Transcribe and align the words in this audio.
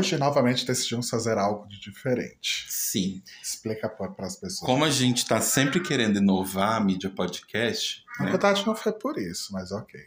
Hoje, 0.00 0.16
novamente, 0.16 0.64
decidimos 0.64 1.10
fazer 1.10 1.36
algo 1.36 1.68
de 1.68 1.78
diferente. 1.78 2.64
Sim. 2.70 3.22
Explica 3.42 3.86
para 3.86 4.26
as 4.26 4.34
pessoas. 4.34 4.60
Como 4.60 4.82
a 4.82 4.90
gente 4.90 5.26
tá 5.26 5.42
sempre 5.42 5.78
querendo 5.78 6.16
inovar 6.18 6.76
a 6.76 6.80
mídia 6.80 7.10
podcast. 7.10 8.02
Na 8.18 8.24
né? 8.24 8.30
verdade, 8.30 8.66
não 8.66 8.74
foi 8.74 8.92
por 8.92 9.18
isso, 9.18 9.52
mas 9.52 9.70
ok. 9.72 10.00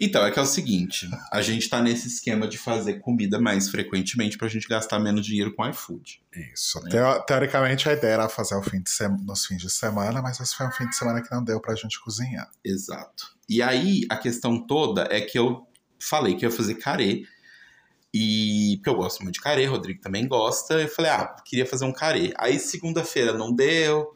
Então, 0.00 0.24
é 0.24 0.30
que 0.30 0.38
é 0.38 0.42
o 0.42 0.46
seguinte: 0.46 1.06
a 1.30 1.42
gente 1.42 1.68
tá 1.68 1.82
nesse 1.82 2.08
esquema 2.08 2.48
de 2.48 2.56
fazer 2.56 3.00
comida 3.00 3.38
mais 3.38 3.68
frequentemente 3.68 4.38
pra 4.38 4.48
gente 4.48 4.66
gastar 4.66 4.98
menos 4.98 5.26
dinheiro 5.26 5.54
com 5.54 5.68
iFood. 5.68 6.22
Isso. 6.54 6.80
Teo- 6.88 7.20
teoricamente, 7.26 7.86
a 7.86 7.92
ideia 7.92 8.14
era 8.14 8.28
fazer 8.30 8.54
o 8.54 8.62
fim 8.62 8.82
nos 9.26 9.44
fins 9.44 9.60
de 9.60 9.70
semana, 9.70 10.22
mas 10.22 10.40
esse 10.40 10.56
foi 10.56 10.66
um 10.66 10.72
fim 10.72 10.88
de 10.88 10.96
semana 10.96 11.22
que 11.22 11.30
não 11.30 11.44
deu 11.44 11.60
pra 11.60 11.74
gente 11.74 12.00
cozinhar. 12.00 12.50
Exato. 12.64 13.36
E 13.46 13.62
aí, 13.62 14.06
a 14.08 14.16
questão 14.16 14.66
toda 14.66 15.06
é 15.10 15.20
que 15.20 15.38
eu 15.38 15.66
falei 16.00 16.34
que 16.34 16.44
ia 16.44 16.50
fazer 16.50 16.76
carê. 16.76 17.24
E 18.16 18.76
porque 18.76 18.90
eu 18.90 18.94
gosto 18.94 19.22
muito 19.24 19.34
de 19.34 19.40
carê, 19.40 19.66
Rodrigo 19.66 20.00
também 20.00 20.28
gosta. 20.28 20.74
Eu 20.74 20.88
falei, 20.88 21.10
ah, 21.10 21.34
queria 21.44 21.66
fazer 21.66 21.84
um 21.84 21.92
carê. 21.92 22.32
Aí 22.38 22.60
segunda-feira 22.60 23.32
não 23.32 23.52
deu, 23.52 24.14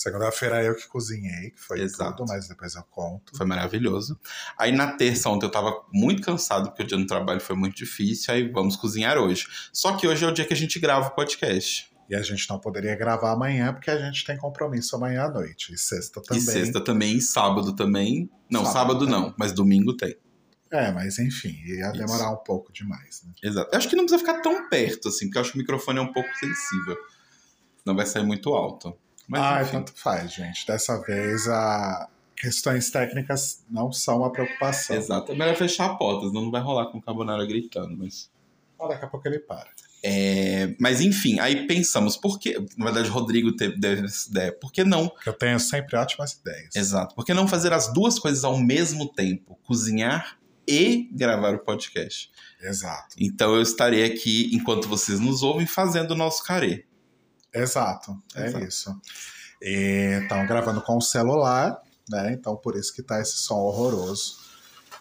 Segunda-feira 0.00 0.64
eu 0.64 0.74
que 0.74 0.88
cozinhei, 0.88 1.50
que 1.50 1.60
foi 1.60 1.82
Exato. 1.82 2.16
tudo, 2.16 2.28
mas 2.28 2.48
depois 2.48 2.74
eu 2.74 2.82
conto. 2.84 3.36
Foi 3.36 3.44
maravilhoso. 3.44 4.18
Aí 4.56 4.72
na 4.72 4.96
terça 4.96 5.28
ontem 5.28 5.44
eu 5.44 5.50
tava 5.50 5.84
muito 5.92 6.22
cansado, 6.22 6.70
porque 6.70 6.84
o 6.84 6.86
dia 6.86 6.96
no 6.96 7.06
trabalho 7.06 7.38
foi 7.38 7.54
muito 7.54 7.76
difícil. 7.76 8.32
Aí 8.32 8.50
vamos 8.50 8.76
cozinhar 8.76 9.18
hoje. 9.18 9.46
Só 9.70 9.98
que 9.98 10.08
hoje 10.08 10.24
é 10.24 10.28
o 10.28 10.32
dia 10.32 10.46
que 10.46 10.54
a 10.54 10.56
gente 10.56 10.80
grava 10.80 11.08
o 11.08 11.10
podcast. 11.10 11.90
E 12.08 12.14
a 12.14 12.22
gente 12.22 12.48
não 12.48 12.58
poderia 12.58 12.96
gravar 12.96 13.32
amanhã, 13.32 13.74
porque 13.74 13.90
a 13.90 13.98
gente 13.98 14.24
tem 14.24 14.38
compromisso 14.38 14.96
amanhã 14.96 15.24
à 15.24 15.30
noite. 15.30 15.74
E 15.74 15.76
sexta 15.76 16.22
também. 16.22 16.42
E 16.42 16.46
sexta 16.46 16.80
também, 16.82 17.16
e 17.18 17.20
sábado 17.20 17.76
também. 17.76 18.30
Não, 18.50 18.64
Sábado 18.64 19.04
sábado, 19.04 19.06
não, 19.06 19.34
mas 19.38 19.52
domingo 19.52 19.94
tem. 19.94 20.16
É, 20.70 20.92
mas 20.92 21.18
enfim, 21.18 21.60
ia 21.64 21.90
Isso. 21.90 21.92
demorar 21.98 22.30
um 22.30 22.36
pouco 22.36 22.72
demais, 22.72 23.22
né? 23.24 23.32
Exato. 23.42 23.70
Eu 23.72 23.78
acho 23.78 23.88
que 23.88 23.96
não 23.96 24.04
precisa 24.04 24.24
ficar 24.24 24.40
tão 24.40 24.68
perto, 24.68 25.08
assim, 25.08 25.26
porque 25.26 25.38
eu 25.38 25.42
acho 25.42 25.52
que 25.52 25.58
o 25.58 25.60
microfone 25.60 25.98
é 25.98 26.02
um 26.02 26.12
pouco 26.12 26.28
sensível. 26.38 26.96
Não 27.84 27.96
vai 27.96 28.06
sair 28.06 28.24
muito 28.24 28.54
alto. 28.54 28.96
Mas 29.26 29.40
ah, 29.40 29.62
enfim. 29.62 29.72
tanto 29.72 29.92
faz, 29.94 30.32
gente. 30.32 30.66
Dessa 30.66 31.00
vez, 31.02 31.48
a 31.48 32.08
questões 32.36 32.90
técnicas 32.90 33.64
não 33.68 33.92
são 33.92 34.18
uma 34.18 34.32
preocupação. 34.32 34.96
Exato. 34.96 35.32
É 35.32 35.34
melhor 35.34 35.56
fechar 35.56 35.86
a 35.86 35.94
porta, 35.94 36.28
senão 36.28 36.42
não 36.42 36.50
vai 36.50 36.60
rolar 36.60 36.86
com 36.86 36.98
o 36.98 37.02
Carbonara 37.02 37.44
gritando, 37.44 37.96
mas. 37.96 38.30
Ah, 38.80 38.88
daqui 38.88 39.04
a 39.04 39.08
pouco 39.08 39.26
ele 39.28 39.40
para. 39.40 39.68
É, 40.02 40.74
mas 40.80 41.02
enfim, 41.02 41.38
aí 41.40 41.66
pensamos, 41.66 42.16
por 42.16 42.38
que. 42.38 42.58
Na 42.76 42.86
verdade, 42.86 43.10
o 43.10 43.12
Rodrigo 43.12 43.54
teve 43.54 43.78
teve 43.78 44.06
essa 44.06 44.30
ideia. 44.30 44.52
Por 44.52 44.72
que 44.72 44.82
não 44.82 45.08
Porque 45.08 45.28
eu 45.28 45.34
tenho 45.34 45.60
sempre 45.60 45.96
ótimas 45.96 46.32
ideias. 46.32 46.74
Exato. 46.74 47.14
Por 47.14 47.24
que 47.24 47.34
não 47.34 47.46
fazer 47.46 47.72
as 47.72 47.92
duas 47.92 48.18
coisas 48.18 48.42
ao 48.42 48.56
mesmo 48.56 49.12
tempo? 49.12 49.58
Cozinhar 49.62 50.39
e 50.70 51.10
gravar 51.12 51.54
o 51.54 51.58
podcast. 51.58 52.30
Exato. 52.60 53.16
Então 53.18 53.54
eu 53.54 53.62
estarei 53.62 54.04
aqui, 54.04 54.50
enquanto 54.54 54.88
vocês 54.88 55.18
nos 55.18 55.42
ouvem, 55.42 55.66
fazendo 55.66 56.12
o 56.12 56.16
nosso 56.16 56.44
carê. 56.44 56.86
Exato. 57.52 58.16
É 58.34 58.46
Exato. 58.46 58.64
isso. 58.64 59.00
E 59.60 60.20
estão 60.22 60.46
gravando 60.46 60.80
com 60.82 60.96
o 60.96 61.02
celular, 61.02 61.80
né? 62.08 62.32
Então 62.32 62.56
por 62.56 62.76
isso 62.76 62.94
que 62.94 63.02
tá 63.02 63.20
esse 63.20 63.36
som 63.38 63.56
horroroso. 63.56 64.38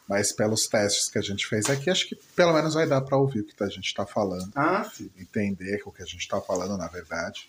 Mas 0.08 0.32
pelos 0.32 0.66
testes 0.68 1.08
que 1.08 1.20
a 1.20 1.22
gente 1.22 1.46
fez 1.46 1.70
aqui, 1.70 1.88
acho 1.88 2.08
que 2.08 2.16
pelo 2.36 2.52
menos 2.52 2.74
vai 2.74 2.88
dar 2.88 3.02
para 3.02 3.16
ouvir 3.16 3.42
o 3.42 3.46
que 3.46 3.64
a 3.64 3.68
gente 3.70 3.86
está 3.86 4.08
falando. 4.08 4.52
Ah, 4.56 4.84
sim. 4.92 5.12
entender 5.16 5.84
o 5.86 5.92
que 5.92 6.02
a 6.02 6.06
gente 6.06 6.22
está 6.22 6.42
falando, 6.42 6.76
na 6.78 6.88
verdade. 6.88 7.48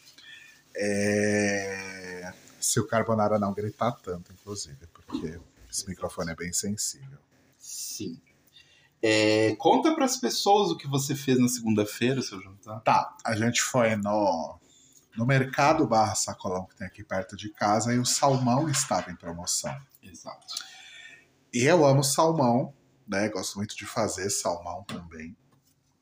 É, 0.77 2.33
Se 2.61 2.79
o 2.79 2.87
Carbonara 2.87 3.39
não 3.39 3.55
gritar 3.55 3.93
tanto, 3.93 4.31
inclusive, 4.33 4.87
porque 4.93 5.41
esse 5.71 5.89
microfone 5.89 6.33
é 6.33 6.35
bem 6.35 6.53
sensível. 6.53 7.19
Sim. 7.71 8.21
É, 9.01 9.55
conta 9.57 9.95
para 9.95 10.05
as 10.05 10.17
pessoas 10.17 10.71
o 10.71 10.77
que 10.77 10.89
você 10.89 11.15
fez 11.15 11.39
na 11.39 11.47
segunda-feira, 11.47 12.21
seu 12.21 12.41
jantar. 12.41 12.81
Tá, 12.81 13.17
a 13.25 13.37
gente 13.37 13.63
foi 13.63 13.95
no, 13.95 14.59
no 15.17 15.25
mercado 15.25 15.87
barra 15.87 16.17
sacolão 16.17 16.67
que 16.67 16.75
tem 16.75 16.87
aqui 16.87 17.05
perto 17.05 17.37
de 17.37 17.49
casa 17.51 17.95
e 17.95 17.99
o 17.99 18.05
salmão 18.05 18.69
estava 18.69 19.13
em 19.13 19.17
promoção. 19.17 19.75
Exato. 20.03 20.47
E 21.55 21.65
eu 21.65 21.87
amo 21.87 22.03
salmão, 22.03 22.75
né? 23.07 23.29
Gosto 23.29 23.57
muito 23.57 23.77
de 23.77 23.87
fazer 23.87 24.29
salmão 24.31 24.83
também. 24.83 25.37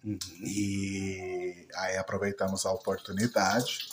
Uhum. 0.02 0.18
E 0.42 1.68
aí 1.74 1.98
aproveitamos 1.98 2.64
a 2.64 2.72
oportunidade. 2.72 3.88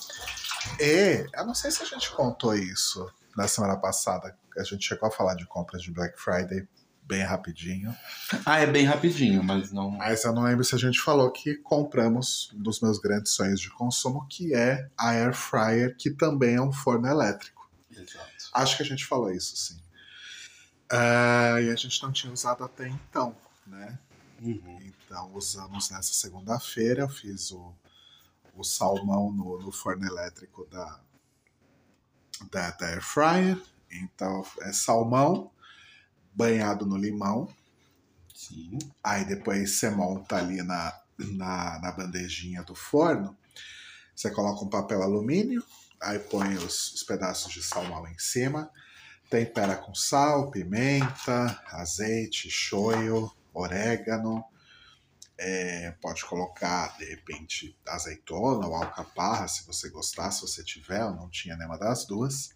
E 0.80 1.28
eu 1.34 1.46
não 1.46 1.54
sei 1.54 1.72
se 1.72 1.84
a 1.84 1.86
gente 1.86 2.10
contou 2.16 2.56
isso 2.56 3.06
na 3.36 3.50
semana 3.50 3.76
passada. 3.76 4.36
A 4.58 4.64
gente 4.64 4.88
chegou 4.88 5.10
a 5.10 5.12
falar 5.12 5.36
de 5.36 5.46
compras 5.46 5.84
de 5.84 5.92
Black 5.92 6.18
Friday 6.18 6.66
bem 7.06 7.22
rapidinho. 7.22 7.96
Ah, 8.46 8.60
é 8.60 8.68
bem 8.68 8.86
rapidinho, 8.86 9.44
mas 9.44 9.72
não. 9.72 9.92
Mas 9.92 10.24
eu 10.24 10.34
não 10.34 10.44
lembro 10.44 10.64
se 10.64 10.76
a 10.76 10.78
gente 10.78 11.00
falou 11.00 11.32
que 11.32 11.56
compramos 11.56 12.52
um 12.54 12.62
dos 12.62 12.82
meus 12.82 13.00
grandes 13.00 13.34
sonhos 13.34 13.60
de 13.60 13.70
consumo, 13.70 14.26
que 14.28 14.54
é 14.54 14.90
a 14.98 15.10
Air 15.10 15.34
Fryer, 15.34 15.96
que 15.96 16.10
também 16.10 16.56
é 16.56 16.62
um 16.62 16.72
forno 16.72 17.08
elétrico. 17.08 17.70
Exato. 17.92 18.50
Acho 18.54 18.78
que 18.78 18.84
a 18.84 18.86
gente 18.86 19.06
falou 19.06 19.32
isso, 19.32 19.56
sim. 19.56 19.80
Ah, 20.90 21.62
e 21.62 21.70
a 21.70 21.76
gente 21.76 22.02
não 22.02 22.12
tinha 22.12 22.34
usado 22.34 22.64
até 22.64 22.88
então, 22.88 23.36
né? 23.66 23.98
Uhum. 24.42 24.80
Então 24.82 25.32
usamos 25.34 25.90
nessa 25.90 26.14
segunda-feira, 26.14 27.04
eu 27.04 27.10
fiz 27.10 27.52
o, 27.52 27.74
o 28.56 28.64
salmão 28.64 29.32
no, 29.32 29.60
no 29.60 29.72
forno 29.72 30.06
elétrico 30.06 30.66
da, 30.70 31.00
da, 32.52 32.72
da 32.72 32.88
Air 32.88 33.02
Fryer. 33.02 33.62
Então 33.92 34.46
é 34.62 34.74
salmão 34.74 35.52
banhado 36.36 36.86
no 36.86 36.98
limão. 36.98 37.48
Sim. 38.34 38.78
Aí 39.04 39.24
depois 39.26 39.80
você 39.80 39.90
monta 39.90 40.36
ali 40.36 40.62
na, 40.62 40.94
na, 41.18 41.80
na 41.80 41.92
bandejinha 41.92 42.62
do 42.64 42.76
forno. 42.76 43.36
Você 44.14 44.30
coloca 44.30 44.64
um 44.64 44.70
papel 44.70 45.02
alumínio, 45.02 45.64
aí 46.02 46.20
põe 46.20 46.56
os, 46.56 46.94
os 46.94 47.04
pedaços 47.04 47.52
de 47.52 47.64
salmão 47.64 48.08
em 48.08 48.18
cima. 48.20 48.70
Tempera 49.30 49.76
com 49.76 49.96
sal, 49.96 50.52
pimenta, 50.52 51.62
azeite, 51.68 52.50
shoyu, 52.50 53.32
orégano. 53.54 54.44
É, 55.38 55.92
pode 56.02 56.24
colocar, 56.24 56.98
de 56.98 57.06
repente, 57.06 57.78
azeitona 57.86 58.68
ou 58.68 58.76
alcaparra, 58.76 59.48
se 59.48 59.66
você 59.66 59.90
gostar, 59.90 60.32
se 60.32 60.42
você 60.42 60.64
tiver. 60.64 61.02
Eu 61.02 61.12
não 61.12 61.30
tinha 61.30 61.58
nenhuma 61.58 61.78
das 61.78 62.06
duas. 62.06 62.52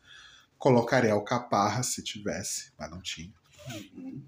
Colocaria 0.57 1.11
alcaparra 1.11 1.83
se 1.83 2.03
tivesse, 2.03 2.71
mas 2.77 2.89
não 2.89 3.01
tinha. 3.01 3.33
Uhum. 3.73 4.23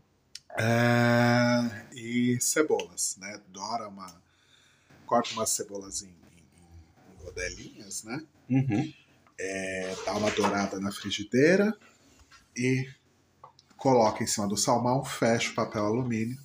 É, 0.57 1.87
e 1.93 2.39
cebolas, 2.41 3.17
né? 3.19 3.39
Dora 3.49 3.87
uma. 3.87 4.21
Corta 5.05 5.31
umas 5.33 5.49
cebolas 5.51 6.03
em, 6.03 6.07
em- 6.07 7.13
em 7.21 7.23
rodelinhas, 7.25 8.03
né? 8.03 8.25
Uhum. 8.49 8.93
É, 9.39 9.95
dá 10.05 10.13
uma 10.15 10.31
dourada 10.31 10.79
na 10.79 10.91
frigideira 10.91 11.75
e 12.55 12.89
coloca 13.77 14.23
em 14.23 14.27
cima 14.27 14.47
do 14.47 14.57
salmão, 14.57 15.03
fecha 15.03 15.51
o 15.51 15.55
papel 15.55 15.85
alumínio 15.85 16.37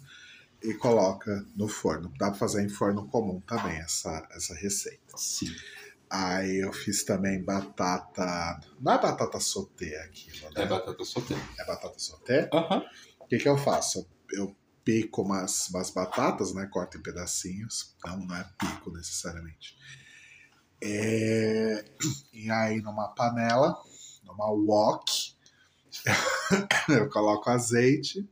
e 0.63 0.75
coloca 0.75 1.47
no 1.57 1.69
forno. 1.69 2.13
Dá 2.19 2.31
pra 2.31 2.39
fazer 2.39 2.65
em 2.65 2.69
forno 2.69 3.07
comum 3.09 3.41
também 3.43 3.77
essa, 3.79 4.27
essa 4.33 4.55
receita. 4.55 5.17
Sim. 5.19 5.55
Aí 6.09 6.59
eu 6.59 6.73
fiz 6.73 7.05
também 7.05 7.43
batata. 7.43 8.61
Não 8.81 8.93
é 8.93 8.99
batata 9.01 9.41
sauté 9.41 10.01
aquilo, 10.05 10.51
né? 10.51 10.63
É 10.63 10.67
batata 10.67 11.05
solteira. 11.05 11.43
É 11.59 11.65
batata 11.65 11.99
sauté? 11.99 12.51
Aham. 12.53 12.85
O 13.21 13.27
que, 13.27 13.39
que 13.39 13.49
eu 13.49 13.59
faço? 13.59 14.07
Eu 14.33 14.55
pico 14.85 15.23
umas, 15.23 15.69
umas 15.71 15.91
batatas, 15.91 16.55
né? 16.55 16.67
Corto 16.67 16.97
em 16.97 17.03
pedacinhos. 17.03 17.97
Não, 18.05 18.19
não 18.19 18.37
é 18.37 18.49
pico 18.59 18.93
necessariamente. 18.93 19.77
É, 20.81 21.85
E 22.33 22.51
aí, 22.51 22.81
numa 22.81 23.09
panela, 23.09 23.77
numa 24.23 24.49
wok, 24.51 25.35
eu 26.89 27.09
coloco 27.11 27.51
azeite. 27.51 28.29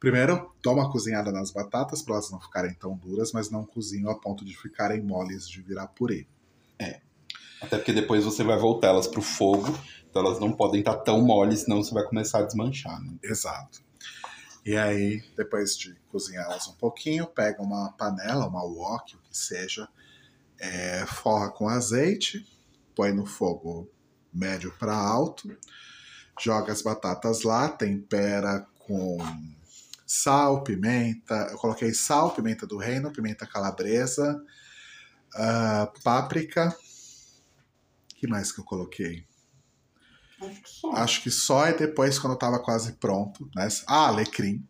Primeiro, 0.00 0.54
dou 0.62 0.74
uma 0.74 0.90
cozinhada 0.90 1.32
nas 1.32 1.50
batatas 1.50 2.02
para 2.02 2.14
elas 2.14 2.30
não 2.30 2.40
ficarem 2.40 2.74
tão 2.74 2.96
duras, 2.96 3.32
mas 3.32 3.50
não 3.50 3.64
cozinho 3.64 4.08
a 4.10 4.18
ponto 4.18 4.44
de 4.44 4.56
ficarem 4.56 5.02
moles 5.02 5.48
de 5.48 5.60
virar 5.60 5.88
purê. 5.88 6.26
Até 7.64 7.76
porque 7.78 7.92
depois 7.92 8.24
você 8.24 8.42
vai 8.42 8.58
voltar 8.58 8.88
elas 8.88 9.06
pro 9.06 9.22
fogo, 9.22 9.76
então 10.08 10.24
elas 10.24 10.38
não 10.38 10.52
podem 10.52 10.80
estar 10.80 10.96
tão 10.96 11.22
moles, 11.22 11.60
senão 11.60 11.82
você 11.82 11.92
vai 11.92 12.04
começar 12.04 12.40
a 12.40 12.42
desmanchar, 12.42 13.00
né? 13.02 13.14
Exato. 13.22 13.82
E 14.64 14.76
aí, 14.76 15.22
depois 15.36 15.76
de 15.76 15.94
cozinhá-las 16.08 16.68
um 16.68 16.74
pouquinho, 16.74 17.26
pega 17.26 17.62
uma 17.62 17.92
panela, 17.92 18.46
uma 18.46 18.64
wok, 18.64 19.16
o 19.16 19.18
que 19.18 19.36
seja, 19.36 19.88
é, 20.58 21.04
forra 21.06 21.50
com 21.50 21.68
azeite, 21.68 22.46
põe 22.94 23.12
no 23.12 23.26
fogo 23.26 23.90
médio 24.32 24.72
para 24.78 24.94
alto, 24.94 25.54
joga 26.40 26.72
as 26.72 26.82
batatas 26.82 27.42
lá, 27.42 27.68
tempera 27.68 28.66
com 28.78 29.18
sal, 30.06 30.62
pimenta. 30.62 31.48
Eu 31.50 31.58
coloquei 31.58 31.92
sal, 31.92 32.30
pimenta 32.30 32.66
do 32.66 32.76
reino, 32.76 33.12
pimenta 33.12 33.46
calabresa, 33.46 34.42
ah, 35.34 35.90
páprica. 36.02 36.74
Que 38.24 38.30
mais 38.30 38.50
que 38.50 38.60
eu 38.60 38.64
coloquei? 38.64 39.26
Acho 40.40 40.62
que 40.62 40.70
só. 40.70 40.92
Acho 40.92 41.22
que 41.22 41.30
só 41.30 41.66
é 41.66 41.72
depois, 41.74 42.18
quando 42.18 42.36
tava 42.36 42.58
quase 42.58 42.94
pronto, 42.94 43.48
né? 43.54 43.68
Ah, 43.86 44.08
alecrim. 44.08 44.66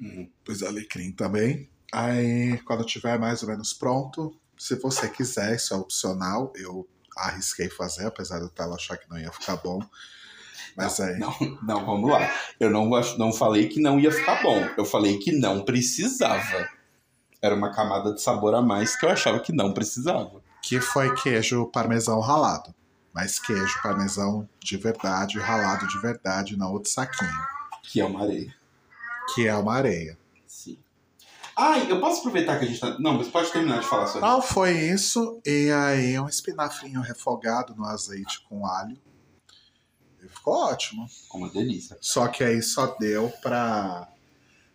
Uhum. 0.00 0.28
Pus 0.44 0.62
alecrim 0.62 1.12
também. 1.12 1.70
Aí, 1.92 2.58
quando 2.64 2.84
tiver 2.84 3.18
mais 3.18 3.42
ou 3.42 3.48
menos 3.48 3.72
pronto, 3.72 4.36
se 4.58 4.74
você 4.76 5.08
quiser, 5.08 5.54
isso 5.54 5.72
é 5.72 5.76
opcional. 5.76 6.52
Eu 6.56 6.88
arrisquei 7.16 7.70
fazer, 7.70 8.06
apesar 8.06 8.40
do 8.40 8.50
Telo 8.50 8.74
achar 8.74 8.96
que 8.96 9.08
não 9.08 9.18
ia 9.18 9.30
ficar 9.30 9.56
bom. 9.56 9.80
Mas 10.76 10.98
aí. 10.98 11.16
Não, 11.18 11.32
não, 11.62 11.86
vamos 11.86 12.10
lá. 12.10 12.28
Eu 12.58 12.70
não, 12.70 12.90
não 13.16 13.32
falei 13.32 13.68
que 13.68 13.80
não 13.80 14.00
ia 14.00 14.10
ficar 14.10 14.42
bom. 14.42 14.68
Eu 14.76 14.84
falei 14.84 15.18
que 15.18 15.30
não 15.30 15.64
precisava. 15.64 16.68
Era 17.40 17.54
uma 17.54 17.72
camada 17.72 18.12
de 18.12 18.20
sabor 18.20 18.54
a 18.56 18.62
mais 18.62 18.96
que 18.96 19.06
eu 19.06 19.10
achava 19.10 19.38
que 19.38 19.52
não 19.52 19.72
precisava. 19.72 20.42
Que 20.66 20.80
foi 20.80 21.14
queijo 21.16 21.66
parmesão 21.66 22.20
ralado. 22.20 22.74
Mas 23.12 23.38
queijo 23.38 23.82
parmesão 23.82 24.48
de 24.58 24.78
verdade, 24.78 25.38
ralado 25.38 25.86
de 25.86 25.98
verdade, 26.00 26.56
não 26.56 26.74
o 26.74 26.80
de 26.80 26.88
saquinho. 26.88 27.30
Que 27.82 28.00
é 28.00 28.04
uma 28.04 28.22
areia. 28.22 28.54
Que 29.34 29.46
é 29.46 29.54
uma 29.54 29.74
areia. 29.74 30.18
Sim. 30.46 30.78
Ai, 31.56 31.90
eu 31.90 32.00
posso 32.00 32.20
aproveitar 32.20 32.58
que 32.58 32.64
a 32.64 32.68
gente 32.68 32.80
tá. 32.80 32.98
Não, 32.98 33.12
mas 33.12 33.28
pode 33.28 33.52
terminar 33.52 33.80
de 33.80 33.86
falar 33.86 34.06
sobre 34.06 34.26
Então 34.26 34.40
foi 34.40 34.72
isso. 34.72 35.38
E 35.44 35.70
aí 35.70 36.18
um 36.18 36.28
espinafrinho 36.28 37.02
refogado 37.02 37.74
no 37.76 37.84
azeite 37.84 38.42
com 38.48 38.66
alho. 38.66 38.96
E 40.22 40.28
ficou 40.28 40.54
ótimo. 40.54 41.06
Como 41.28 41.44
uma 41.44 41.52
delícia. 41.52 41.98
Só 42.00 42.26
que 42.26 42.42
aí 42.42 42.62
só 42.62 42.96
deu 42.98 43.28
pra, 43.42 44.08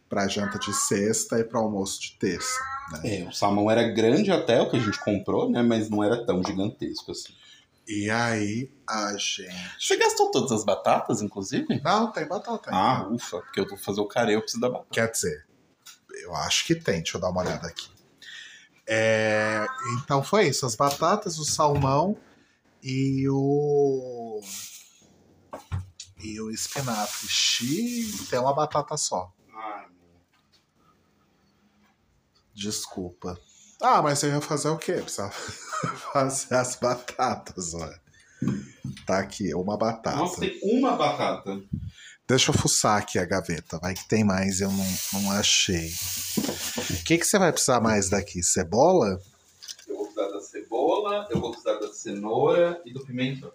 pra 0.07 0.27
janta 0.27 0.59
de 0.59 0.71
sexta 0.71 1.39
e 1.39 1.43
pra 1.43 1.59
almoço 1.59 1.99
de 1.99 2.15
terça. 2.17 2.59
Né? 2.91 3.21
É, 3.21 3.27
o 3.27 3.31
salmão 3.31 3.69
era 3.69 3.83
grande 3.83 4.31
até 4.31 4.61
o 4.61 4.69
que 4.69 4.77
a 4.77 4.79
gente 4.79 4.99
comprou, 4.99 5.49
né? 5.49 5.61
Mas 5.61 5.89
não 5.89 6.03
era 6.03 6.25
tão 6.25 6.43
gigantesco 6.43 7.11
assim. 7.11 7.33
E 7.87 8.09
aí 8.09 8.71
a 8.87 9.13
gente. 9.13 9.49
Você 9.79 9.97
gastou 9.97 10.29
todas 10.29 10.51
as 10.51 10.63
batatas, 10.63 11.23
inclusive? 11.23 11.81
Não, 11.83 12.11
tem 12.11 12.27
batata. 12.27 12.69
Ah, 12.71 12.99
ainda. 12.99 13.15
ufa, 13.15 13.39
porque 13.41 13.59
eu 13.59 13.67
vou 13.67 13.77
fazer 13.77 13.99
o 14.01 14.07
carê, 14.07 14.35
eu 14.35 14.41
preciso 14.41 14.61
da 14.61 14.69
batata. 14.69 14.89
Quer 14.91 15.11
dizer, 15.11 15.47
eu 16.21 16.35
acho 16.35 16.65
que 16.65 16.75
tem. 16.75 17.01
Deixa 17.01 17.17
eu 17.17 17.21
dar 17.21 17.29
uma 17.29 17.41
olhada 17.41 17.67
aqui. 17.67 17.89
É, 18.87 19.65
então 20.03 20.23
foi 20.23 20.47
isso: 20.47 20.65
as 20.65 20.75
batatas, 20.75 21.39
o 21.39 21.45
salmão 21.45 22.15
e 22.83 23.27
o. 23.29 24.41
E 26.21 26.39
o 26.41 26.51
espinafre. 26.51 27.27
Xiii, 27.27 28.11
tem 28.29 28.39
uma 28.39 28.53
batata 28.53 28.95
só. 28.97 29.33
Ai, 29.51 29.85
Desculpa. 32.59 33.39
Ah, 33.81 34.01
mas 34.01 34.21
eu 34.21 34.29
ia 34.29 34.41
fazer 34.41 34.67
o 34.67 34.77
quê? 34.77 34.93
Precisava 34.93 35.31
fazer 36.11 36.55
as 36.55 36.75
batatas, 36.75 37.73
olha. 37.73 37.99
Tá 39.05 39.19
aqui, 39.19 39.53
uma 39.53 39.77
batata. 39.77 40.17
Nossa, 40.17 40.41
tem 40.41 40.59
uma 40.63 40.95
batata. 40.95 41.61
Deixa 42.27 42.51
eu 42.51 42.55
fuçar 42.55 42.97
aqui 42.97 43.17
a 43.17 43.25
gaveta. 43.25 43.79
Vai 43.79 43.93
que 43.93 44.07
tem 44.07 44.23
mais, 44.23 44.59
eu 44.59 44.71
não, 44.71 44.85
não 45.13 45.31
achei. 45.31 45.89
O 46.37 47.03
que, 47.03 47.17
que 47.17 47.25
você 47.25 47.39
vai 47.39 47.51
precisar 47.51 47.79
mais 47.79 48.09
daqui? 48.09 48.43
Cebola? 48.43 49.19
Eu 49.87 49.95
vou 49.95 50.05
precisar 50.05 50.29
da 50.29 50.41
cebola, 50.41 51.27
eu 51.31 51.39
vou 51.39 51.51
precisar 51.51 51.79
da 51.79 51.93
cenoura 51.93 52.81
e 52.85 52.93
do 52.93 53.05
pimentão. 53.05 53.51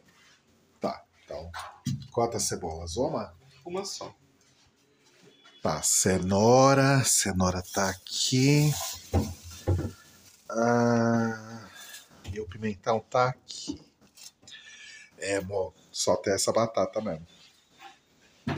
Tá, 0.80 1.04
então. 1.24 1.50
Quantas 2.10 2.44
cebolas? 2.44 2.96
Uma? 2.96 3.34
Uma 3.64 3.84
só. 3.84 4.14
Tá, 5.64 5.80
cenoura. 5.80 7.02
Cenoura 7.04 7.62
tá 7.62 7.88
aqui. 7.88 8.70
Ah, 10.50 11.66
e 12.30 12.38
o 12.38 12.46
pimentão 12.46 13.00
tá 13.00 13.28
aqui. 13.30 13.80
É, 15.16 15.36
amor, 15.36 15.72
só 15.90 16.16
tem 16.16 16.34
essa 16.34 16.52
batata 16.52 17.00
mesmo. 17.00 17.26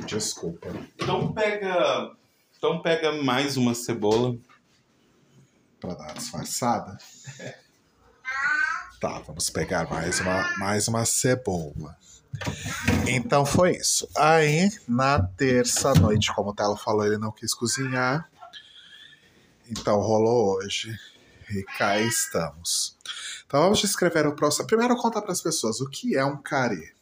Desculpa. 0.05 0.67
Então 0.97 1.33
pega. 1.33 2.11
Então 2.59 2.83
pega 2.83 3.13
mais 3.23 3.57
uma 3.57 3.73
cebola. 3.73 4.37
Pra 5.79 5.95
dar 5.95 6.07
uma 6.07 6.15
disfarçada. 6.15 6.99
Tá, 8.99 9.19
vamos 9.19 9.51
pegar 9.51 9.91
mais 9.91 10.21
uma, 10.21 10.57
mais 10.57 10.89
uma 10.89 11.05
cebola. 11.05 11.95
Então 13.09 13.47
foi 13.47 13.77
isso. 13.77 14.09
Aí, 14.17 14.71
na 14.89 15.23
terça 15.23 15.95
noite, 15.95 16.33
como 16.35 16.51
o 16.51 16.55
Telo 16.55 16.77
falou, 16.77 17.07
ele 17.07 17.19
não 17.19 17.33
quis 17.33 17.55
cozinhar. 17.55 18.29
Então 19.69 20.01
rolou 20.01 20.57
hoje. 20.57 20.97
E 21.51 21.63
cá 21.63 21.99
estamos. 22.01 22.97
Então 23.47 23.61
vamos 23.63 23.79
descrever 23.79 24.27
o 24.27 24.35
próximo. 24.35 24.67
Primeiro 24.67 24.97
conta 24.97 25.23
para 25.23 25.33
as 25.33 25.41
pessoas 25.41 25.81
o 25.81 25.89
que 25.89 26.17
é 26.17 26.25
um 26.25 26.37
carê. 26.37 26.93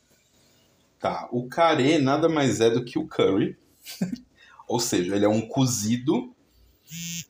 Tá, 1.00 1.28
o 1.32 1.48
carê 1.48 1.98
nada 1.98 2.28
mais 2.28 2.60
é 2.60 2.70
do 2.70 2.84
que 2.84 2.98
o 2.98 3.06
curry. 3.08 3.58
Ou 4.68 4.80
seja, 4.80 5.14
ele 5.14 5.24
é 5.24 5.28
um 5.28 5.46
cozido 5.46 6.34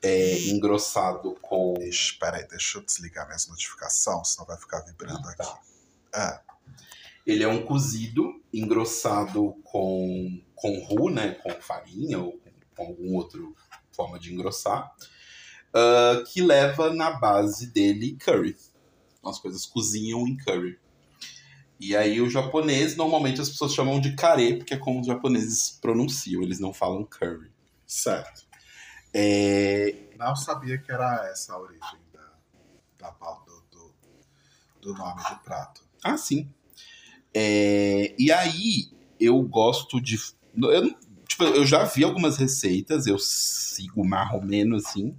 é, 0.02 0.48
engrossado 0.48 1.36
com. 1.40 1.74
Ixi, 1.80 2.18
peraí, 2.18 2.46
deixa 2.48 2.78
eu 2.78 2.84
desligar 2.84 3.26
minhas 3.26 3.48
notificações, 3.48 4.30
senão 4.30 4.46
vai 4.46 4.56
ficar 4.56 4.80
vibrando 4.80 5.26
aqui. 5.28 5.48
Ah, 6.12 6.40
Ele 7.26 7.42
é 7.42 7.48
um 7.48 7.64
cozido 7.64 8.42
engrossado 8.52 9.54
com, 9.64 10.40
com 10.54 10.78
roux, 10.84 11.10
né? 11.12 11.32
Com 11.34 11.50
farinha 11.60 12.18
ou 12.18 12.38
com 12.76 12.84
alguma 12.86 13.18
outra 13.18 13.40
forma 13.92 14.18
de 14.18 14.32
engrossar. 14.34 14.92
ah, 15.74 16.22
que 16.32 16.40
leva 16.42 16.92
na 16.92 17.12
base 17.12 17.72
dele 17.72 18.16
curry. 18.16 18.56
As 19.24 19.38
coisas 19.38 19.64
cozinham 19.66 20.26
em 20.26 20.36
curry. 20.36 20.78
E 21.80 21.96
aí 21.96 22.20
o 22.20 22.30
japonês, 22.30 22.96
normalmente 22.96 23.40
as 23.40 23.48
pessoas 23.50 23.74
chamam 23.74 24.00
de 24.00 24.14
carê, 24.14 24.56
porque 24.56 24.74
é 24.74 24.78
como 24.78 25.00
os 25.00 25.06
japoneses 25.06 25.70
pronunciam, 25.82 26.42
eles 26.42 26.60
não 26.60 26.72
falam 26.72 27.04
curry. 27.04 27.50
certo. 27.86 28.44
É, 29.12 29.94
Não 30.16 30.34
sabia 30.34 30.76
que 30.78 30.90
era 30.90 31.28
essa 31.30 31.52
a 31.54 31.58
origem 31.58 32.00
da, 32.12 32.32
da 32.98 33.10
do, 33.10 33.64
do, 33.70 33.94
do 34.80 34.94
nome 34.94 35.22
do 35.22 35.36
prato. 35.38 35.82
Ah, 36.02 36.16
sim. 36.16 36.52
É, 37.34 38.14
e 38.18 38.30
aí, 38.30 38.88
eu 39.18 39.40
gosto 39.42 40.00
de. 40.00 40.16
Eu, 40.56 40.94
tipo, 41.26 41.44
eu 41.44 41.66
já 41.66 41.84
vi 41.84 42.04
algumas 42.04 42.36
receitas, 42.36 43.06
eu 43.06 43.18
sigo 43.18 44.06
mais 44.06 44.32
ou 44.32 44.42
menos 44.42 44.86
assim, 44.86 45.16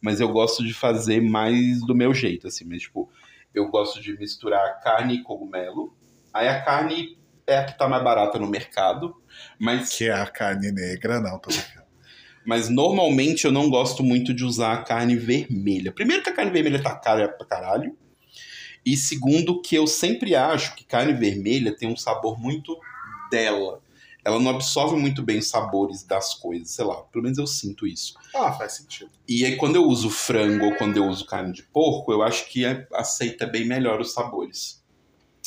mas 0.00 0.20
eu 0.20 0.28
gosto 0.28 0.64
de 0.64 0.72
fazer 0.72 1.20
mais 1.20 1.80
do 1.80 1.94
meu 1.94 2.14
jeito, 2.14 2.46
assim. 2.46 2.64
Mas, 2.64 2.82
tipo, 2.82 3.10
eu 3.54 3.68
gosto 3.68 4.00
de 4.00 4.16
misturar 4.18 4.80
carne 4.80 5.16
e 5.16 5.22
cogumelo. 5.22 5.94
Aí 6.32 6.48
a 6.48 6.62
carne 6.62 7.18
é 7.46 7.58
a 7.58 7.64
que 7.64 7.76
tá 7.76 7.88
mais 7.88 8.04
barata 8.04 8.38
no 8.38 8.46
mercado, 8.46 9.14
mas, 9.58 9.90
Que 9.90 10.04
é 10.04 10.12
a 10.12 10.26
carne 10.26 10.70
negra, 10.70 11.20
não, 11.20 11.38
tô 11.38 11.48
brincando. 11.50 11.86
mas 12.44 12.68
normalmente 12.68 13.44
eu 13.46 13.52
não 13.52 13.70
gosto 13.70 14.02
muito 14.02 14.34
de 14.34 14.44
usar 14.44 14.74
a 14.74 14.82
carne 14.82 15.16
vermelha. 15.16 15.90
Primeiro 15.92 16.22
que 16.22 16.30
a 16.30 16.34
carne 16.34 16.50
vermelha 16.50 16.82
tá 16.82 16.94
cara 16.94 17.28
pra 17.28 17.46
caralho. 17.46 17.96
E 18.88 18.96
segundo, 18.96 19.60
que 19.60 19.76
eu 19.76 19.86
sempre 19.86 20.34
acho 20.34 20.74
que 20.74 20.82
carne 20.82 21.12
vermelha 21.12 21.76
tem 21.76 21.92
um 21.92 21.96
sabor 21.96 22.40
muito 22.40 22.74
dela. 23.30 23.82
Ela 24.24 24.40
não 24.40 24.50
absorve 24.50 24.96
muito 24.96 25.22
bem 25.22 25.38
os 25.38 25.48
sabores 25.48 26.02
das 26.02 26.32
coisas, 26.32 26.70
sei 26.70 26.86
lá, 26.86 26.96
pelo 27.02 27.24
menos 27.24 27.36
eu 27.36 27.46
sinto 27.46 27.86
isso. 27.86 28.14
Ah, 28.34 28.50
faz 28.50 28.72
sentido. 28.76 29.10
E 29.28 29.44
aí, 29.44 29.56
quando 29.56 29.76
eu 29.76 29.84
uso 29.84 30.08
frango 30.08 30.64
ou 30.64 30.74
quando 30.76 30.96
eu 30.96 31.04
uso 31.04 31.26
carne 31.26 31.52
de 31.52 31.62
porco, 31.64 32.10
eu 32.12 32.22
acho 32.22 32.48
que 32.48 32.64
é- 32.64 32.88
aceita 32.94 33.46
bem 33.46 33.66
melhor 33.66 34.00
os 34.00 34.14
sabores. 34.14 34.82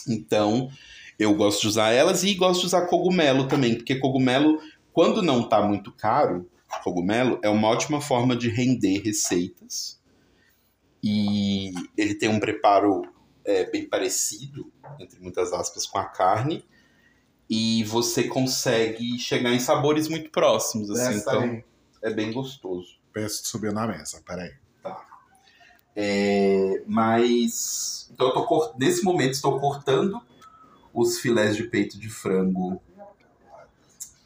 Então, 0.07 0.69
eu 1.17 1.33
gosto 1.33 1.61
de 1.61 1.67
usar 1.67 1.89
elas 1.89 2.23
e 2.23 2.35
gosto 2.35 2.61
de 2.61 2.67
usar 2.67 2.85
cogumelo 2.85 3.47
também, 3.47 3.73
porque 3.73 3.95
cogumelo, 3.95 4.59
quando 4.93 5.23
não 5.23 5.49
tá 5.49 5.63
muito 5.63 5.91
caro, 5.91 6.47
cogumelo 6.83 7.39
é 7.41 7.49
uma 7.49 7.69
ótima 7.69 7.99
forma 7.99 8.35
de 8.35 8.49
render 8.49 8.99
receitas. 8.99 9.99
E 11.03 11.71
ele 11.97 12.13
tem 12.13 12.29
um 12.29 12.39
preparo 12.39 13.01
é, 13.45 13.69
bem 13.69 13.87
parecido, 13.87 14.71
entre 14.99 15.19
muitas 15.19 15.53
aspas, 15.53 15.85
com 15.85 15.97
a 15.97 16.05
carne. 16.05 16.65
E 17.49 17.83
você 17.83 18.23
consegue 18.25 19.19
chegar 19.19 19.51
em 19.51 19.59
sabores 19.59 20.07
muito 20.07 20.29
próximos, 20.29 20.89
assim. 20.89 21.09
Desce 21.15 21.21
Então, 21.21 21.41
aí. 21.41 21.63
é 22.01 22.13
bem 22.13 22.31
gostoso. 22.31 22.99
Peço 23.11 23.41
de 23.43 23.49
subir 23.49 23.73
na 23.73 23.85
mesa, 23.85 24.21
peraí. 24.25 24.53
É, 25.95 26.81
mas. 26.87 28.09
Então 28.13 28.27
eu 28.27 28.33
tô 28.33 28.73
nesse 28.79 29.03
momento 29.03 29.33
estou 29.33 29.59
cortando 29.59 30.21
os 30.93 31.19
filés 31.19 31.55
de 31.57 31.63
peito 31.65 31.99
de 31.99 32.09
frango 32.09 32.81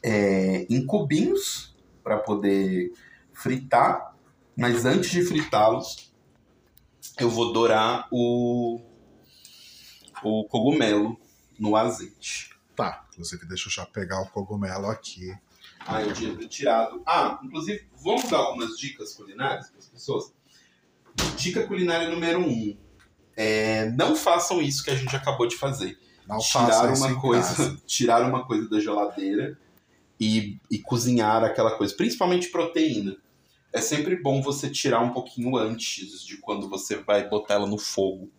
é, 0.02 0.64
em 0.70 0.86
cubinhos 0.86 1.74
para 2.04 2.18
poder 2.18 2.92
fritar. 3.32 4.14
Mas 4.56 4.84
antes 4.84 5.10
de 5.10 5.22
fritá-los, 5.22 6.12
eu 7.18 7.28
vou 7.28 7.52
dourar 7.52 8.08
o, 8.10 8.80
o 10.22 10.44
cogumelo 10.44 11.18
no 11.58 11.76
azeite. 11.76 12.50
Tá, 12.74 13.06
inclusive 13.12 13.46
deixa 13.46 13.68
eu 13.68 13.72
já 13.72 13.86
pegar 13.86 14.20
o 14.20 14.30
cogumelo 14.30 14.86
aqui. 14.86 15.32
Ah, 15.86 16.02
eu 16.02 16.12
tinha 16.12 16.34
tirado. 16.48 17.02
Ah, 17.06 17.38
inclusive, 17.42 17.88
vamos 18.02 18.28
dar 18.28 18.38
algumas 18.38 18.76
dicas 18.76 19.14
culinárias 19.14 19.70
para 19.70 19.78
as 19.78 19.86
pessoas? 19.86 20.32
Dica 21.36 21.66
culinária 21.66 22.10
número 22.10 22.40
um. 22.40 22.76
É, 23.36 23.90
não 23.90 24.16
façam 24.16 24.60
isso 24.60 24.82
que 24.82 24.90
a 24.90 24.94
gente 24.94 25.14
acabou 25.14 25.46
de 25.46 25.56
fazer. 25.56 25.98
Não 26.26 26.38
tirar 26.38 26.92
uma 26.92 27.20
coisa, 27.20 27.54
casa. 27.54 27.80
tirar 27.86 28.22
uma 28.22 28.44
coisa 28.44 28.68
da 28.68 28.80
geladeira 28.80 29.58
e, 30.18 30.58
e 30.70 30.78
cozinhar 30.78 31.44
aquela 31.44 31.76
coisa, 31.76 31.94
principalmente 31.94 32.48
proteína. 32.48 33.16
é 33.72 33.80
sempre 33.80 34.20
bom 34.20 34.42
você 34.42 34.68
tirar 34.68 35.00
um 35.00 35.12
pouquinho 35.12 35.56
antes 35.56 36.24
de 36.24 36.38
quando 36.38 36.68
você 36.68 36.96
vai 36.96 37.28
botar 37.28 37.54
ela 37.54 37.66
no 37.66 37.78
fogo. 37.78 38.30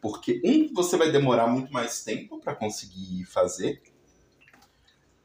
Porque, 0.00 0.40
um, 0.44 0.72
você 0.74 0.96
vai 0.96 1.10
demorar 1.10 1.46
muito 1.46 1.72
mais 1.72 2.04
tempo 2.04 2.38
para 2.38 2.54
conseguir 2.54 3.24
fazer. 3.24 3.82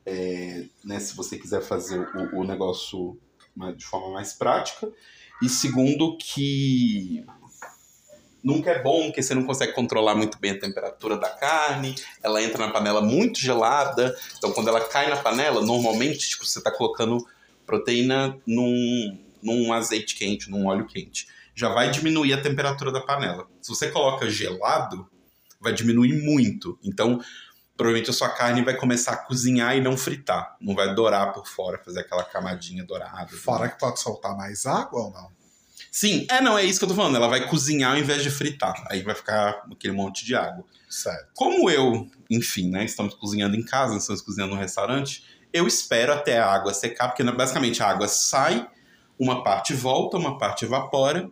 É, 0.06 0.66
né, 0.84 1.00
se 1.00 1.16
você 1.16 1.38
quiser 1.38 1.62
fazer 1.62 2.00
o, 2.00 2.40
o 2.40 2.44
negócio 2.44 3.20
de 3.76 3.86
forma 3.86 4.12
mais 4.12 4.34
prática. 4.34 4.92
E 5.42 5.50
segundo, 5.50 6.18
que 6.18 7.26
nunca 8.44 8.72
é 8.72 8.82
bom, 8.82 9.06
porque 9.06 9.22
você 9.22 9.36
não 9.36 9.46
consegue 9.46 9.74
controlar 9.74 10.16
muito 10.16 10.40
bem 10.40 10.52
a 10.52 10.60
temperatura 10.60 11.18
da 11.18 11.30
carne, 11.30 11.96
ela 12.24 12.42
entra 12.42 12.66
na 12.66 12.72
panela 12.72 13.02
muito 13.02 13.40
gelada, 13.40 14.16
então 14.38 14.52
quando 14.52 14.68
ela 14.68 14.82
cai 14.82 15.10
na 15.10 15.18
panela, 15.18 15.62
normalmente 15.62 16.30
tipo, 16.30 16.46
você 16.46 16.60
está 16.60 16.72
colocando 16.72 17.26
proteína 17.66 18.38
num, 18.46 19.18
num 19.42 19.72
azeite 19.72 20.16
quente, 20.16 20.50
num 20.50 20.68
óleo 20.68 20.88
quente. 20.88 21.28
Já 21.62 21.70
vai 21.70 21.92
diminuir 21.92 22.34
a 22.34 22.42
temperatura 22.42 22.92
da 22.92 23.00
panela. 23.00 23.48
Se 23.62 23.70
você 23.70 23.92
coloca 23.92 24.28
gelado, 24.28 25.08
vai 25.60 25.72
diminuir 25.72 26.24
muito. 26.24 26.76
Então, 26.84 27.22
provavelmente 27.78 28.10
a 28.10 28.14
sua 28.14 28.30
carne 28.30 28.64
vai 28.64 28.76
começar 28.76 29.12
a 29.12 29.18
cozinhar 29.18 29.78
e 29.78 29.80
não 29.80 29.96
fritar. 29.96 30.56
Não 30.60 30.74
vai 30.74 30.96
dourar 30.96 31.32
por 31.32 31.46
fora, 31.46 31.78
fazer 31.78 32.00
aquela 32.00 32.24
camadinha 32.24 32.84
dourada. 32.84 33.28
Fora 33.28 33.70
que 33.70 33.78
pode 33.78 34.00
soltar 34.00 34.36
mais 34.36 34.66
água 34.66 35.04
ou 35.04 35.12
não? 35.12 35.30
Sim, 35.92 36.26
é, 36.32 36.42
não, 36.42 36.58
é 36.58 36.66
isso 36.66 36.80
que 36.80 36.86
eu 36.86 36.90
tô 36.90 36.96
falando. 36.96 37.16
Ela 37.16 37.28
vai 37.28 37.48
cozinhar 37.48 37.92
ao 37.92 38.00
invés 38.00 38.24
de 38.24 38.32
fritar. 38.32 38.84
Aí 38.90 39.04
vai 39.04 39.14
ficar 39.14 39.62
aquele 39.72 39.94
monte 39.94 40.26
de 40.26 40.34
água. 40.34 40.66
Certo. 40.90 41.28
Como 41.36 41.70
eu, 41.70 42.10
enfim, 42.28 42.72
né, 42.72 42.86
estamos 42.86 43.14
cozinhando 43.14 43.56
em 43.56 43.64
casa, 43.64 43.98
estamos 43.98 44.24
cozinhando 44.24 44.56
no 44.56 44.60
restaurante, 44.60 45.24
eu 45.54 45.68
espero 45.68 46.12
até 46.12 46.40
a 46.40 46.52
água 46.52 46.74
secar, 46.74 47.10
porque 47.10 47.24
né, 47.24 47.32
basicamente 47.32 47.84
a 47.84 47.88
água 47.88 48.08
sai, 48.08 48.68
uma 49.20 49.44
parte 49.44 49.76
volta, 49.76 50.18
uma 50.18 50.40
parte 50.40 50.66
evapora, 50.66 51.30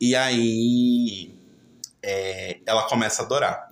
e 0.00 0.14
aí 0.14 1.34
é, 2.02 2.60
ela 2.66 2.88
começa 2.88 3.22
a 3.22 3.26
dourar. 3.26 3.68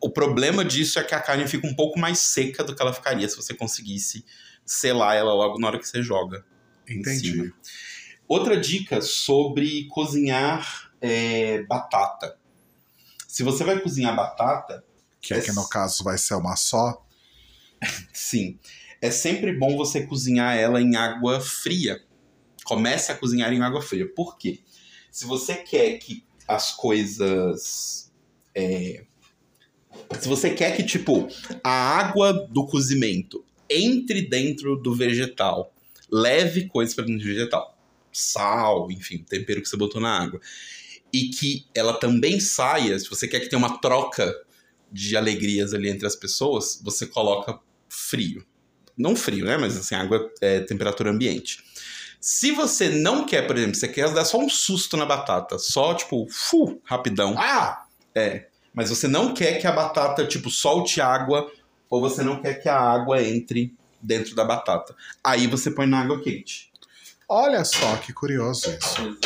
O 0.00 0.10
problema 0.10 0.64
disso 0.64 0.98
é 0.98 1.04
que 1.04 1.14
a 1.14 1.20
carne 1.20 1.48
fica 1.48 1.66
um 1.66 1.74
pouco 1.74 1.98
mais 1.98 2.18
seca 2.18 2.62
do 2.62 2.76
que 2.76 2.82
ela 2.82 2.92
ficaria 2.92 3.28
se 3.28 3.36
você 3.36 3.54
conseguisse 3.54 4.24
selar 4.64 5.16
ela 5.16 5.32
logo 5.32 5.58
na 5.58 5.68
hora 5.68 5.78
que 5.78 5.88
você 5.88 6.02
joga. 6.02 6.44
Entendi. 6.88 7.52
Outra 8.28 8.58
dica 8.58 9.00
sobre 9.00 9.86
cozinhar 9.88 10.92
é, 11.00 11.62
batata. 11.62 12.38
Se 13.26 13.42
você 13.42 13.64
vai 13.64 13.80
cozinhar 13.80 14.14
batata. 14.14 14.84
Que 15.20 15.34
aqui 15.34 15.50
é... 15.50 15.52
no 15.54 15.68
caso 15.68 16.04
vai 16.04 16.18
ser 16.18 16.34
uma 16.34 16.56
só? 16.56 17.02
Sim. 18.12 18.58
É 19.00 19.10
sempre 19.10 19.52
bom 19.52 19.76
você 19.76 20.06
cozinhar 20.06 20.56
ela 20.56 20.80
em 20.80 20.96
água 20.96 21.40
fria. 21.40 22.02
Comece 22.64 23.12
a 23.12 23.14
cozinhar 23.14 23.52
em 23.52 23.62
água 23.62 23.82
fria. 23.82 24.06
Por 24.14 24.38
quê? 24.38 24.60
Se 25.14 25.26
você 25.26 25.54
quer 25.54 25.96
que 25.98 26.24
as 26.48 26.72
coisas. 26.72 28.12
É... 28.52 29.04
Se 30.18 30.26
você 30.26 30.52
quer 30.52 30.76
que, 30.76 30.82
tipo, 30.82 31.28
a 31.62 31.70
água 31.70 32.32
do 32.32 32.66
cozimento 32.66 33.44
entre 33.70 34.22
dentro 34.22 34.74
do 34.74 34.92
vegetal, 34.92 35.72
leve 36.10 36.66
coisas 36.66 36.96
para 36.96 37.04
dentro 37.04 37.20
do 37.20 37.32
vegetal 37.32 37.78
sal, 38.12 38.90
enfim, 38.90 39.18
tempero 39.18 39.62
que 39.62 39.68
você 39.68 39.76
botou 39.76 40.00
na 40.00 40.20
água. 40.20 40.40
E 41.12 41.28
que 41.28 41.64
ela 41.72 41.92
também 41.92 42.40
saia, 42.40 42.98
se 42.98 43.08
você 43.08 43.28
quer 43.28 43.38
que 43.38 43.48
tenha 43.48 43.58
uma 43.58 43.78
troca 43.78 44.34
de 44.90 45.16
alegrias 45.16 45.72
ali 45.72 45.90
entre 45.90 46.08
as 46.08 46.16
pessoas, 46.16 46.80
você 46.82 47.06
coloca 47.06 47.60
frio. 47.88 48.44
Não 48.98 49.14
frio, 49.14 49.44
né? 49.44 49.56
Mas 49.56 49.76
assim, 49.76 49.94
água 49.94 50.28
é 50.40 50.58
temperatura 50.58 51.12
ambiente. 51.12 51.62
Se 52.26 52.52
você 52.52 52.88
não 52.88 53.26
quer, 53.26 53.46
por 53.46 53.54
exemplo, 53.54 53.74
você 53.74 53.86
quer 53.86 54.10
dar 54.14 54.24
só 54.24 54.38
um 54.38 54.48
susto 54.48 54.96
na 54.96 55.04
batata, 55.04 55.58
só 55.58 55.92
tipo, 55.92 56.26
fu, 56.30 56.80
rapidão. 56.82 57.34
Ah! 57.36 57.84
É. 58.14 58.48
Mas 58.72 58.88
você 58.88 59.06
não 59.06 59.34
quer 59.34 59.60
que 59.60 59.66
a 59.66 59.72
batata, 59.72 60.26
tipo, 60.26 60.48
solte 60.48 61.02
água, 61.02 61.52
ou 61.90 62.00
você 62.00 62.22
não 62.22 62.40
quer 62.40 62.54
que 62.54 62.66
a 62.66 62.80
água 62.80 63.22
entre 63.22 63.76
dentro 64.00 64.34
da 64.34 64.42
batata. 64.42 64.96
Aí 65.22 65.46
você 65.46 65.70
põe 65.70 65.84
na 65.86 66.00
água 66.00 66.18
quente. 66.22 66.72
Olha 67.28 67.62
só 67.62 67.94
que 67.98 68.10
curioso 68.14 68.70
isso. 68.70 69.18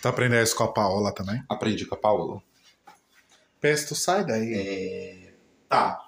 Tá 0.00 0.08
aprendendo 0.08 0.42
isso 0.42 0.56
com 0.56 0.64
a 0.64 0.72
Paola 0.72 1.12
também? 1.12 1.44
Aprendi 1.50 1.84
com 1.84 1.96
a 1.96 1.98
Paola. 1.98 2.42
Pesto, 3.60 3.94
sai 3.94 4.24
daí. 4.24 4.54
É... 4.54 5.34
Tá. 5.68 6.00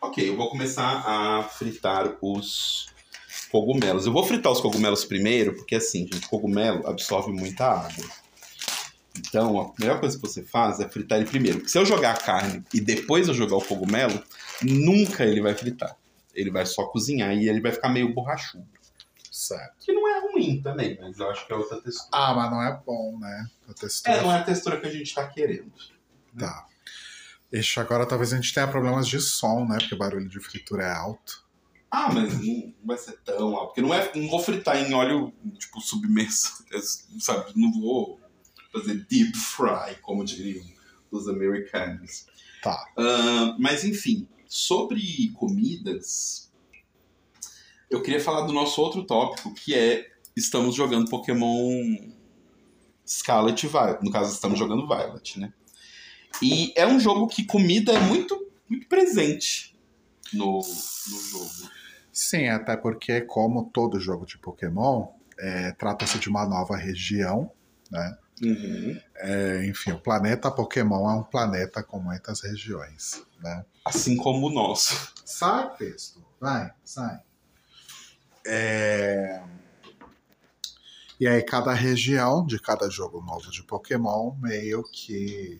Ok, 0.00 0.28
eu 0.28 0.36
vou 0.36 0.48
começar 0.48 1.02
a 1.04 1.42
fritar 1.42 2.16
os 2.22 2.89
cogumelos. 3.50 4.06
Eu 4.06 4.12
vou 4.12 4.24
fritar 4.24 4.52
os 4.52 4.60
cogumelos 4.60 5.04
primeiro, 5.04 5.54
porque 5.54 5.76
assim, 5.76 6.08
gente, 6.12 6.28
cogumelo 6.28 6.86
absorve 6.86 7.32
muita 7.32 7.66
água. 7.66 8.04
Então, 9.18 9.60
a 9.60 9.72
melhor 9.78 10.00
coisa 10.00 10.16
que 10.16 10.22
você 10.22 10.42
faz 10.42 10.80
é 10.80 10.88
fritar 10.88 11.18
ele 11.18 11.28
primeiro. 11.28 11.58
Porque 11.58 11.70
se 11.70 11.78
eu 11.78 11.84
jogar 11.84 12.12
a 12.12 12.16
carne 12.16 12.64
e 12.72 12.80
depois 12.80 13.28
eu 13.28 13.34
jogar 13.34 13.56
o 13.56 13.64
cogumelo, 13.64 14.22
nunca 14.62 15.24
ele 15.24 15.40
vai 15.40 15.54
fritar. 15.54 15.96
Ele 16.34 16.50
vai 16.50 16.64
só 16.64 16.84
cozinhar 16.84 17.34
e 17.34 17.48
ele 17.48 17.60
vai 17.60 17.72
ficar 17.72 17.88
meio 17.88 18.14
borrachudo. 18.14 18.66
Certo. 19.30 19.74
Que 19.80 19.92
não 19.92 20.08
é 20.08 20.20
ruim 20.20 20.60
também, 20.62 20.98
mas 21.00 21.18
eu 21.18 21.28
acho 21.30 21.46
que 21.46 21.52
é 21.52 21.56
outra 21.56 21.80
textura. 21.80 22.08
Ah, 22.12 22.34
mas 22.34 22.50
não 22.50 22.62
é 22.62 22.80
bom, 22.84 23.18
né? 23.18 23.46
A 23.68 23.74
textura... 23.74 24.16
É, 24.16 24.22
não 24.22 24.32
é 24.32 24.36
a 24.36 24.44
textura 24.44 24.80
que 24.80 24.86
a 24.86 24.90
gente 24.90 25.14
tá 25.14 25.26
querendo. 25.26 25.72
Né? 26.32 26.46
Tá. 26.46 26.66
Ixi, 27.52 27.80
agora 27.80 28.06
talvez 28.06 28.32
a 28.32 28.36
gente 28.36 28.54
tenha 28.54 28.68
problemas 28.68 29.08
de 29.08 29.20
som, 29.20 29.66
né? 29.66 29.78
Porque 29.78 29.94
o 29.94 29.98
barulho 29.98 30.28
de 30.28 30.38
fritura 30.40 30.84
é 30.84 30.92
alto. 30.92 31.44
Ah, 31.90 32.12
mas 32.12 32.40
não 32.40 32.72
vai 32.84 32.96
ser 32.96 33.18
tão 33.24 33.56
alto. 33.56 33.68
Porque 33.68 33.82
não, 33.82 33.92
é, 33.92 34.10
não 34.14 34.28
vou 34.28 34.40
fritar 34.40 34.76
em 34.76 34.94
óleo, 34.94 35.32
tipo, 35.58 35.80
submerso. 35.80 36.64
Sabe? 37.18 37.52
Não 37.56 37.72
vou 37.72 38.20
fazer 38.72 39.04
deep 39.08 39.36
fry, 39.36 39.96
como 40.00 40.24
diriam 40.24 40.64
os 41.10 41.26
americanos. 41.28 42.26
Tá. 42.62 42.86
Uh, 42.96 43.60
mas, 43.60 43.84
enfim, 43.84 44.28
sobre 44.46 45.32
comidas, 45.34 46.52
eu 47.90 48.00
queria 48.02 48.20
falar 48.20 48.46
do 48.46 48.52
nosso 48.52 48.80
outro 48.80 49.04
tópico, 49.04 49.52
que 49.54 49.74
é 49.74 50.08
estamos 50.36 50.76
jogando 50.76 51.10
Pokémon 51.10 51.96
Scarlet 53.06 53.64
e 53.64 53.68
Violet. 53.68 54.04
No 54.04 54.12
caso, 54.12 54.32
estamos 54.32 54.58
jogando 54.58 54.86
Violet, 54.86 55.40
né? 55.40 55.52
E 56.40 56.72
é 56.76 56.86
um 56.86 57.00
jogo 57.00 57.26
que 57.26 57.44
comida 57.44 57.92
é 57.92 57.98
muito, 57.98 58.46
muito 58.68 58.86
presente 58.86 59.76
no, 60.32 60.58
no 60.58 61.20
jogo. 61.20 61.79
Sim, 62.20 62.48
até 62.48 62.76
porque, 62.76 63.22
como 63.22 63.70
todo 63.70 63.98
jogo 63.98 64.26
de 64.26 64.36
Pokémon, 64.36 65.06
é, 65.38 65.72
trata-se 65.72 66.18
de 66.18 66.28
uma 66.28 66.46
nova 66.46 66.76
região, 66.76 67.50
né? 67.90 68.18
Uhum. 68.42 69.00
É, 69.16 69.66
enfim, 69.66 69.92
o 69.92 69.98
planeta 69.98 70.50
Pokémon 70.50 71.08
é 71.08 71.14
um 71.14 71.22
planeta 71.22 71.82
com 71.82 71.98
muitas 71.98 72.42
regiões, 72.42 73.22
né? 73.42 73.64
Assim 73.86 74.18
como 74.18 74.48
o 74.48 74.52
nosso. 74.52 75.14
Sai, 75.24 75.74
Pesto. 75.78 76.22
Vai, 76.38 76.70
sai. 76.84 77.20
É... 78.46 79.42
E 81.18 81.26
aí 81.26 81.42
cada 81.42 81.72
região 81.72 82.44
de 82.44 82.60
cada 82.60 82.90
jogo 82.90 83.22
novo 83.22 83.50
de 83.50 83.62
Pokémon 83.62 84.34
meio 84.42 84.82
que 84.92 85.58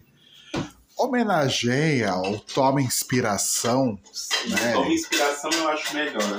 homenageia 1.00 2.14
ou 2.14 2.38
toma 2.38 2.82
inspiração. 2.82 3.98
Sim, 4.12 4.50
né? 4.50 4.72
Toma 4.72 4.92
inspiração 4.92 5.50
eu 5.50 5.68
acho 5.68 5.94
melhor. 5.94 6.22
Né? 6.22 6.36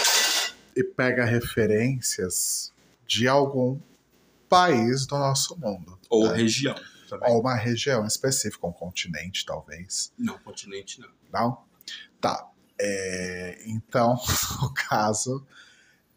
E 0.75 0.83
pega 0.83 1.25
referências 1.25 2.71
de 3.07 3.27
algum 3.27 3.79
país 4.47 5.05
do 5.05 5.17
nosso 5.17 5.57
mundo. 5.59 5.97
Ou 6.09 6.29
né? 6.29 6.37
região. 6.37 6.75
Também. 7.09 7.29
Ou 7.29 7.41
uma 7.41 7.55
região 7.55 8.05
específica, 8.05 8.65
um 8.65 8.71
continente, 8.71 9.45
talvez. 9.45 10.13
Não, 10.17 10.37
continente 10.39 11.01
não. 11.01 11.09
Não? 11.31 11.63
Tá. 12.21 12.47
É, 12.79 13.63
então, 13.65 14.17
no 14.61 14.73
caso, 14.73 15.45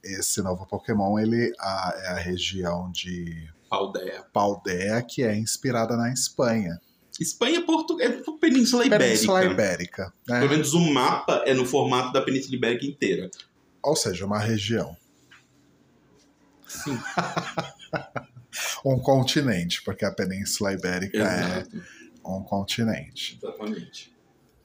esse 0.02 0.40
novo 0.42 0.66
Pokémon 0.66 1.18
ele 1.18 1.52
a, 1.58 1.94
é 1.96 2.08
a 2.08 2.16
região 2.16 2.90
de 2.92 3.50
Paldea. 3.68 4.22
Paldea, 4.32 5.02
que 5.02 5.22
é 5.22 5.36
inspirada 5.36 5.96
na 5.96 6.12
Espanha. 6.12 6.80
Espanha 7.20 7.64
Porto, 7.64 8.00
é 8.00 8.08
Península 8.40 8.84
Ibérica. 8.84 9.08
Península 9.08 9.44
Ibérica. 9.44 10.12
Né? 10.28 10.40
Pelo 10.40 10.50
menos 10.50 10.74
o 10.74 10.80
mapa 10.80 11.42
é 11.46 11.54
no 11.54 11.64
formato 11.64 12.12
da 12.12 12.20
Península 12.20 12.56
Ibérica 12.56 12.84
inteira. 12.84 13.30
Ou 13.82 13.94
seja, 13.94 14.26
uma 14.26 14.38
região. 14.38 14.96
Sim. 16.66 16.98
um 18.84 18.98
continente, 18.98 19.82
porque 19.82 20.04
a 20.04 20.10
Península 20.10 20.72
Ibérica 20.72 21.18
é 21.18 21.60
Exato. 21.60 21.76
é 22.24 22.28
um 22.28 22.42
continente. 22.42 23.38
Exatamente. 23.40 24.14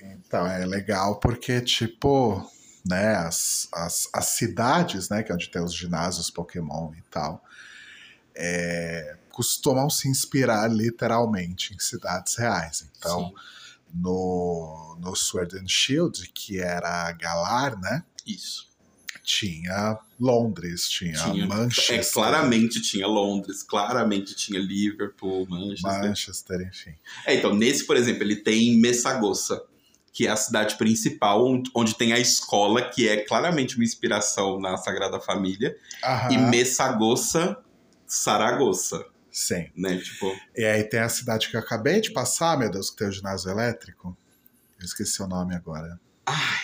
Então 0.01 0.47
é 0.47 0.65
legal 0.65 1.19
porque, 1.19 1.61
tipo, 1.61 2.49
né, 2.85 3.15
as, 3.15 3.67
as, 3.73 4.09
as 4.13 4.25
cidades, 4.29 5.09
né, 5.09 5.21
que 5.21 5.31
é 5.31 5.35
onde 5.35 5.49
tem 5.49 5.61
os 5.61 5.73
ginásios 5.73 6.31
Pokémon 6.31 6.93
e 6.93 7.01
tal, 7.11 7.43
é, 8.35 9.17
costumam 9.43 9.89
se 9.89 10.09
inspirar 10.09 10.67
literalmente 10.69 11.73
em 11.73 11.79
cidades 11.79 12.35
reais. 12.35 12.85
Então, 12.97 13.33
no, 13.93 14.97
no 14.99 15.15
Sword 15.15 15.55
and 15.57 15.65
Shield, 15.65 16.29
que 16.33 16.59
era 16.59 17.09
Galar, 17.13 17.79
né? 17.79 18.03
Isso. 18.27 18.67
tinha 19.23 19.97
Londres, 20.19 20.89
tinha, 20.89 21.13
Tinha- 21.13 21.47
Manchester. 21.47 21.99
É, 22.01 22.03
claramente 22.03 22.81
tinha 22.81 23.07
Londres, 23.07 23.63
claramente 23.63 24.35
tinha 24.35 24.59
Liverpool, 24.59 25.47
Manchester. 25.47 26.01
Manchester, 26.09 26.61
enfim. 26.67 26.95
É, 27.25 27.35
então, 27.35 27.55
nesse, 27.55 27.85
por 27.87 27.95
exemplo, 27.95 28.23
ele 28.23 28.35
tem 28.35 28.75
Messagossa, 28.77 29.63
que 30.11 30.27
é 30.27 30.31
a 30.31 30.35
cidade 30.35 30.77
principal, 30.77 31.45
onde, 31.47 31.71
onde 31.73 31.95
tem 31.95 32.11
a 32.11 32.19
escola, 32.19 32.81
que 32.81 33.07
é 33.07 33.23
claramente 33.23 33.75
uma 33.77 33.85
inspiração 33.85 34.59
na 34.59 34.75
Sagrada 34.75 35.17
Família, 35.21 35.77
Aham, 36.03 36.33
e 36.33 36.37
Messagossa, 36.37 37.57
Saragossa, 38.05 39.05
Sim. 39.31 39.67
né? 39.75 39.97
Tipo, 39.97 40.35
E 40.55 40.65
aí 40.65 40.83
tem 40.83 40.99
a 40.99 41.09
cidade 41.09 41.49
que 41.49 41.55
eu 41.55 41.59
acabei 41.59 42.01
de 42.01 42.11
passar, 42.11 42.57
meu 42.57 42.69
Deus, 42.69 42.89
que 42.89 42.97
tem 42.97 43.07
o 43.07 43.11
ginásio 43.11 43.49
elétrico. 43.49 44.15
Eu 44.79 44.85
esqueci 44.85 45.21
o 45.21 45.27
nome 45.27 45.55
agora. 45.55 45.99
ai, 46.25 46.59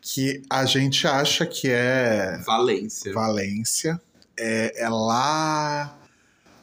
Que 0.00 0.42
a 0.50 0.64
gente 0.64 1.06
acha 1.06 1.46
que 1.46 1.70
é 1.70 2.38
Valência. 2.44 3.12
Valência. 3.12 4.00
É, 4.36 4.82
é 4.82 4.88
lá. 4.88 5.98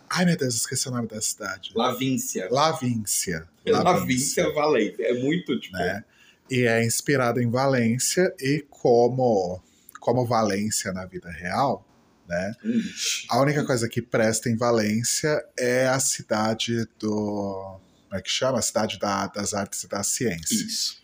Ai, 0.10 0.26
meu 0.26 0.38
Deus, 0.38 0.56
esqueci 0.56 0.88
o 0.88 0.92
nome 0.92 1.08
da 1.08 1.22
cidade. 1.22 1.72
Lavíncia. 1.76 2.48
Lavíncia. 2.50 3.48
Lavíncia, 3.66 4.52
Valência. 4.54 5.04
É 5.06 5.14
muito, 5.22 5.60
tipo... 5.60 5.78
né? 5.78 6.04
E 6.50 6.64
é 6.64 6.84
inspirado 6.84 7.40
em 7.40 7.50
Valência 7.50 8.34
e 8.40 8.66
como 8.70 9.62
como 10.00 10.26
Valência 10.26 10.92
na 10.92 11.06
vida 11.06 11.30
real, 11.30 11.86
né? 12.30 12.54
hum, 12.64 12.82
A 13.30 13.42
única 13.42 13.66
coisa 13.66 13.90
que 13.90 14.02
presta 14.02 14.50
em 14.50 14.56
Valência 14.56 15.44
é 15.58 15.88
a 15.88 16.00
cidade 16.00 16.86
do 17.00 17.80
como 18.08 18.18
é 18.20 18.22
que 18.24 18.30
chama? 18.30 18.58
A 18.60 18.62
cidade 18.62 18.98
da- 18.98 19.28
das 19.28 19.54
artes 19.54 19.84
e 19.84 19.88
da 19.88 20.02
ciência, 20.04 20.56
Isso. 20.56 21.00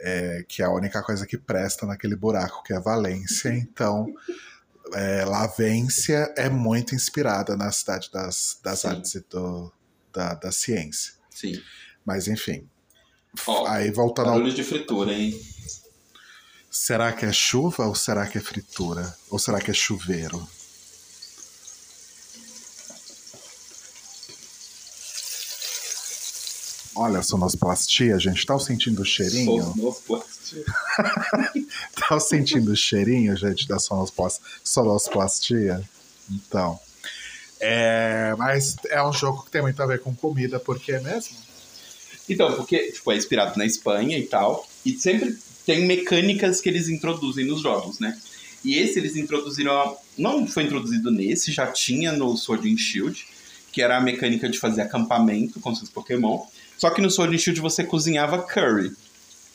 é, 0.00 0.44
que 0.48 0.60
é 0.62 0.64
a 0.64 0.70
única 0.70 1.02
coisa 1.02 1.24
que 1.26 1.36
presta 1.38 1.86
naquele 1.86 2.16
buraco 2.16 2.62
que 2.64 2.72
é 2.72 2.80
Valência. 2.80 3.50
Então, 3.52 4.12
é, 4.94 5.24
Lavência 5.24 6.32
é 6.36 6.48
muito 6.48 6.94
inspirada 6.96 7.56
na 7.56 7.70
cidade 7.70 8.10
das, 8.12 8.58
das 8.62 8.80
Sim. 8.80 8.88
artes 8.88 9.14
e 9.14 9.20
do, 9.30 9.72
da, 10.12 10.34
da 10.34 10.50
ciência. 10.50 11.12
Sim. 11.30 11.62
Mas 12.04 12.26
enfim. 12.26 12.68
Ó, 13.46 13.66
Aí 13.68 13.90
voltando 13.92 14.30
ao 14.30 14.34
Barulho 14.34 14.52
de 14.52 14.64
fritura, 14.64 15.12
hein? 15.12 15.40
Será 16.70 17.12
que 17.12 17.26
é 17.26 17.32
chuva 17.32 17.86
ou 17.86 17.94
será 17.94 18.26
que 18.26 18.38
é 18.38 18.40
fritura? 18.40 19.16
Ou 19.28 19.38
será 19.38 19.60
que 19.60 19.70
é 19.70 19.74
chuveiro? 19.74 20.48
Olha, 26.94 27.22
sonoplastia, 27.22 28.18
gente. 28.18 28.44
Tá 28.44 28.58
sentindo 28.58 29.02
o 29.02 29.04
cheirinho? 29.04 29.62
Sonoplastia. 29.62 30.64
Tá 32.08 32.18
sentindo 32.18 32.72
o 32.72 32.76
cheirinho, 32.76 33.36
gente, 33.36 33.68
da 33.68 33.78
sonosplas- 33.78 34.40
sonoplastia? 34.64 35.80
Então. 36.28 36.78
É, 37.60 38.34
mas 38.36 38.74
é 38.88 39.00
um 39.04 39.12
jogo 39.12 39.44
que 39.44 39.50
tem 39.50 39.62
muito 39.62 39.80
a 39.80 39.86
ver 39.86 40.00
com 40.00 40.12
comida, 40.14 40.58
porque 40.58 40.90
é 40.92 41.00
mesmo? 41.00 41.36
Então, 42.28 42.52
porque 42.56 42.90
tipo, 42.90 43.12
é 43.12 43.16
inspirado 43.16 43.56
na 43.56 43.64
Espanha 43.64 44.18
e 44.18 44.26
tal, 44.26 44.66
e 44.84 44.98
sempre 44.98 45.38
tem 45.70 45.86
mecânicas 45.86 46.60
que 46.60 46.68
eles 46.68 46.88
introduzem 46.88 47.46
nos 47.46 47.62
jogos, 47.62 48.00
né? 48.00 48.18
E 48.64 48.76
esse 48.76 48.98
eles 48.98 49.14
introduziram, 49.14 49.96
não 50.18 50.44
foi 50.44 50.64
introduzido 50.64 51.12
nesse, 51.12 51.52
já 51.52 51.68
tinha 51.68 52.10
no 52.10 52.36
Sword 52.36 52.68
and 52.68 52.76
Shield, 52.76 53.24
que 53.70 53.80
era 53.80 53.96
a 53.96 54.00
mecânica 54.00 54.48
de 54.48 54.58
fazer 54.58 54.82
acampamento 54.82 55.60
com 55.60 55.72
seus 55.72 55.88
Pokémon. 55.88 56.44
Só 56.76 56.90
que 56.90 57.00
no 57.00 57.08
Sword 57.08 57.36
and 57.36 57.38
Shield 57.38 57.60
você 57.60 57.84
cozinhava 57.84 58.42
curry, 58.42 58.90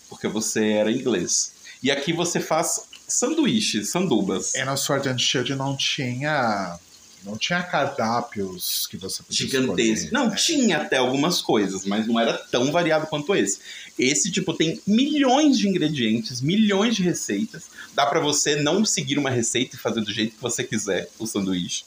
porque 0.07 0.25
você 0.25 0.69
era 0.69 0.89
inglês. 0.89 1.51
E 1.83 1.91
aqui 1.91 2.13
você 2.13 2.39
faz 2.39 2.87
sanduíches, 3.05 3.89
sandubas. 3.89 4.55
E 4.55 4.63
no 4.63 4.77
Sword 4.77 5.09
and 5.09 5.17
Shield 5.17 5.53
não 5.53 5.75
tinha. 5.75 6.79
Não 7.25 7.38
tinha 7.38 7.63
cardápios 7.63 8.85
que 8.88 8.97
você 8.97 9.23
podia 9.23 9.47
gigantesco. 9.47 10.05
escolher. 10.05 10.11
Não, 10.11 10.31
É. 10.31 10.35
tinha 10.35 10.77
até 10.77 10.97
algumas 10.97 11.41
coisas, 11.41 11.83
mas 11.85 12.05
não 12.07 12.19
era 12.19 12.33
tão 12.38 12.71
variado 12.71 13.07
quanto 13.07 13.35
esse. 13.35 13.59
Esse, 13.97 14.31
tipo, 14.31 14.53
tem 14.53 14.79
milhões 14.85 15.57
de 15.57 15.67
ingredientes, 15.67 16.39
milhões 16.39 16.95
de 16.95 17.01
receitas. 17.01 17.63
Dá 17.95 18.05
pra 18.05 18.19
você 18.19 18.57
não 18.57 18.85
seguir 18.85 19.17
uma 19.17 19.29
receita 19.31 19.75
e 19.75 19.79
fazer 19.79 20.01
do 20.01 20.13
jeito 20.13 20.35
que 20.35 20.41
você 20.41 20.63
quiser 20.63 21.09
o 21.17 21.25
sanduíche. 21.25 21.83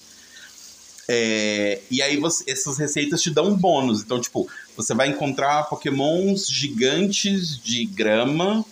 É, 1.11 1.81
e 1.91 2.03
aí 2.03 2.17
você- 2.19 2.45
essas 2.51 2.77
receitas 2.77 3.23
te 3.23 3.31
dão 3.31 3.49
um 3.49 3.55
bônus. 3.57 4.03
Então, 4.03 4.21
tipo, 4.21 4.49
você 4.77 4.93
vai 4.95 5.09
encontrar 5.09 5.63
pokémons 5.65 6.47
gigantes 6.49 7.59
de 7.63 7.85
grama, 7.87 8.65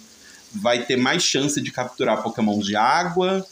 vai 0.52 0.84
ter 0.84 0.96
mais 0.96 1.22
chance 1.22 1.60
de 1.60 1.70
capturar 1.70 2.22
pokémons 2.22 2.66
de 2.66 2.76
água 2.76 3.46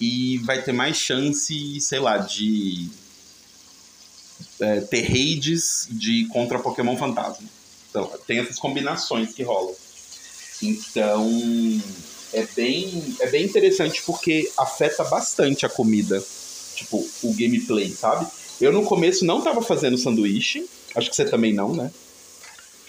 e 0.00 0.38
vai 0.38 0.62
ter 0.62 0.72
mais 0.72 0.96
chance, 0.96 1.80
sei 1.80 1.98
lá, 1.98 2.18
de 2.18 2.88
é, 4.60 4.80
ter 4.80 5.02
raids 5.02 5.88
de 5.90 6.26
contra 6.28 6.58
Pokémon 6.58 6.96
Fantasma. 6.96 7.48
Então, 7.90 8.10
tem 8.26 8.38
essas 8.38 8.58
combinações 8.58 9.32
que 9.32 9.42
rolam. 9.42 9.74
Então, 10.62 11.28
é 12.32 12.46
bem, 12.54 13.16
é 13.20 13.26
bem 13.28 13.44
interessante 13.44 14.02
porque 14.04 14.50
afeta 14.56 15.04
bastante 15.04 15.64
a 15.64 15.68
comida, 15.68 16.22
tipo, 16.74 16.98
o 17.22 17.34
gameplay, 17.34 17.90
sabe? 17.90 18.26
Eu 18.60 18.72
no 18.72 18.84
começo 18.84 19.24
não 19.24 19.40
tava 19.40 19.62
fazendo 19.62 19.96
sanduíche, 19.96 20.68
acho 20.94 21.08
que 21.10 21.16
você 21.16 21.24
também 21.24 21.52
não, 21.52 21.74
né? 21.74 21.90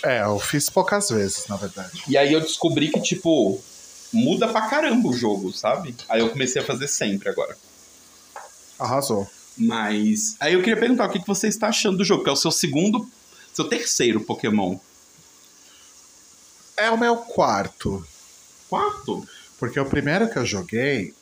É, 0.04 0.22
eu 0.24 0.40
fiz 0.40 0.70
poucas 0.70 1.10
vezes, 1.10 1.46
na 1.48 1.58
verdade. 1.58 2.04
E 2.08 2.18
aí 2.18 2.34
eu 2.34 2.42
descobri 2.42 2.90
que, 2.90 3.02
tipo, 3.02 3.62
muda 4.12 4.48
pra 4.48 4.68
caramba 4.68 5.10
o 5.10 5.14
jogo, 5.14 5.52
sabe? 5.52 5.96
Aí 6.08 6.22
eu 6.22 6.30
comecei 6.30 6.62
a 6.62 6.66
fazer 6.66 6.88
sempre 6.88 7.30
agora. 7.30 7.58
Arrasou. 8.78 9.30
Mas. 9.58 10.36
Aí 10.40 10.54
eu 10.54 10.62
queria 10.62 10.80
perguntar 10.80 11.08
o 11.08 11.12
que 11.12 11.20
que 11.20 11.28
você 11.28 11.48
está 11.48 11.68
achando 11.68 11.98
do 11.98 12.06
jogo, 12.06 12.24
que 12.24 12.30
é 12.30 12.34
o 12.34 12.38
seu 12.38 12.52
segundo. 12.52 13.10
Seu 13.54 13.68
terceiro 13.68 14.22
Pokémon. 14.22 14.78
É 16.78 16.90
o 16.90 16.98
meu 16.98 17.18
quarto. 17.18 18.06
Quarto? 18.70 19.28
Porque 19.58 19.80
o 19.80 19.86
primeiro 19.86 20.30
que 20.30 20.38
eu 20.38 20.46
joguei, 20.46 21.14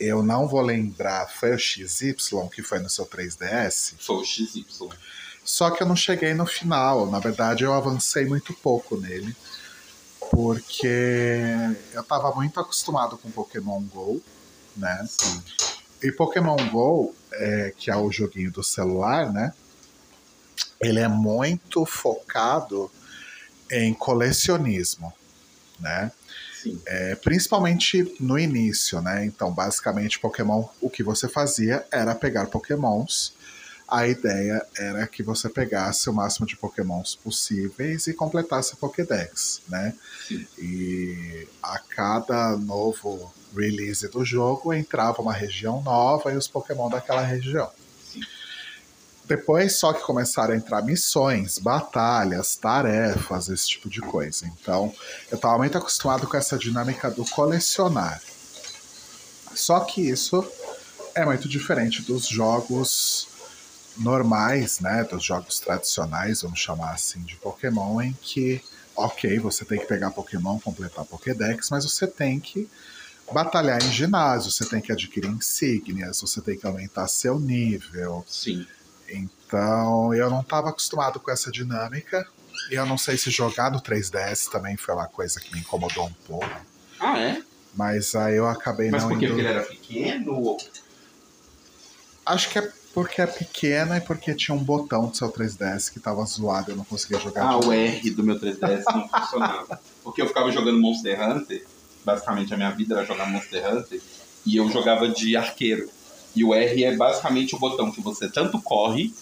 eu 0.00 0.22
não 0.22 0.48
vou 0.48 0.60
lembrar, 0.60 1.28
foi 1.28 1.54
o 1.54 1.58
XY, 1.58 2.14
que 2.52 2.62
foi 2.62 2.80
no 2.80 2.90
seu 2.90 3.06
3DS. 3.06 3.94
Foi 3.98 4.16
o 4.16 4.24
XY. 4.24 4.64
Só 5.44 5.70
que 5.70 5.82
eu 5.82 5.86
não 5.86 5.94
cheguei 5.94 6.34
no 6.34 6.46
final. 6.46 7.08
Na 7.08 7.20
verdade, 7.20 7.62
eu 7.62 7.72
avancei 7.72 8.24
muito 8.24 8.52
pouco 8.54 8.96
nele. 8.96 9.36
Porque 10.34 11.46
eu 11.92 12.02
tava 12.02 12.34
muito 12.34 12.58
acostumado 12.58 13.16
com 13.16 13.30
Pokémon 13.30 13.80
GO, 13.82 14.20
né? 14.76 15.06
E 16.02 16.10
Pokémon 16.10 16.56
GO, 16.70 17.14
é, 17.32 17.72
que 17.76 17.90
é 17.90 17.96
o 17.96 18.10
joguinho 18.10 18.50
do 18.50 18.62
celular, 18.62 19.32
né? 19.32 19.54
Ele 20.80 21.00
é 21.00 21.08
muito 21.08 21.86
focado 21.86 22.90
em 23.70 23.94
colecionismo, 23.94 25.12
né? 25.78 26.10
Sim. 26.62 26.80
É, 26.86 27.14
principalmente 27.14 28.16
no 28.18 28.38
início, 28.38 29.00
né? 29.00 29.24
Então, 29.24 29.52
basicamente, 29.52 30.18
Pokémon, 30.18 30.64
o 30.80 30.90
que 30.90 31.02
você 31.02 31.28
fazia 31.28 31.86
era 31.90 32.14
pegar 32.14 32.46
Pokémons. 32.46 33.34
A 33.86 34.08
ideia 34.08 34.64
era 34.78 35.06
que 35.06 35.22
você 35.22 35.48
pegasse 35.48 36.08
o 36.08 36.12
máximo 36.12 36.46
de 36.46 36.56
Pokémons 36.56 37.14
possíveis 37.14 38.06
e 38.06 38.14
completasse 38.14 38.72
a 38.72 38.76
Pokédex, 38.76 39.60
né? 39.68 39.94
Sim. 40.26 40.46
E 40.58 41.46
a 41.62 41.78
cada 41.78 42.56
novo 42.56 43.32
release 43.54 44.08
do 44.08 44.24
jogo 44.24 44.72
entrava 44.72 45.20
uma 45.20 45.32
região 45.32 45.82
nova 45.82 46.32
e 46.32 46.36
os 46.36 46.48
Pokémon 46.48 46.88
daquela 46.88 47.20
região. 47.20 47.70
Sim. 48.10 48.22
Depois 49.26 49.76
só 49.76 49.92
que 49.92 50.02
começaram 50.02 50.54
a 50.54 50.56
entrar 50.56 50.82
missões, 50.82 51.58
batalhas, 51.58 52.56
tarefas, 52.56 53.48
esse 53.48 53.68
tipo 53.68 53.88
de 53.88 54.00
coisa. 54.00 54.46
Então, 54.46 54.94
eu 55.30 55.36
estava 55.36 55.58
muito 55.58 55.76
acostumado 55.76 56.26
com 56.26 56.36
essa 56.36 56.58
dinâmica 56.58 57.10
do 57.10 57.24
colecionar. 57.26 58.20
Só 59.54 59.80
que 59.80 60.00
isso 60.00 60.46
é 61.14 61.24
muito 61.24 61.48
diferente 61.48 62.02
dos 62.02 62.26
jogos 62.26 63.28
normais, 63.96 64.80
né, 64.80 65.04
dos 65.04 65.24
jogos 65.24 65.60
tradicionais, 65.60 66.42
vamos 66.42 66.58
chamar 66.58 66.92
assim, 66.92 67.20
de 67.22 67.36
Pokémon, 67.36 68.00
em 68.00 68.12
que, 68.20 68.62
ok, 68.96 69.38
você 69.38 69.64
tem 69.64 69.78
que 69.78 69.86
pegar 69.86 70.10
Pokémon, 70.10 70.58
completar 70.58 71.04
Pokédex, 71.04 71.70
mas 71.70 71.84
você 71.84 72.06
tem 72.06 72.40
que 72.40 72.68
batalhar 73.32 73.82
em 73.82 73.90
ginásio, 73.90 74.50
você 74.50 74.64
tem 74.66 74.80
que 74.80 74.92
adquirir 74.92 75.30
insígnias, 75.30 76.20
você 76.20 76.40
tem 76.40 76.58
que 76.58 76.66
aumentar 76.66 77.08
seu 77.08 77.38
nível. 77.38 78.24
Sim. 78.28 78.66
Então, 79.08 80.12
eu 80.12 80.28
não 80.28 80.40
estava 80.40 80.70
acostumado 80.70 81.20
com 81.20 81.30
essa 81.30 81.50
dinâmica, 81.50 82.26
e 82.70 82.74
eu 82.74 82.86
não 82.86 82.98
sei 82.98 83.16
se 83.16 83.30
jogar 83.30 83.70
no 83.70 83.80
3DS 83.80 84.50
também 84.50 84.76
foi 84.76 84.94
uma 84.94 85.06
coisa 85.06 85.40
que 85.40 85.52
me 85.52 85.60
incomodou 85.60 86.06
um 86.06 86.12
pouco, 86.26 86.48
Ah, 87.00 87.18
é? 87.18 87.42
mas 87.74 88.14
aí 88.14 88.36
eu 88.36 88.46
acabei 88.48 88.90
Mas 88.90 89.02
não 89.02 89.12
indo... 89.12 89.20
Porque 89.20 89.40
ele 89.40 89.46
era 89.46 89.62
pequeno? 89.62 90.56
Acho 92.24 92.48
que 92.50 92.58
é 92.58 92.72
porque 92.94 93.20
é 93.20 93.26
pequena 93.26 93.98
e 93.98 94.00
porque 94.00 94.32
tinha 94.34 94.54
um 94.54 94.62
botão 94.62 95.08
do 95.08 95.16
seu 95.16 95.28
3DS 95.30 95.92
que 95.92 95.98
tava 95.98 96.24
zoado, 96.24 96.70
eu 96.70 96.76
não 96.76 96.84
conseguia 96.84 97.18
jogar. 97.18 97.44
Ah, 97.44 97.58
o 97.58 97.72
R 97.72 98.10
do 98.10 98.22
meu 98.22 98.38
3DS 98.38 98.84
não 98.94 99.08
funcionava. 99.10 99.80
Porque 100.02 100.22
eu 100.22 100.28
ficava 100.28 100.50
jogando 100.52 100.80
Monster 100.80 101.20
Hunter. 101.20 101.66
Basicamente 102.04 102.54
a 102.54 102.56
minha 102.56 102.70
vida 102.70 102.94
era 102.94 103.04
jogar 103.04 103.26
Monster 103.26 103.68
Hunter. 103.68 104.00
e 104.46 104.56
eu 104.56 104.70
jogava 104.70 105.08
de 105.08 105.36
arqueiro. 105.36 105.90
E 106.36 106.44
o 106.44 106.54
R 106.54 106.84
é 106.84 106.96
basicamente 106.96 107.56
o 107.56 107.58
botão 107.58 107.90
que 107.90 108.00
você 108.00 108.28
tanto 108.28 108.60
corre, 108.62 109.12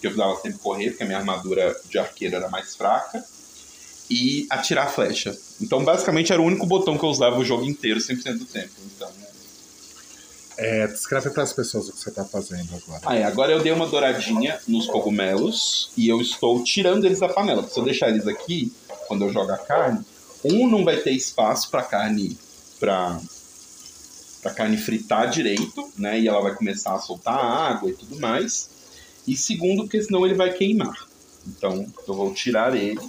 que 0.00 0.06
eu 0.06 0.10
precisava 0.10 0.38
sempre 0.40 0.58
correr, 0.58 0.90
porque 0.90 1.02
a 1.02 1.06
minha 1.06 1.18
armadura 1.18 1.74
de 1.88 1.98
arqueiro 1.98 2.36
era 2.36 2.50
mais 2.50 2.76
fraca, 2.76 3.24
e 4.10 4.46
atirar 4.50 4.92
flecha. 4.92 5.36
Então, 5.60 5.82
basicamente, 5.84 6.32
era 6.32 6.42
o 6.42 6.44
único 6.44 6.66
botão 6.66 6.98
que 6.98 7.04
eu 7.04 7.08
usava 7.08 7.38
o 7.38 7.44
jogo 7.44 7.64
inteiro, 7.64 7.98
100% 7.98 8.38
do 8.38 8.44
tempo. 8.44 8.72
Então, 8.84 9.10
É, 10.56 10.86
descreve 10.86 11.30
para 11.30 11.42
as 11.42 11.52
pessoas 11.52 11.88
o 11.88 11.92
que 11.92 11.98
você 11.98 12.10
está 12.10 12.24
fazendo 12.24 12.68
agora. 12.74 13.02
Ah, 13.04 13.16
é. 13.16 13.24
Agora 13.24 13.52
eu 13.52 13.62
dei 13.62 13.72
uma 13.72 13.86
douradinha 13.86 14.58
nos 14.68 14.86
cogumelos 14.86 15.90
e 15.96 16.08
eu 16.08 16.20
estou 16.20 16.62
tirando 16.62 17.04
eles 17.04 17.20
da 17.20 17.28
panela. 17.28 17.66
Se 17.68 17.78
eu 17.78 17.84
deixar 17.84 18.08
eles 18.08 18.26
aqui, 18.26 18.72
quando 19.08 19.24
eu 19.24 19.32
jogo 19.32 19.50
a 19.52 19.58
carne, 19.58 20.04
um 20.44 20.68
não 20.68 20.84
vai 20.84 20.98
ter 20.98 21.12
espaço 21.12 21.70
para 21.70 21.82
carne 21.82 22.36
para 22.78 23.20
para 24.42 24.52
carne 24.52 24.76
fritar 24.76 25.30
direito, 25.30 25.88
né? 25.96 26.18
E 26.18 26.26
ela 26.26 26.40
vai 26.40 26.52
começar 26.54 26.94
a 26.94 26.98
soltar 26.98 27.38
água 27.38 27.88
e 27.88 27.92
tudo 27.92 28.18
mais. 28.18 28.68
E 29.26 29.36
segundo, 29.36 29.84
porque 29.84 30.02
senão 30.02 30.26
ele 30.26 30.34
vai 30.34 30.52
queimar. 30.52 31.06
Então 31.46 31.86
eu 32.08 32.14
vou 32.14 32.34
tirar 32.34 32.74
ele. 32.74 33.00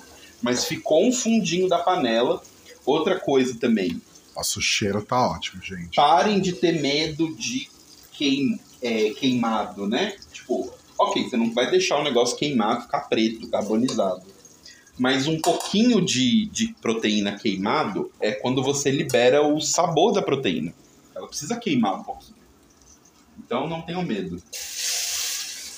Mas 0.41 0.65
ficou 0.65 1.07
um 1.07 1.11
fundinho 1.11 1.67
da 1.67 1.79
panela. 1.79 2.41
Outra 2.85 3.19
coisa 3.19 3.57
também, 3.57 3.99
Nossa, 4.35 4.59
o 4.59 4.61
cheiro 4.61 5.01
tá 5.01 5.29
ótimo, 5.29 5.61
gente. 5.61 5.95
parem 5.95 6.41
de 6.41 6.53
ter 6.53 6.81
medo 6.81 7.35
de 7.35 7.69
queim, 8.11 8.59
é, 8.81 9.11
queimado, 9.11 9.87
né? 9.87 10.15
Tipo, 10.31 10.73
ok, 10.97 11.29
você 11.29 11.37
não 11.37 11.53
vai 11.53 11.69
deixar 11.69 11.99
o 11.99 12.03
negócio 12.03 12.37
queimar, 12.37 12.81
ficar 12.81 13.01
preto, 13.01 13.47
carbonizado. 13.49 14.23
Mas 14.97 15.27
um 15.27 15.39
pouquinho 15.39 16.03
de, 16.03 16.45
de 16.47 16.73
proteína 16.81 17.37
queimado 17.37 18.11
é 18.19 18.31
quando 18.31 18.63
você 18.63 18.91
libera 18.91 19.41
o 19.41 19.59
sabor 19.59 20.13
da 20.13 20.21
proteína. 20.21 20.73
Ela 21.15 21.27
precisa 21.27 21.55
queimar 21.55 21.99
um 21.99 22.03
pouquinho. 22.03 22.37
Então 23.39 23.67
não 23.67 23.81
tenham 23.81 24.03
medo. 24.03 24.41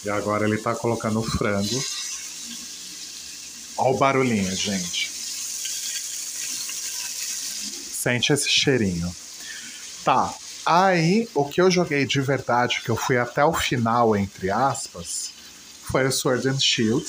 E 0.04 0.10
agora 0.10 0.48
ele 0.48 0.58
tá 0.58 0.76
colocando 0.76 1.20
o 1.20 1.24
frango. 1.24 1.84
Olha 3.78 3.96
o 3.96 3.98
barulhinho, 3.98 4.56
gente. 4.56 5.15
Sente 8.06 8.32
esse 8.32 8.48
cheirinho. 8.48 9.12
Tá. 10.04 10.32
Aí, 10.64 11.28
o 11.34 11.44
que 11.44 11.60
eu 11.60 11.72
joguei 11.72 12.06
de 12.06 12.22
verdade, 12.22 12.82
que 12.86 12.90
eu 12.92 12.96
fui 12.96 13.18
até 13.18 13.44
o 13.44 13.52
final, 13.52 14.16
entre 14.16 14.52
aspas, 14.52 15.32
foi 15.82 16.06
o 16.06 16.12
Sword 16.12 16.48
and 16.48 16.60
Shield. 16.60 17.04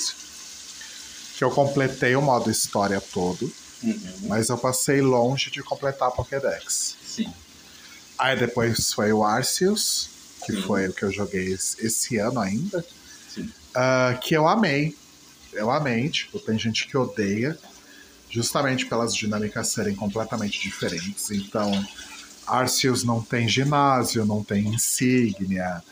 Que 1.37 1.43
eu 1.43 1.51
completei 1.51 2.15
o 2.15 2.21
modo 2.23 2.49
história 2.49 2.99
todo, 2.99 3.53
mas 4.23 4.49
eu 4.49 4.57
passei 4.57 4.99
longe 4.99 5.51
de 5.51 5.61
completar 5.61 6.07
a 6.07 6.11
Pokédex. 6.11 6.95
Sim. 7.05 7.31
Aí 8.17 8.35
depois 8.35 8.91
foi 8.91 9.13
o 9.13 9.23
Arceus, 9.23 10.09
que 10.47 10.53
Sim. 10.53 10.63
foi 10.63 10.87
o 10.87 10.93
que 10.93 11.03
eu 11.03 11.11
joguei 11.11 11.53
esse 11.53 12.17
ano 12.17 12.39
ainda. 12.39 12.83
Sim. 13.35 13.51
Ah, 13.75 14.17
que 14.19 14.33
eu 14.33 14.47
amei. 14.47 14.97
Eu 15.53 15.69
amei, 15.69 16.09
tipo, 16.09 16.39
tem 16.39 16.57
gente 16.57 16.87
que 16.87 16.97
odeia, 16.97 17.55
justamente 18.29 18.85
pelas 18.85 19.15
dinâmicas 19.15 19.69
serem 19.69 19.95
completamente 19.95 20.59
diferentes. 20.61 21.29
Então, 21.31 21.71
Arceus 22.45 23.03
não 23.03 23.21
tem 23.21 23.47
ginásio, 23.47 24.25
não 24.25 24.43
tem 24.43 24.67
insígnia, 24.67 25.83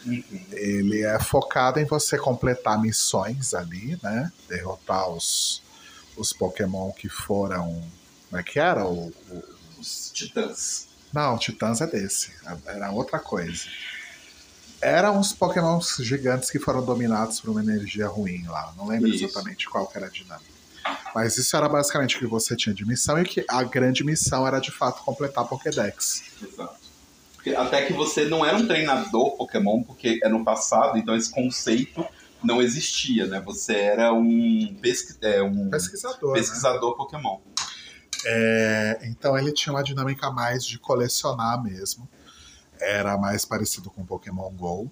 ele 0.51 1.01
é 1.03 1.19
focado 1.19 1.79
em 1.79 1.85
você 1.85 2.17
completar 2.17 2.79
missões 2.81 3.53
ali, 3.53 3.99
né? 4.01 4.31
Derrotar 4.47 5.09
os, 5.09 5.61
os 6.15 6.31
Pokémon 6.31 6.91
que 6.91 7.09
foram. 7.09 7.83
Como 8.29 8.39
é 8.39 8.43
que 8.43 8.59
era? 8.59 8.85
O, 8.85 9.07
o- 9.29 9.43
Os 9.79 10.11
titãs. 10.13 10.87
não, 11.13 11.37
Titãs 11.37 11.81
é 11.81 11.87
desse. 11.87 12.31
Era 12.65 12.89
outra 12.91 13.19
coisa. 13.19 13.63
Eram 14.81 15.17
uns 15.19 15.33
pokémons 15.33 15.95
gigantes 16.01 16.51
que 16.51 16.59
foram 16.59 16.83
dominados 16.85 17.39
por 17.39 17.49
uma 17.49 17.61
energia 17.61 18.07
ruim 18.07 18.43
lá. 18.45 18.73
Não 18.77 18.87
lembro 18.87 19.07
Isso. 19.09 19.25
exatamente 19.25 19.67
qual 19.67 19.91
era 19.95 20.05
a 20.07 20.09
dinâmica. 20.09 20.54
Mas 21.13 21.37
isso 21.37 21.55
era 21.55 21.69
basicamente 21.69 22.17
o 22.17 22.19
que 22.19 22.25
você 22.25 22.55
tinha 22.55 22.75
de 22.75 22.85
missão 22.85 23.19
e 23.19 23.23
que 23.23 23.45
a 23.49 23.63
grande 23.63 24.03
missão 24.03 24.45
era 24.45 24.59
de 24.59 24.71
fato 24.71 25.03
completar 25.03 25.47
Pokédex. 25.47 26.23
Exato. 26.41 26.85
Até 27.57 27.85
que 27.85 27.93
você 27.93 28.25
não 28.25 28.43
era 28.45 28.57
um 28.57 28.65
treinador 28.65 29.37
Pokémon, 29.37 29.83
porque 29.83 30.19
é 30.23 30.27
no 30.27 30.43
passado, 30.43 30.97
então 30.97 31.15
esse 31.15 31.29
conceito 31.29 32.05
não 32.43 32.61
existia, 32.61 33.27
né? 33.27 33.39
Você 33.41 33.75
era 33.75 34.13
um, 34.13 34.75
pesqui 34.81 35.15
é, 35.21 35.41
um 35.41 35.69
Pesquisador. 35.69 36.33
né? 36.33 36.39
pesquisador 36.39 36.95
Pokémon. 36.95 37.39
É, 38.25 38.99
então 39.03 39.37
ele 39.37 39.51
tinha 39.51 39.73
uma 39.73 39.83
dinâmica 39.83 40.31
mais 40.31 40.65
de 40.65 40.79
colecionar 40.79 41.61
mesmo. 41.61 42.09
Era 42.79 43.17
mais 43.17 43.45
parecido 43.45 43.89
com 43.89 44.05
Pokémon 44.05 44.49
GO. 44.51 44.91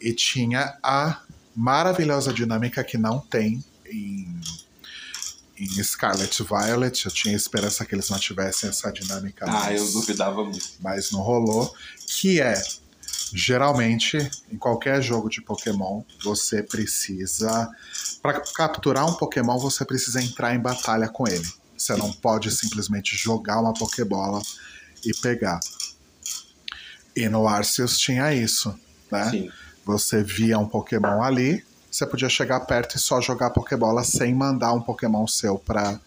E 0.00 0.12
tinha 0.12 0.76
a 0.82 1.22
maravilhosa 1.54 2.32
dinâmica 2.32 2.84
que 2.84 2.98
não 2.98 3.18
tem 3.18 3.64
em, 3.86 4.38
em 5.58 5.82
Scarlet 5.82 6.42
Violet. 6.42 7.04
Eu 7.06 7.10
tinha 7.12 7.34
esperança 7.36 7.84
que 7.84 7.94
eles 7.94 8.08
não 8.10 8.18
tivessem 8.18 8.68
essa 8.68 8.90
dinâmica 8.92 9.44
Ah, 9.46 9.50
mais, 9.52 9.80
eu 9.80 9.92
duvidava 9.92 10.44
muito. 10.44 10.66
mas 10.80 11.10
não 11.10 11.20
rolou. 11.20 11.74
Que 12.06 12.40
é, 12.40 12.60
geralmente, 13.32 14.16
em 14.50 14.56
qualquer 14.56 15.02
jogo 15.02 15.28
de 15.28 15.40
Pokémon, 15.40 16.02
você 16.22 16.62
precisa. 16.62 17.68
Para 18.22 18.40
capturar 18.40 19.06
um 19.08 19.14
Pokémon, 19.14 19.58
você 19.58 19.84
precisa 19.84 20.22
entrar 20.22 20.54
em 20.54 20.58
batalha 20.60 21.08
com 21.08 21.26
ele. 21.28 21.46
Você 21.76 21.94
não 21.96 22.12
pode 22.12 22.50
simplesmente 22.50 23.16
jogar 23.16 23.60
uma 23.60 23.74
Pokébola 23.74 24.40
e 25.04 25.12
pegar. 25.20 25.60
E 27.14 27.28
no 27.28 27.46
Arceus 27.46 27.98
tinha 27.98 28.32
isso, 28.34 28.74
né? 29.10 29.30
Sim. 29.30 29.50
Você 29.84 30.22
via 30.22 30.58
um 30.58 30.68
Pokémon 30.68 31.22
ali, 31.22 31.64
você 31.96 32.06
podia 32.06 32.28
chegar 32.28 32.60
perto 32.60 32.96
e 32.96 32.98
só 32.98 33.20
jogar 33.20 33.50
Pokébola 33.50 34.04
sem 34.04 34.34
mandar 34.34 34.72
um 34.72 34.80
Pokémon 34.80 35.26
seu 35.26 35.58
pra, 35.58 35.98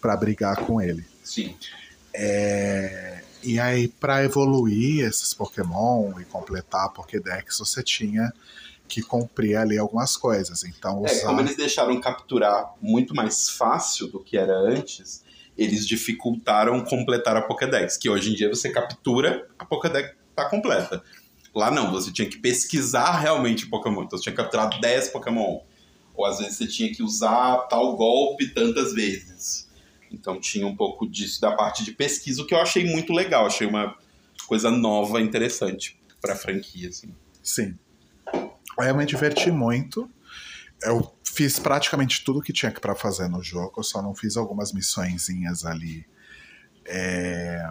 pra 0.00 0.16
brigar 0.16 0.56
com 0.64 0.80
ele. 0.80 1.04
Sim. 1.22 1.56
É, 2.12 3.22
E 3.42 3.58
aí, 3.58 3.88
para 3.88 4.22
evoluir 4.22 5.06
esses 5.06 5.32
Pokémon 5.32 6.20
e 6.20 6.24
completar 6.24 6.86
a 6.86 6.88
Pokédex, 6.88 7.58
você 7.58 7.82
tinha 7.82 8.32
que 8.86 9.00
cumprir 9.00 9.56
ali 9.56 9.78
algumas 9.78 10.16
coisas. 10.16 10.64
Então, 10.64 11.06
É, 11.06 11.12
usar... 11.12 11.26
como 11.26 11.40
eles 11.40 11.56
deixaram 11.56 11.98
capturar 12.00 12.74
muito 12.82 13.14
mais 13.14 13.48
fácil 13.48 14.08
do 14.08 14.20
que 14.20 14.36
era 14.36 14.54
antes, 14.54 15.22
eles 15.56 15.86
dificultaram 15.86 16.84
completar 16.84 17.36
a 17.36 17.42
Pokédex, 17.42 17.96
que 17.96 18.10
hoje 18.10 18.32
em 18.32 18.34
dia 18.34 18.48
você 18.48 18.68
captura, 18.70 19.48
a 19.58 19.64
Pokédex 19.64 20.14
tá 20.34 20.48
completa. 20.48 21.02
Lá 21.54 21.70
não, 21.70 21.90
você 21.90 22.12
tinha 22.12 22.28
que 22.28 22.38
pesquisar 22.38 23.18
realmente 23.18 23.66
Pokémon. 23.66 24.04
Então 24.04 24.18
você 24.18 24.24
tinha 24.24 24.34
que 24.34 24.42
capturar 24.42 24.80
10 24.80 25.08
Pokémon. 25.08 25.60
Ou 26.14 26.24
às 26.24 26.38
vezes 26.38 26.56
você 26.56 26.66
tinha 26.66 26.92
que 26.92 27.02
usar 27.02 27.56
tal 27.68 27.96
golpe 27.96 28.48
tantas 28.48 28.92
vezes. 28.92 29.68
Então 30.10 30.40
tinha 30.40 30.66
um 30.66 30.76
pouco 30.76 31.08
disso 31.08 31.40
da 31.40 31.52
parte 31.52 31.84
de 31.84 31.92
pesquisa, 31.92 32.42
o 32.42 32.46
que 32.46 32.54
eu 32.54 32.60
achei 32.60 32.84
muito 32.84 33.12
legal. 33.12 33.46
Achei 33.46 33.66
uma 33.66 33.96
coisa 34.46 34.70
nova, 34.70 35.20
interessante 35.20 36.00
pra 36.20 36.36
franquia, 36.36 36.88
assim. 36.88 37.14
Sim. 37.42 37.76
Aí 38.78 38.88
eu 38.88 38.96
me 38.96 39.06
diverti 39.06 39.50
muito. 39.50 40.10
Eu 40.82 41.14
fiz 41.24 41.58
praticamente 41.58 42.24
tudo 42.24 42.40
que 42.40 42.52
tinha 42.52 42.72
para 42.72 42.94
fazer 42.94 43.28
no 43.28 43.42
jogo, 43.42 43.74
eu 43.78 43.82
só 43.82 44.02
não 44.02 44.14
fiz 44.14 44.36
algumas 44.36 44.72
missõezinhas 44.72 45.64
ali. 45.64 46.06
É, 46.84 47.70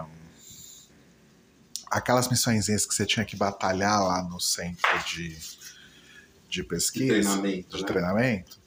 Aquelas 1.89 2.30
missõezinhas 2.30 2.86
que 2.86 2.93
você 2.93 3.06
tinha 3.06 3.25
que 3.25 3.36
batalhar 3.36 4.02
lá 4.04 4.23
no 4.23 4.39
centro 4.39 4.88
de, 5.08 5.38
de 6.49 6.63
pesquisa. 6.63 7.13
De 7.15 7.21
treinamento, 7.21 7.78
de 7.78 7.84
né? 7.84 7.88
treinamento. 7.88 8.60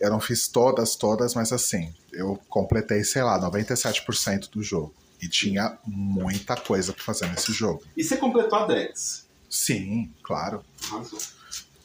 Eu 0.00 0.10
não 0.10 0.20
fiz 0.20 0.48
todas, 0.48 0.96
todas, 0.96 1.34
mas 1.34 1.52
assim, 1.52 1.94
eu 2.12 2.40
completei, 2.48 3.04
sei 3.04 3.22
lá, 3.22 3.38
97% 3.40 4.50
do 4.50 4.62
jogo. 4.62 4.94
E 5.20 5.28
tinha 5.28 5.78
muita 5.86 6.56
coisa 6.56 6.92
pra 6.92 7.02
fazer 7.02 7.26
nesse 7.28 7.52
jogo. 7.52 7.82
E 7.96 8.02
você 8.02 8.16
completou 8.16 8.58
a 8.58 8.66
Dex. 8.66 9.26
Sim, 9.48 10.12
claro. 10.22 10.64
Arrasou. 10.90 11.18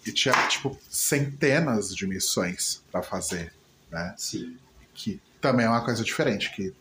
E 0.05 0.11
tinha, 0.11 0.33
tipo, 0.47 0.77
centenas 0.89 1.95
de 1.95 2.07
missões 2.07 2.81
pra 2.91 3.03
fazer, 3.03 3.53
né? 3.91 4.15
Sim. 4.17 4.57
Que 4.93 5.21
também 5.39 5.65
é 5.65 5.69
uma 5.69 5.83
coisa 5.85 6.03
diferente, 6.03 6.53
que 6.55 6.73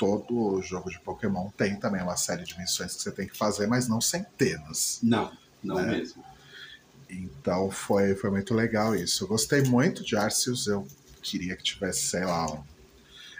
todo 0.00 0.62
jogo 0.62 0.88
de 0.88 0.98
Pokémon 0.98 1.50
tem 1.50 1.76
também 1.76 2.02
uma 2.02 2.16
série 2.16 2.42
de 2.42 2.58
missões 2.58 2.96
que 2.96 3.02
você 3.02 3.12
tem 3.12 3.28
que 3.28 3.36
fazer, 3.36 3.66
mas 3.66 3.86
não 3.86 4.00
centenas. 4.00 4.98
Não, 5.02 5.30
não 5.62 5.76
Né? 5.76 5.98
mesmo. 5.98 6.24
Então 7.10 7.70
foi, 7.70 8.14
foi 8.14 8.30
muito 8.30 8.54
legal 8.54 8.94
isso. 8.96 9.24
Eu 9.24 9.28
gostei 9.28 9.62
muito 9.62 10.02
de 10.02 10.16
Arceus, 10.16 10.66
eu 10.66 10.88
queria 11.20 11.54
que 11.54 11.62
tivesse, 11.62 12.06
sei 12.06 12.24
lá, 12.24 12.50
um... 12.50 12.64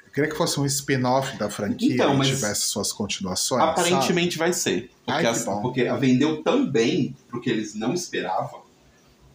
Eu 0.05 0.13
queria 0.13 0.29
que 0.29 0.37
fosse 0.37 0.61
um 0.61 0.67
spin-off 0.67 1.39
da 1.39 1.49
franquia 1.49 1.95
Então, 1.95 2.23
e 2.23 2.27
tivesse 2.27 2.63
suas 2.63 2.93
continuações. 2.93 3.63
Aparentemente 3.63 4.37
vai 4.37 4.53
ser. 4.53 4.91
Porque, 5.07 5.27
Ai, 5.27 5.45
bom. 5.45 5.63
porque 5.63 5.87
a 5.87 5.97
vendeu 5.97 6.43
tão 6.43 6.69
bem 6.69 7.17
pro 7.29 7.41
que 7.41 7.49
eles 7.49 7.75
não 7.75 7.95
esperavam 7.95 8.61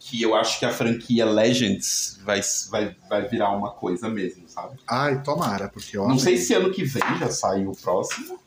que 0.08 0.22
eu 0.22 0.36
acho 0.36 0.60
que 0.60 0.66
a 0.66 0.72
franquia 0.72 1.26
Legends 1.26 2.20
vai, 2.24 2.40
vai, 2.70 2.96
vai 3.10 3.28
virar 3.28 3.50
uma 3.50 3.72
coisa 3.72 4.08
mesmo, 4.08 4.48
sabe? 4.48 4.78
Ai, 4.88 5.24
tomara, 5.24 5.68
porque 5.68 5.98
eu 5.98 6.08
Não 6.08 6.20
sei 6.20 6.38
se 6.38 6.54
ano 6.54 6.72
que 6.72 6.84
vem 6.84 7.18
já 7.18 7.32
sai 7.32 7.66
o 7.66 7.72
próximo. 7.72 8.40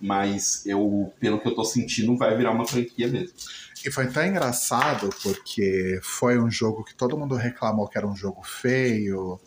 Mas 0.00 0.64
eu, 0.64 1.12
pelo 1.20 1.38
que 1.38 1.48
eu 1.48 1.54
tô 1.54 1.64
sentindo, 1.64 2.16
vai 2.16 2.34
virar 2.34 2.50
uma 2.50 2.66
franquia 2.66 3.08
mesmo. 3.08 3.34
E 3.84 3.90
foi 3.90 4.04
até 4.04 4.26
engraçado 4.26 5.10
porque 5.22 6.00
foi 6.02 6.38
um 6.38 6.50
jogo 6.50 6.82
que 6.82 6.94
todo 6.94 7.16
mundo 7.16 7.34
reclamou 7.34 7.88
que 7.88 7.98
era 7.98 8.06
um 8.06 8.16
jogo 8.16 8.42
feio, 8.42 9.38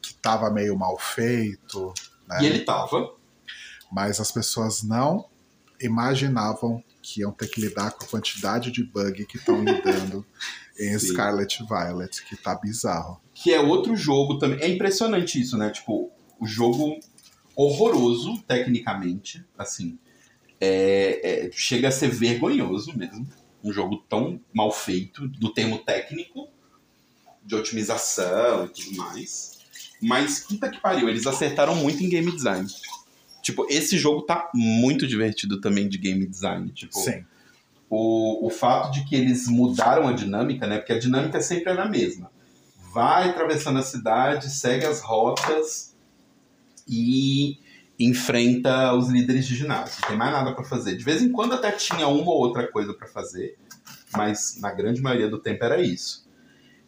que 0.00 0.14
tava 0.14 0.50
meio 0.50 0.78
mal 0.78 0.98
feito. 0.98 1.92
Né? 2.26 2.38
E 2.42 2.46
ele 2.46 2.60
tava. 2.60 3.12
Mas 3.92 4.18
as 4.18 4.32
pessoas 4.32 4.82
não 4.82 5.26
imaginavam 5.78 6.82
que 7.12 7.20
iam 7.22 7.32
ter 7.32 7.48
que 7.48 7.60
lidar 7.60 7.90
com 7.92 8.04
a 8.04 8.08
quantidade 8.08 8.70
de 8.70 8.84
bug 8.84 9.26
que 9.26 9.36
estão 9.36 9.64
lidando 9.64 10.24
em 10.78 10.96
Sim. 10.98 11.08
Scarlet 11.08 11.62
Violet, 11.64 12.24
que 12.24 12.36
tá 12.36 12.54
bizarro. 12.54 13.20
Que 13.34 13.52
é 13.52 13.60
outro 13.60 13.96
jogo 13.96 14.38
também. 14.38 14.60
É 14.60 14.68
impressionante 14.68 15.40
isso, 15.40 15.56
né? 15.58 15.70
Tipo, 15.70 16.10
o 16.38 16.46
jogo 16.46 16.98
horroroso, 17.56 18.38
tecnicamente. 18.46 19.44
Assim. 19.58 19.98
é- 20.62 21.46
é- 21.46 21.50
chega 21.52 21.88
a 21.88 21.90
ser 21.90 22.10
vergonhoso 22.10 22.96
mesmo. 22.96 23.26
Um 23.64 23.72
jogo 23.72 23.96
tão 24.08 24.38
mal 24.52 24.70
feito, 24.70 25.26
do 25.26 25.52
termo 25.54 25.78
técnico, 25.78 26.48
de 27.42 27.54
otimização 27.54 28.66
e 28.66 28.68
tudo 28.68 28.96
mais. 28.96 29.58
Mas, 30.02 30.40
puta 30.40 30.68
que 30.70 30.78
pariu, 30.78 31.08
eles 31.08 31.26
acertaram 31.26 31.74
muito 31.74 32.02
em 32.04 32.08
game 32.10 32.30
design. 32.30 32.66
Tipo, 33.50 33.66
esse 33.68 33.98
jogo 33.98 34.22
tá 34.22 34.48
muito 34.54 35.06
divertido 35.06 35.60
também 35.60 35.88
de 35.88 35.98
game 35.98 36.24
design. 36.26 36.70
Tipo, 36.70 36.96
Sim. 36.96 37.24
o, 37.88 38.46
o 38.46 38.50
fato 38.50 38.92
de 38.92 39.04
que 39.04 39.16
eles 39.16 39.48
mudaram 39.48 40.06
a 40.06 40.12
dinâmica, 40.12 40.66
né? 40.66 40.78
Porque 40.78 40.92
a 40.92 40.98
dinâmica 40.98 41.40
sempre 41.40 41.70
era 41.70 41.82
a 41.82 41.88
mesma. 41.88 42.30
Vai 42.92 43.30
atravessando 43.30 43.78
a 43.78 43.82
cidade, 43.82 44.50
segue 44.50 44.86
as 44.86 45.00
rotas 45.00 45.96
e 46.88 47.58
enfrenta 47.98 48.94
os 48.94 49.08
líderes 49.08 49.46
de 49.46 49.56
ginásio. 49.56 50.00
Não 50.02 50.08
tem 50.08 50.16
mais 50.16 50.32
nada 50.32 50.54
pra 50.54 50.64
fazer. 50.64 50.96
De 50.96 51.04
vez 51.04 51.20
em 51.20 51.30
quando 51.32 51.54
até 51.54 51.72
tinha 51.72 52.06
uma 52.06 52.30
ou 52.30 52.38
outra 52.38 52.70
coisa 52.70 52.94
pra 52.94 53.08
fazer, 53.08 53.58
mas 54.16 54.58
na 54.60 54.72
grande 54.72 55.02
maioria 55.02 55.28
do 55.28 55.38
tempo 55.38 55.64
era 55.64 55.80
isso. 55.80 56.28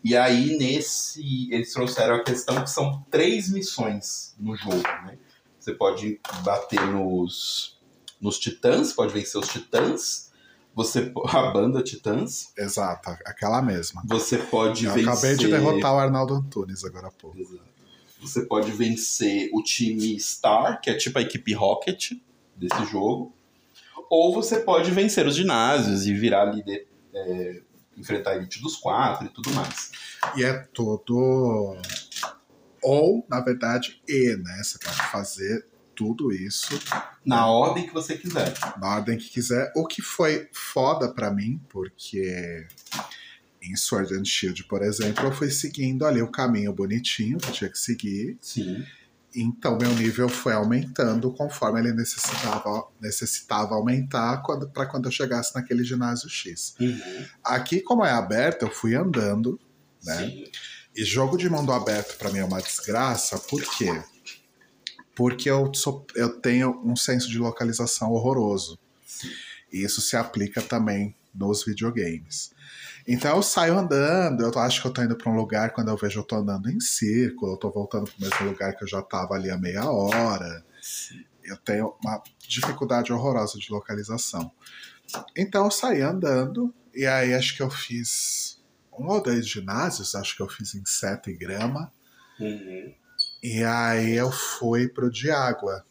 E 0.04 0.16
aí, 0.16 0.56
nesse, 0.56 1.48
eles 1.52 1.72
trouxeram 1.72 2.16
a 2.16 2.24
questão 2.24 2.62
que 2.62 2.70
são 2.70 3.04
três 3.10 3.50
missões 3.50 4.34
no 4.38 4.56
jogo, 4.56 4.82
né? 5.04 5.16
Você 5.62 5.72
pode 5.74 6.20
bater 6.42 6.84
nos, 6.88 7.78
nos 8.20 8.36
titãs, 8.36 8.92
pode 8.92 9.12
vencer 9.12 9.40
os 9.40 9.46
titãs. 9.46 10.32
Você, 10.74 11.12
a 11.28 11.50
banda 11.52 11.80
Titãs. 11.84 12.52
Exato, 12.58 13.10
aquela 13.24 13.62
mesma. 13.62 14.02
Você 14.06 14.38
pode 14.38 14.86
Eu 14.86 14.92
vencer. 14.92 15.08
acabei 15.08 15.36
de 15.36 15.46
derrotar 15.46 15.94
o 15.94 15.98
Arnaldo 15.98 16.34
Antunes 16.34 16.84
agora 16.84 17.06
há 17.06 17.10
pouco. 17.12 17.38
Exato. 17.38 17.62
Você 18.20 18.44
pode 18.44 18.72
vencer 18.72 19.50
o 19.52 19.62
time 19.62 20.18
Star, 20.18 20.80
que 20.80 20.90
é 20.90 20.94
tipo 20.94 21.20
a 21.20 21.22
equipe 21.22 21.52
Rocket 21.52 22.14
desse 22.56 22.84
jogo. 22.86 23.32
Ou 24.10 24.34
você 24.34 24.58
pode 24.58 24.90
vencer 24.90 25.24
os 25.28 25.36
ginásios 25.36 26.08
e 26.08 26.12
virar 26.12 26.46
líder, 26.46 26.88
é, 27.14 27.60
enfrentar 27.96 28.32
a 28.32 28.36
elite 28.36 28.60
dos 28.60 28.76
quatro 28.76 29.26
e 29.26 29.28
tudo 29.28 29.52
mais. 29.52 29.92
E 30.36 30.42
é 30.42 30.54
tudo. 30.74 31.76
Ou, 32.82 33.26
na 33.28 33.40
verdade, 33.40 34.02
e, 34.08 34.36
né? 34.36 34.62
Você 34.62 34.78
pode 34.78 35.02
fazer 35.10 35.66
tudo 35.94 36.32
isso 36.32 36.78
Na 37.24 37.46
ordem 37.46 37.86
que 37.86 37.92
você 37.92 38.16
quiser. 38.16 38.52
na 38.78 38.88
ordem 38.96 39.18
que 39.18 39.28
quiser. 39.28 39.72
O 39.76 39.86
que 39.86 40.00
foi 40.02 40.48
foda 40.52 41.12
pra 41.12 41.30
mim, 41.30 41.60
porque 41.68 42.66
em 43.62 43.76
Sword 43.76 44.14
and 44.14 44.24
Shield, 44.24 44.64
por 44.64 44.82
exemplo, 44.82 45.24
eu 45.24 45.32
fui 45.32 45.50
seguindo 45.50 46.04
ali 46.04 46.20
o 46.20 46.30
caminho 46.30 46.72
bonitinho 46.72 47.38
que 47.38 47.48
eu 47.48 47.52
tinha 47.52 47.70
que 47.70 47.78
seguir. 47.78 48.36
Sim. 48.40 48.84
Então 49.34 49.78
meu 49.78 49.90
nível 49.94 50.28
foi 50.28 50.52
aumentando 50.52 51.32
conforme 51.32 51.80
ele 51.80 51.92
necessitava, 51.92 52.86
necessitava 53.00 53.74
aumentar 53.74 54.42
para 54.74 54.86
quando 54.86 55.06
eu 55.06 55.10
chegasse 55.12 55.54
naquele 55.54 55.84
ginásio 55.84 56.28
X. 56.28 56.74
Uhum. 56.80 57.24
Aqui, 57.44 57.80
como 57.80 58.04
é 58.04 58.10
aberto, 58.10 58.62
eu 58.62 58.70
fui 58.70 58.94
andando, 58.94 59.58
né? 60.04 60.16
Sim. 60.18 60.44
E 60.94 61.04
jogo 61.04 61.38
de 61.38 61.48
mundo 61.48 61.72
aberto 61.72 62.18
pra 62.18 62.30
mim 62.30 62.40
é 62.40 62.44
uma 62.44 62.60
desgraça, 62.60 63.38
por 63.38 63.62
quê? 63.62 64.02
Porque 65.14 65.48
eu, 65.48 65.72
sou, 65.74 66.06
eu 66.14 66.40
tenho 66.40 66.82
um 66.84 66.94
senso 66.94 67.28
de 67.28 67.38
localização 67.38 68.12
horroroso. 68.12 68.78
E 69.72 69.82
isso 69.82 70.02
se 70.02 70.16
aplica 70.16 70.60
também 70.60 71.16
nos 71.34 71.64
videogames. 71.64 72.52
Então 73.08 73.36
eu 73.36 73.42
saio 73.42 73.78
andando, 73.78 74.42
eu 74.42 74.58
acho 74.58 74.80
que 74.80 74.86
eu 74.86 74.92
tô 74.92 75.02
indo 75.02 75.16
pra 75.16 75.30
um 75.30 75.36
lugar, 75.36 75.72
quando 75.72 75.88
eu 75.88 75.96
vejo 75.96 76.20
eu 76.20 76.24
tô 76.24 76.36
andando 76.36 76.70
em 76.70 76.78
círculo, 76.78 77.52
eu 77.52 77.56
tô 77.56 77.70
voltando 77.70 78.10
pro 78.10 78.20
mesmo 78.20 78.46
lugar 78.46 78.76
que 78.76 78.84
eu 78.84 78.88
já 78.88 79.02
tava 79.02 79.34
ali 79.34 79.50
há 79.50 79.56
meia 79.56 79.90
hora. 79.90 80.64
Eu 81.42 81.56
tenho 81.56 81.96
uma 82.04 82.22
dificuldade 82.46 83.12
horrorosa 83.12 83.58
de 83.58 83.70
localização. 83.70 84.52
Então 85.36 85.64
eu 85.64 85.70
saí 85.70 86.00
andando, 86.00 86.72
e 86.94 87.06
aí 87.06 87.34
acho 87.34 87.56
que 87.56 87.62
eu 87.62 87.70
fiz 87.70 88.61
um 88.98 89.08
ou 89.08 89.22
dois 89.22 89.46
ginásios, 89.48 90.14
acho 90.14 90.36
que 90.36 90.42
eu 90.42 90.48
fiz 90.48 90.74
em 90.74 90.84
seta 90.84 91.30
e 91.30 91.34
grama. 91.34 91.92
Uhum. 92.38 92.94
E 93.42 93.64
aí 93.64 94.12
eu 94.12 94.30
fui 94.30 94.88
pro 94.88 95.10
de 95.10 95.30
água. 95.30 95.84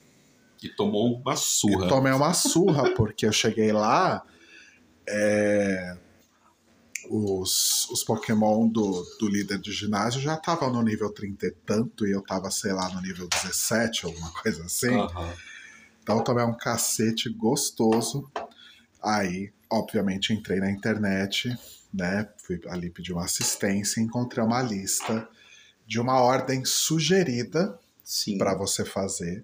E 0.61 0.69
tomou 0.69 1.15
uma 1.15 1.35
surra. 1.35 1.85
E 1.85 1.89
tomei 1.89 2.13
uma 2.13 2.33
surra, 2.33 2.93
porque 2.95 3.25
eu 3.25 3.31
cheguei 3.31 3.71
lá. 3.71 4.23
é, 5.07 5.97
os, 7.09 7.89
os 7.89 8.03
Pokémon 8.03 8.67
do, 8.67 9.03
do 9.19 9.27
líder 9.27 9.59
de 9.59 9.71
ginásio 9.71 10.21
já 10.21 10.35
estavam 10.35 10.71
no 10.71 10.81
nível 10.81 11.11
30 11.11 11.47
e 11.47 11.51
tanto, 11.65 12.07
e 12.07 12.11
eu 12.11 12.21
tava, 12.21 12.49
sei 12.51 12.71
lá, 12.71 12.89
no 12.93 13.01
nível 13.01 13.27
17, 13.27 14.05
alguma 14.05 14.31
coisa 14.31 14.63
assim. 14.63 14.95
Aham. 14.95 15.33
Então 16.01 16.17
eu 16.17 16.23
tomei 16.23 16.43
um 16.43 16.53
cacete 16.53 17.29
gostoso. 17.29 18.29
Aí, 19.03 19.51
obviamente, 19.69 20.33
entrei 20.33 20.59
na 20.59 20.71
internet, 20.71 21.55
né? 21.93 22.27
Fui 22.37 22.59
ali 22.67 22.89
pedir 22.89 23.13
uma 23.13 23.25
assistência 23.25 23.99
e 23.99 24.03
encontrei 24.03 24.43
uma 24.43 24.61
lista 24.61 25.27
de 25.85 25.99
uma 25.99 26.21
ordem 26.21 26.63
sugerida 26.65 27.77
para 28.37 28.55
você 28.55 28.83
fazer, 28.85 29.43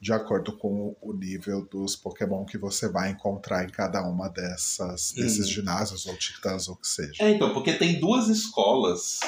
de 0.00 0.12
acordo 0.12 0.56
com 0.56 0.96
o 1.00 1.12
nível 1.12 1.66
dos 1.70 1.94
Pokémon 1.96 2.44
que 2.44 2.56
você 2.56 2.88
vai 2.88 3.10
encontrar 3.10 3.64
em 3.64 3.68
cada 3.68 4.02
uma 4.02 4.28
dessas, 4.28 5.12
desses 5.12 5.46
Uhum. 5.46 5.52
ginásios 5.52 6.06
ou 6.06 6.16
titãs 6.16 6.68
ou 6.68 6.74
o 6.74 6.76
que 6.76 6.88
seja. 6.88 7.22
É, 7.24 7.30
então, 7.30 7.52
porque 7.52 7.72
tem 7.74 8.00
duas 8.00 8.28
escolas. 8.28 9.20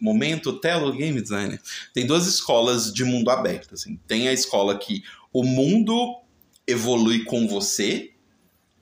Momento 0.00 0.60
Telo 0.60 0.92
Game 0.92 1.20
Designer. 1.20 1.60
Tem 1.92 2.06
duas 2.06 2.26
escolas 2.26 2.92
de 2.92 3.04
mundo 3.04 3.30
aberto. 3.30 3.74
Assim. 3.74 3.98
Tem 4.06 4.28
a 4.28 4.32
escola 4.32 4.78
que 4.78 5.02
o 5.32 5.42
mundo 5.42 6.20
evolui 6.66 7.24
com 7.24 7.48
você, 7.48 8.12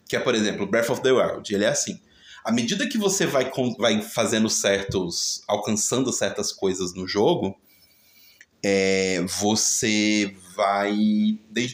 que 0.07 0.17
é, 0.17 0.21
por 0.21 0.35
exemplo, 0.35 0.67
Breath 0.67 0.91
of 0.91 1.03
the 1.03 1.13
Wild. 1.13 1.55
Ele 1.55 1.65
é 1.65 1.69
assim. 1.69 2.01
À 2.49 2.51
medida 2.51 2.89
que 2.89 2.97
você 2.97 3.27
vai, 3.27 3.53
vai 3.79 4.01
fazendo 4.01 4.49
certos. 4.49 5.43
alcançando 5.47 6.11
certas 6.11 6.51
coisas 6.51 6.95
no 6.95 7.07
jogo, 7.07 7.55
é, 8.65 9.23
você 9.39 10.35
vai. 10.57 10.97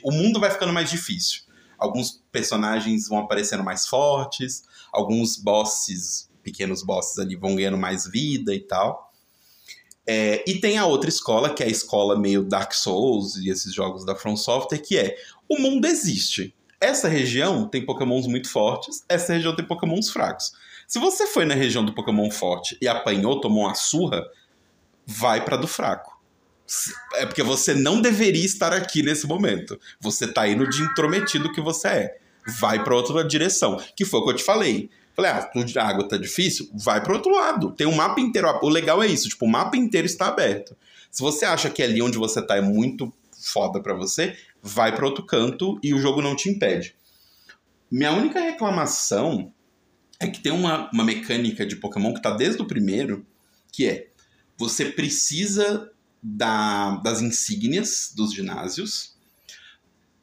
O 0.03 0.11
mundo 0.11 0.41
vai 0.41 0.51
ficando 0.51 0.73
mais 0.73 0.91
difícil. 0.91 1.43
Alguns 1.79 2.21
personagens 2.33 3.09
vão 3.09 3.19
aparecendo 3.19 3.63
mais 3.63 3.87
fortes, 3.87 4.65
alguns 4.93 5.37
bosses, 5.37 6.29
pequenos 6.43 6.83
bosses 6.83 7.21
ali, 7.21 7.37
vão 7.37 7.55
ganhando 7.55 7.79
mais 7.79 8.09
vida 8.09 8.53
e 8.53 8.59
tal. 8.59 9.13
É, 10.05 10.43
e 10.45 10.59
tem 10.59 10.77
a 10.77 10.87
outra 10.87 11.09
escola, 11.09 11.55
que 11.55 11.63
é 11.63 11.67
a 11.67 11.71
escola 11.71 12.19
meio 12.19 12.43
Dark 12.43 12.73
Souls 12.73 13.37
e 13.37 13.49
esses 13.49 13.73
jogos 13.73 14.05
da 14.05 14.17
From 14.17 14.37
Software, 14.37 14.81
que 14.81 14.99
é 14.99 15.17
o 15.49 15.57
mundo 15.57 15.87
existe. 15.87 16.53
Essa 16.81 17.09
região 17.09 17.69
tem 17.69 17.85
pokémons 17.85 18.27
muito 18.27 18.51
fortes, 18.51 19.05
essa 19.09 19.33
região 19.33 19.55
tem 19.55 19.65
pokémons 19.65 20.11
fracos. 20.11 20.53
Se 20.87 20.99
você 20.99 21.27
foi 21.27 21.45
na 21.45 21.55
região 21.55 21.85
do 21.85 21.95
pokémon 21.95 22.31
forte 22.31 22.77
e 22.81 22.87
apanhou, 22.87 23.41
tomou 23.41 23.65
uma 23.65 23.75
surra, 23.75 24.23
vai 25.07 25.45
pra 25.45 25.57
do 25.57 25.67
fraco. 25.67 26.15
É 27.15 27.27
porque 27.27 27.43
você 27.43 27.75
não 27.75 28.01
deveria 28.01 28.45
estar 28.45 28.73
aqui 28.73 29.03
nesse 29.03 29.27
momento. 29.27 29.79
Você 30.01 30.27
tá 30.27 30.49
indo 30.49 30.69
de 30.69 30.83
intrometido 30.83 31.53
que 31.53 31.61
você 31.61 31.89
é. 31.89 32.19
Vai 32.59 32.83
pra 32.83 32.95
outra 32.95 33.23
direção. 33.25 33.79
Que 33.97 34.05
foi 34.05 34.21
o 34.21 34.25
que 34.25 34.31
eu 34.31 34.37
te 34.37 34.45
falei. 34.45 34.91
Falei, 35.15 35.31
ah, 35.31 35.43
tudo 35.43 35.65
de 35.65 35.79
água 35.79 36.09
tá 36.09 36.17
difícil? 36.17 36.69
Vai 36.75 37.03
pro 37.03 37.15
outro 37.15 37.33
lado. 37.33 37.71
Tem 37.73 37.87
um 37.87 37.95
mapa 37.95 38.21
inteiro. 38.21 38.49
O 38.63 38.69
legal 38.69 39.03
é 39.03 39.07
isso, 39.07 39.29
tipo, 39.29 39.47
o 39.47 39.49
mapa 39.49 39.77
inteiro 39.77 40.07
está 40.07 40.27
aberto. 40.27 40.77
Se 41.11 41.23
você 41.23 41.45
acha 41.45 41.71
que 41.71 41.83
ali 41.83 42.03
onde 42.03 42.19
você 42.19 42.45
tá 42.45 42.57
é 42.57 42.61
muito 42.61 43.13
foda 43.53 43.81
pra 43.81 43.95
você, 43.95 44.37
vai 44.67 44.97
pra 44.97 45.05
outro 45.05 45.27
canto 45.27 45.79
e 45.83 45.93
o 45.93 45.99
jogo 45.99 46.23
não 46.23 46.35
te 46.35 46.49
impede. 46.49 46.97
Minha 47.91 48.13
única 48.13 48.41
reclamação 48.41 49.53
é 50.19 50.27
que 50.27 50.41
tem 50.41 50.51
uma, 50.51 50.91
uma 50.91 51.05
mecânica 51.05 51.67
de 51.67 51.77
Pokémon 51.77 52.15
que 52.15 52.23
tá 52.23 52.31
desde 52.31 52.63
o 52.63 52.67
primeiro, 52.67 53.27
que 53.71 53.87
é 53.87 54.09
você 54.57 54.87
precisa 54.87 55.93
da, 56.23 56.97
das 56.97 57.21
insígnias 57.21 58.15
dos 58.17 58.33
ginásios 58.33 59.15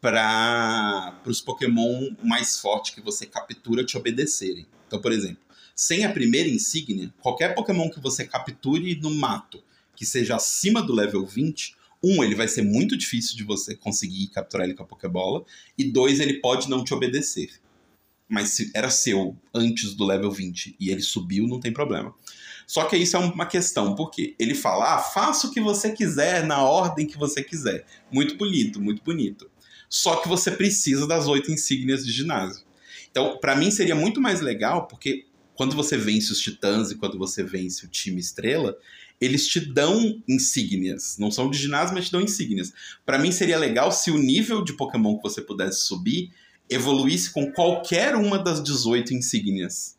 para 0.01 1.21
os 1.23 1.39
Pokémon 1.39 2.09
mais 2.23 2.59
fortes 2.59 2.95
que 2.95 3.01
você 3.01 3.27
captura 3.27 3.85
te 3.85 3.95
obedecerem. 3.95 4.65
Então, 4.87 4.99
por 4.99 5.11
exemplo, 5.11 5.43
sem 5.75 6.03
a 6.03 6.11
primeira 6.11 6.49
insígnia, 6.49 7.13
qualquer 7.21 7.53
Pokémon 7.53 7.91
que 7.91 7.99
você 7.99 8.25
capture 8.25 8.95
no 8.95 9.11
mato 9.11 9.63
que 9.95 10.05
seja 10.05 10.35
acima 10.35 10.81
do 10.81 10.93
level 10.93 11.23
20, 11.23 11.75
um, 12.03 12.23
ele 12.23 12.35
vai 12.35 12.47
ser 12.47 12.63
muito 12.63 12.97
difícil 12.97 13.37
de 13.37 13.43
você 13.43 13.75
conseguir 13.75 14.27
capturar 14.27 14.65
ele 14.65 14.75
com 14.75 14.83
a 14.83 14.87
Pokébola. 14.87 15.45
E 15.77 15.83
dois, 15.83 16.19
ele 16.19 16.39
pode 16.39 16.69
não 16.69 16.83
te 16.83 16.93
obedecer. 16.93 17.51
Mas 18.27 18.49
se 18.49 18.71
era 18.73 18.89
seu 18.89 19.35
antes 19.53 19.93
do 19.93 20.05
level 20.05 20.31
20 20.31 20.75
e 20.79 20.89
ele 20.89 21.01
subiu, 21.01 21.47
não 21.47 21.59
tem 21.59 21.71
problema. 21.71 22.15
Só 22.65 22.85
que 22.85 22.95
isso 22.95 23.17
é 23.17 23.19
uma 23.19 23.45
questão, 23.45 23.95
porque 23.95 24.33
ele 24.39 24.55
fala, 24.55 24.95
ah, 24.95 24.99
faça 24.99 25.47
o 25.47 25.51
que 25.51 25.59
você 25.59 25.91
quiser 25.91 26.45
na 26.45 26.63
ordem 26.63 27.05
que 27.05 27.17
você 27.17 27.43
quiser. 27.43 27.85
Muito 28.09 28.37
bonito, 28.37 28.79
muito 28.79 29.03
bonito. 29.03 29.51
Só 29.89 30.15
que 30.15 30.29
você 30.29 30.51
precisa 30.51 31.05
das 31.05 31.27
oito 31.27 31.51
insígnias 31.51 32.05
de 32.05 32.13
ginásio. 32.13 32.63
Então, 33.11 33.37
para 33.39 33.57
mim 33.57 33.69
seria 33.69 33.93
muito 33.93 34.21
mais 34.21 34.39
legal, 34.39 34.87
porque 34.87 35.25
quando 35.53 35.75
você 35.75 35.97
vence 35.97 36.31
os 36.31 36.39
titãs 36.39 36.91
e 36.91 36.95
quando 36.95 37.17
você 37.17 37.43
vence 37.43 37.85
o 37.85 37.89
time 37.89 38.21
estrela, 38.21 38.77
eles 39.21 39.47
te 39.47 39.59
dão 39.59 40.21
insígnias. 40.27 41.17
Não 41.19 41.29
são 41.29 41.49
de 41.49 41.57
ginásio, 41.57 41.93
mas 41.93 42.05
te 42.05 42.11
dão 42.11 42.21
insígnias. 42.21 42.73
Para 43.05 43.19
mim 43.19 43.31
seria 43.31 43.57
legal 43.59 43.91
se 43.91 44.09
o 44.09 44.17
nível 44.17 44.63
de 44.63 44.73
Pokémon 44.73 45.15
que 45.15 45.23
você 45.23 45.41
pudesse 45.41 45.83
subir 45.83 46.31
evoluísse 46.67 47.31
com 47.31 47.51
qualquer 47.51 48.15
uma 48.15 48.39
das 48.39 48.63
18 48.63 49.13
insígnias. 49.13 49.97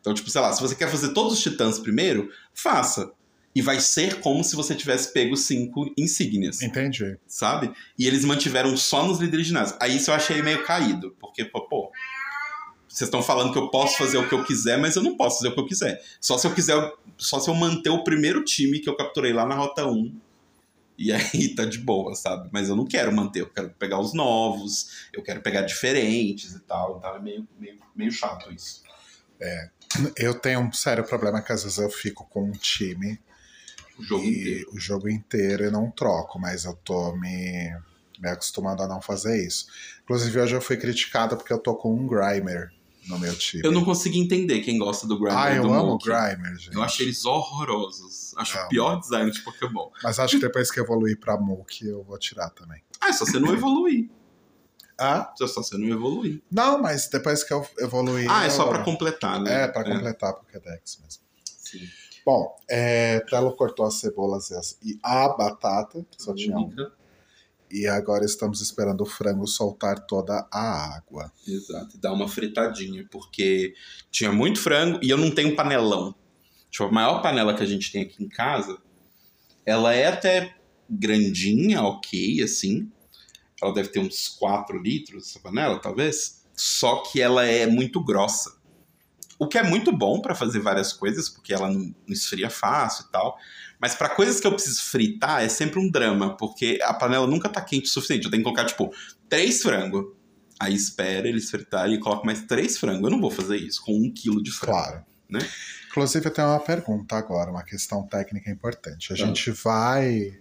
Então, 0.00 0.14
tipo, 0.14 0.30
sei 0.30 0.40
lá, 0.40 0.52
se 0.52 0.62
você 0.62 0.74
quer 0.74 0.88
fazer 0.88 1.12
todos 1.12 1.34
os 1.34 1.42
titãs 1.42 1.78
primeiro, 1.78 2.30
faça. 2.54 3.12
E 3.54 3.60
vai 3.60 3.80
ser 3.80 4.20
como 4.20 4.44
se 4.44 4.54
você 4.54 4.74
tivesse 4.74 5.12
pego 5.12 5.36
cinco 5.36 5.92
insígnias. 5.98 6.62
Entendi. 6.62 7.18
Sabe? 7.26 7.72
E 7.98 8.06
eles 8.06 8.24
mantiveram 8.24 8.76
só 8.76 9.04
nos 9.04 9.18
líderes 9.18 9.46
de 9.46 9.48
ginásio. 9.48 9.76
Aí 9.80 9.96
isso 9.96 10.10
eu 10.10 10.14
achei 10.14 10.40
meio 10.40 10.64
caído. 10.64 11.16
Porque, 11.20 11.44
pô, 11.44 11.90
vocês 12.90 13.06
estão 13.06 13.22
falando 13.22 13.52
que 13.52 13.58
eu 13.58 13.70
posso 13.70 13.96
fazer 13.96 14.18
o 14.18 14.28
que 14.28 14.34
eu 14.34 14.44
quiser, 14.44 14.76
mas 14.76 14.96
eu 14.96 15.02
não 15.02 15.16
posso 15.16 15.38
fazer 15.38 15.48
o 15.48 15.54
que 15.54 15.60
eu 15.60 15.66
quiser. 15.66 16.04
Só 16.20 16.36
se 16.36 16.44
eu 16.44 16.52
quiser, 16.52 16.92
só 17.16 17.38
se 17.38 17.48
eu 17.48 17.54
manter 17.54 17.88
o 17.88 18.02
primeiro 18.02 18.44
time 18.44 18.80
que 18.80 18.90
eu 18.90 18.96
capturei 18.96 19.32
lá 19.32 19.46
na 19.46 19.54
Rota 19.54 19.86
1. 19.86 20.12
E 20.98 21.12
aí 21.14 21.54
tá 21.54 21.64
de 21.64 21.78
boa, 21.78 22.16
sabe? 22.16 22.48
Mas 22.52 22.68
eu 22.68 22.74
não 22.74 22.84
quero 22.84 23.12
manter, 23.12 23.42
eu 23.42 23.48
quero 23.48 23.70
pegar 23.78 24.00
os 24.00 24.12
novos, 24.12 25.06
eu 25.12 25.22
quero 25.22 25.40
pegar 25.40 25.62
diferentes 25.62 26.52
e 26.52 26.60
tal. 26.60 26.98
Então 26.98 27.14
é 27.14 27.20
meio, 27.20 27.48
meio, 27.60 27.78
meio 27.94 28.10
chato 28.10 28.52
isso. 28.52 28.82
É, 29.40 29.70
eu 30.16 30.34
tenho 30.34 30.58
um 30.58 30.72
sério 30.72 31.04
problema 31.04 31.40
que 31.40 31.52
às 31.52 31.62
vezes 31.62 31.78
eu 31.78 31.90
fico 31.90 32.26
com 32.28 32.42
um 32.42 32.52
time 32.52 33.20
o 33.96 34.02
jogo 34.02 34.24
e 34.24 34.40
inteiro. 34.40 34.70
o 34.72 34.80
jogo 34.80 35.08
inteiro 35.08 35.64
e 35.64 35.70
não 35.70 35.90
troco, 35.92 36.40
mas 36.40 36.64
eu 36.64 36.74
tô 36.74 37.14
me, 37.14 37.72
me 38.18 38.28
acostumando 38.28 38.82
a 38.82 38.88
não 38.88 39.00
fazer 39.00 39.46
isso. 39.46 39.68
Inclusive 40.02 40.40
hoje 40.40 40.56
eu 40.56 40.60
fui 40.60 40.76
criticado 40.76 41.36
porque 41.36 41.52
eu 41.52 41.58
tô 41.58 41.76
com 41.76 41.94
um 41.94 42.04
Grimer 42.04 42.72
no 43.10 43.18
meu 43.18 43.34
time. 43.36 43.62
Eu 43.64 43.72
não 43.72 43.84
consegui 43.84 44.18
entender 44.20 44.60
quem 44.60 44.78
gosta 44.78 45.06
do 45.06 45.18
Grimer 45.18 45.36
ah, 45.38 45.52
e 45.52 45.60
do 45.60 45.66
eu 45.66 45.74
amo 45.74 45.92
o. 45.94 45.98
Grimer, 45.98 46.56
gente. 46.56 46.74
Eu 46.74 46.82
achei 46.82 47.06
eles 47.06 47.24
horrorosos. 47.24 48.32
Acho 48.36 48.56
Amo. 48.56 48.66
o 48.66 48.68
pior 48.70 49.00
design 49.00 49.30
de 49.30 49.40
Pokémon. 49.42 49.90
Mas 50.02 50.18
acho 50.18 50.36
que 50.36 50.42
depois 50.46 50.70
que 50.70 50.80
evoluir 50.80 51.18
pra 51.20 51.36
Mookie 51.36 51.88
eu 51.88 52.02
vou 52.04 52.18
tirar 52.18 52.48
também. 52.50 52.82
Ah, 53.00 53.08
é 53.08 53.12
só 53.12 53.24
você 53.26 53.38
não 53.38 53.52
evoluir. 53.52 54.08
Ah? 55.02 55.32
É 55.40 55.46
só 55.46 55.62
você 55.62 55.78
não 55.78 55.88
evoluir. 55.88 56.42
Não, 56.52 56.78
mas 56.78 57.08
depois 57.08 57.42
que 57.42 57.54
eu 57.54 57.66
evoluir. 57.78 58.30
Ah, 58.30 58.44
é 58.44 58.50
só 58.50 58.64
eu- 58.64 58.68
pra 58.68 58.82
completar, 58.84 59.40
né? 59.40 59.62
É, 59.62 59.66
pra 59.68 59.82
completar 59.82 60.28
a 60.28 60.32
Pokédex 60.34 60.98
mesmo. 61.02 61.22
Sim. 61.42 61.88
Bom, 62.26 62.54
é, 62.68 63.20
Telo 63.20 63.56
cortou 63.56 63.86
as 63.86 63.94
cebolas 63.94 64.50
e, 64.50 64.54
as- 64.56 64.76
e 64.82 65.00
a 65.02 65.26
batata, 65.30 66.04
que 66.10 66.22
só 66.22 66.34
tinha 66.34 66.54
um. 66.54 66.70
E 67.70 67.86
agora 67.86 68.24
estamos 68.24 68.60
esperando 68.60 69.02
o 69.02 69.06
frango 69.06 69.46
soltar 69.46 70.06
toda 70.06 70.46
a 70.52 70.96
água. 70.96 71.32
Exato. 71.46 71.96
E 71.96 72.00
dá 72.00 72.12
uma 72.12 72.28
fritadinha, 72.28 73.06
porque 73.10 73.74
tinha 74.10 74.32
muito 74.32 74.60
frango 74.60 74.98
e 75.02 75.08
eu 75.08 75.16
não 75.16 75.30
tenho 75.30 75.54
panelão. 75.54 76.14
Tipo, 76.70 76.84
a 76.84 76.92
maior 76.92 77.22
panela 77.22 77.54
que 77.54 77.62
a 77.62 77.66
gente 77.66 77.92
tem 77.92 78.02
aqui 78.02 78.22
em 78.22 78.28
casa, 78.28 78.78
ela 79.64 79.94
é 79.94 80.08
até 80.08 80.56
grandinha, 80.88 81.82
ok, 81.82 82.42
assim. 82.42 82.90
Ela 83.62 83.72
deve 83.72 83.90
ter 83.90 84.00
uns 84.00 84.28
4 84.28 84.76
litros, 84.78 85.28
essa 85.28 85.40
panela, 85.40 85.78
talvez. 85.78 86.44
Só 86.56 86.96
que 87.02 87.20
ela 87.20 87.44
é 87.44 87.66
muito 87.66 88.02
grossa. 88.02 88.58
O 89.38 89.46
que 89.46 89.56
é 89.56 89.62
muito 89.62 89.90
bom 89.90 90.20
pra 90.20 90.34
fazer 90.34 90.60
várias 90.60 90.92
coisas, 90.92 91.28
porque 91.28 91.54
ela 91.54 91.68
não, 91.68 91.80
não 91.80 91.94
esfria 92.12 92.50
fácil 92.50 93.06
e 93.06 93.12
tal. 93.12 93.38
Mas 93.80 93.94
pra 93.94 94.10
coisas 94.10 94.38
que 94.38 94.46
eu 94.46 94.52
preciso 94.52 94.82
fritar 94.82 95.42
é 95.42 95.48
sempre 95.48 95.80
um 95.80 95.90
drama, 95.90 96.36
porque 96.36 96.78
a 96.82 96.92
panela 96.92 97.26
nunca 97.26 97.48
tá 97.48 97.60
quente 97.60 97.86
o 97.86 97.88
suficiente. 97.88 98.24
Eu 98.24 98.30
tenho 98.30 98.42
que 98.42 98.44
colocar, 98.44 98.66
tipo, 98.66 98.92
três 99.28 99.62
frangos. 99.62 100.04
Aí 100.58 100.74
espera 100.74 101.26
eles 101.26 101.50
fritarem 101.50 101.94
e 101.94 101.98
coloco 101.98 102.26
mais 102.26 102.42
três 102.42 102.76
frangos. 102.76 103.02
Eu 103.04 103.10
não 103.10 103.20
vou 103.20 103.30
fazer 103.30 103.56
isso 103.56 103.82
com 103.82 103.96
um 103.96 104.12
quilo 104.12 104.42
de 104.42 104.52
frango. 104.52 104.78
Claro. 104.78 105.04
Né? 105.30 105.40
Inclusive, 105.88 106.26
eu 106.26 106.30
tenho 106.30 106.48
uma 106.48 106.60
pergunta 106.60 107.16
agora, 107.16 107.50
uma 107.50 107.64
questão 107.64 108.06
técnica 108.06 108.50
importante. 108.50 109.12
A 109.12 109.16
gente 109.16 109.50
vai 109.50 110.38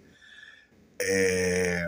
é, 1.02 1.88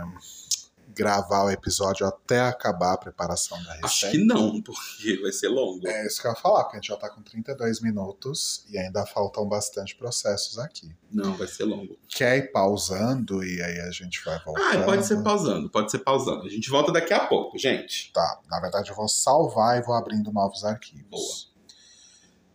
gravar 0.93 1.45
o 1.45 1.49
episódio 1.49 2.05
até 2.05 2.41
acabar 2.41 2.93
a 2.93 2.97
preparação 2.97 3.61
da 3.63 3.71
Acho 3.83 4.05
receita. 4.05 4.17
que 4.17 4.23
não, 4.23 4.61
porque 4.61 5.19
vai 5.21 5.31
ser 5.31 5.47
longo. 5.49 5.87
É 5.87 6.05
isso 6.05 6.21
que 6.21 6.27
eu 6.27 6.31
ia 6.31 6.37
falar, 6.37 6.63
porque 6.63 6.77
a 6.77 6.79
gente 6.79 6.89
já 6.89 6.97
tá 6.97 7.09
com 7.09 7.21
32 7.21 7.81
minutos 7.81 8.65
e 8.69 8.77
ainda 8.77 9.05
faltam 9.05 9.47
bastante 9.47 9.95
processos 9.95 10.59
aqui. 10.59 10.95
Não, 11.11 11.35
vai 11.35 11.47
ser 11.47 11.65
longo. 11.65 11.97
Quer 12.07 12.37
ir 12.37 12.51
pausando 12.51 13.43
e 13.43 13.61
aí 13.61 13.79
a 13.81 13.91
gente 13.91 14.23
vai 14.23 14.39
voltar? 14.43 14.75
Ah, 14.75 14.83
pode 14.83 15.05
ser 15.05 15.21
pausando, 15.23 15.69
pode 15.69 15.91
ser 15.91 15.99
pausando. 15.99 16.45
A 16.45 16.49
gente 16.49 16.69
volta 16.69 16.91
daqui 16.91 17.13
a 17.13 17.27
pouco, 17.27 17.57
gente. 17.57 18.11
Tá, 18.13 18.39
na 18.49 18.59
verdade 18.59 18.89
eu 18.89 18.95
vou 18.95 19.07
salvar 19.07 19.77
e 19.77 19.81
vou 19.81 19.95
abrindo 19.95 20.31
novos 20.31 20.63
arquivos. 20.63 21.09
Boa. 21.09 21.51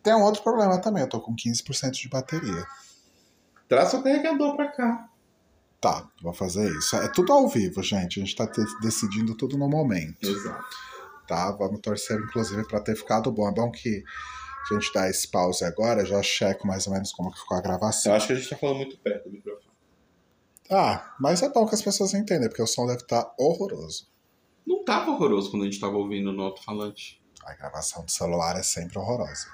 Tem 0.03 0.15
um 0.15 0.23
outro 0.23 0.41
problema 0.41 0.79
também, 0.79 1.03
eu 1.03 1.09
tô 1.09 1.19
com 1.19 1.35
15% 1.35 1.91
de 1.91 2.07
bateria. 2.07 2.65
Traz 3.67 3.89
seu 3.89 4.01
carregador 4.01 4.55
pra 4.55 4.71
cá. 4.71 5.09
Tá, 5.79 6.09
vou 6.21 6.33
fazer 6.33 6.69
isso. 6.77 6.95
É 6.95 7.07
tudo 7.07 7.31
ao 7.31 7.47
vivo, 7.47 7.83
gente. 7.83 8.19
A 8.19 8.23
gente 8.23 8.35
tá 8.35 8.49
decidindo 8.81 9.35
tudo 9.35 9.57
no 9.57 9.69
momento, 9.69 10.27
Exato. 10.27 10.65
tá? 11.27 11.51
Vamos 11.51 11.81
torcer, 11.81 12.19
inclusive, 12.19 12.67
pra 12.67 12.79
ter 12.79 12.95
ficado 12.95 13.31
bom. 13.31 13.47
É 13.47 13.53
bom 13.53 13.69
que 13.69 14.03
a 14.69 14.73
gente 14.73 14.91
dá 14.93 15.07
esse 15.09 15.27
pause 15.27 15.63
agora, 15.63 16.05
já 16.05 16.21
checo 16.21 16.67
mais 16.67 16.87
ou 16.87 16.93
menos 16.93 17.11
como 17.11 17.31
que 17.31 17.39
ficou 17.39 17.57
a 17.57 17.61
gravação. 17.61 18.11
Eu 18.11 18.17
acho 18.17 18.27
que 18.27 18.33
a 18.33 18.35
gente 18.35 18.49
tá 18.49 18.57
falando 18.57 18.77
muito 18.77 18.97
perto 18.97 19.29
do 19.29 19.31
microfone. 19.31 19.67
Ah, 20.69 21.15
mas 21.19 21.41
é 21.41 21.49
bom 21.49 21.65
que 21.65 21.75
as 21.75 21.81
pessoas 21.81 22.13
entendam, 22.13 22.49
porque 22.49 22.61
o 22.61 22.67
som 22.67 22.85
deve 22.85 23.01
estar 23.01 23.33
horroroso. 23.39 24.07
Não 24.65 24.83
tava 24.83 25.11
horroroso 25.11 25.49
quando 25.49 25.63
a 25.63 25.65
gente 25.65 25.79
tava 25.79 25.95
ouvindo 25.95 26.33
no 26.33 26.43
alto-falante. 26.43 27.21
A 27.45 27.53
gravação 27.53 28.03
do 28.03 28.11
celular 28.11 28.57
é 28.57 28.63
sempre 28.63 28.99
horrorosa. 28.99 29.47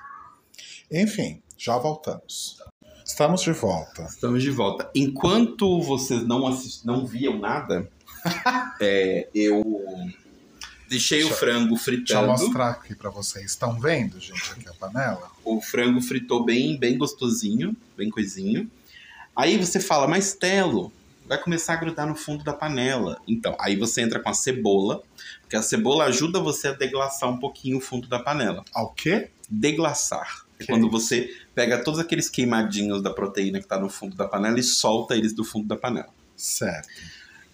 Enfim, 0.90 1.44
já 1.56 1.78
voltamos. 1.78 2.58
Estamos 3.06 3.42
de 3.42 3.52
volta. 3.52 4.04
Estamos 4.04 4.42
de 4.42 4.50
volta. 4.52 4.90
Enquanto 4.96 5.82
vocês 5.82 6.26
não, 6.26 6.48
assist... 6.48 6.86
não 6.86 7.06
viam 7.06 7.38
nada, 7.38 7.90
é, 8.80 9.28
eu 9.36 9.64
deixei 10.90 11.20
o 11.24 11.28
Deixa- 11.28 11.36
frango 11.40 11.70
Deixa 11.70 11.74
eu 11.74 11.84
fritando. 11.84 12.28
mostrar 12.28 12.70
aqui 12.70 12.96
pra 12.96 13.10
vocês. 13.10 13.46
Estão 13.52 13.80
vendo, 13.80 14.20
gente, 14.20 14.52
aqui 14.52 14.68
a 14.70 14.74
panela? 14.74 15.30
O 15.44 15.62
frango 15.62 16.02
fritou 16.02 16.44
bem, 16.46 16.78
bem 16.78 16.98
gostosinho, 16.98 17.76
bem 17.98 18.10
coisinho. 18.10 18.70
Aí 19.36 19.58
você 19.58 19.80
fala, 19.80 20.08
mas 20.08 20.34
Telo, 20.34 20.92
vai 21.26 21.38
começar 21.42 21.74
a 21.74 21.78
grudar 21.78 22.08
no 22.08 22.16
fundo 22.16 22.44
da 22.44 22.54
panela. 22.54 23.20
Então, 23.28 23.56
aí 23.60 23.76
você 23.76 24.02
entra 24.02 24.20
com 24.20 24.30
a 24.30 24.34
cebola, 24.34 25.02
porque 25.42 25.56
a 25.56 25.62
cebola 25.62 26.06
ajuda 26.06 26.40
você 26.40 26.70
a 26.70 26.74
deglaçar 26.74 27.30
um 27.30 27.38
pouquinho 27.38 27.78
o 27.78 27.82
fundo 27.82 28.08
da 28.08 28.20
panela. 28.20 28.64
Ao 28.74 28.90
quê? 28.94 29.30
Deglaçar. 29.50 30.43
Que 30.66 30.72
quando 30.72 30.90
você 30.90 31.30
pega 31.54 31.84
todos 31.84 32.00
aqueles 32.00 32.30
queimadinhos 32.30 33.02
da 33.02 33.10
proteína 33.10 33.60
que 33.60 33.68
tá 33.68 33.80
no 33.80 33.90
fundo 33.90 34.16
da 34.16 34.28
panela 34.28 34.60
e 34.60 34.64
solta 34.64 35.16
eles 35.16 35.34
do 35.34 35.44
fundo 35.44 35.68
da 35.68 35.76
panela. 35.76 36.10
Certo. 36.36 36.88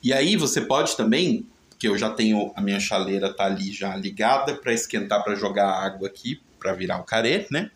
E 0.01 0.13
aí 0.13 0.35
você 0.35 0.61
pode 0.61 0.95
também, 0.95 1.45
que 1.77 1.87
eu 1.87 1.97
já 1.97 2.09
tenho 2.09 2.51
a 2.55 2.61
minha 2.61 2.79
chaleira 2.79 3.33
tá 3.33 3.45
ali 3.45 3.71
já 3.71 3.95
ligada 3.95 4.55
para 4.55 4.73
esquentar 4.73 5.23
para 5.23 5.35
jogar 5.35 5.69
água 5.69 6.07
aqui 6.07 6.41
para 6.59 6.73
virar 6.73 6.99
o 6.99 7.03
carê, 7.03 7.47
né? 7.49 7.71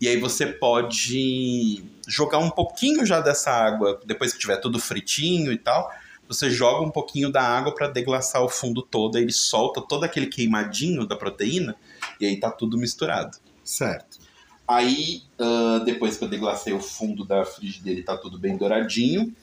E 0.00 0.06
aí 0.06 0.18
você 0.18 0.46
pode 0.46 1.82
jogar 2.06 2.38
um 2.38 2.50
pouquinho 2.50 3.04
já 3.04 3.20
dessa 3.20 3.50
água 3.50 4.00
depois 4.04 4.32
que 4.32 4.38
tiver 4.38 4.58
tudo 4.58 4.78
fritinho 4.78 5.52
e 5.52 5.58
tal. 5.58 5.90
Você 6.28 6.50
joga 6.50 6.86
um 6.86 6.90
pouquinho 6.90 7.32
da 7.32 7.42
água 7.42 7.74
para 7.74 7.88
deglaçar 7.88 8.42
o 8.42 8.48
fundo 8.48 8.82
todo, 8.82 9.16
aí 9.16 9.22
ele 9.22 9.32
solta 9.32 9.80
todo 9.80 10.04
aquele 10.04 10.26
queimadinho 10.26 11.06
da 11.06 11.16
proteína 11.16 11.74
e 12.20 12.26
aí 12.26 12.38
tá 12.38 12.50
tudo 12.50 12.76
misturado. 12.76 13.38
Certo. 13.64 14.17
Aí, 14.68 15.22
ah, 15.38 15.80
depois 15.84 16.18
que 16.18 16.24
eu 16.24 16.28
deglacei 16.28 16.74
o 16.74 16.80
fundo 16.80 17.24
da 17.24 17.44
frigideira 17.44 18.00
e 18.00 18.04
tá 18.04 18.16
tudo 18.18 18.38
bem 18.38 18.56
douradinho, 18.56 19.34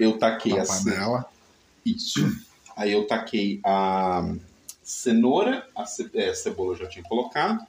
eu 0.00 0.18
taquei 0.18 0.56
Na 0.56 0.62
a 0.62 0.66
panela. 0.66 1.24
isso. 1.86 2.20
Aí 2.76 2.90
eu 2.92 3.06
taquei 3.06 3.60
a 3.64 4.34
cenoura, 4.82 5.64
a 5.76 5.86
ce- 5.86 6.10
é, 6.12 6.30
a 6.30 6.34
cebola 6.34 6.72
eu 6.72 6.76
já 6.76 6.86
tinha 6.88 7.04
colocado. 7.04 7.64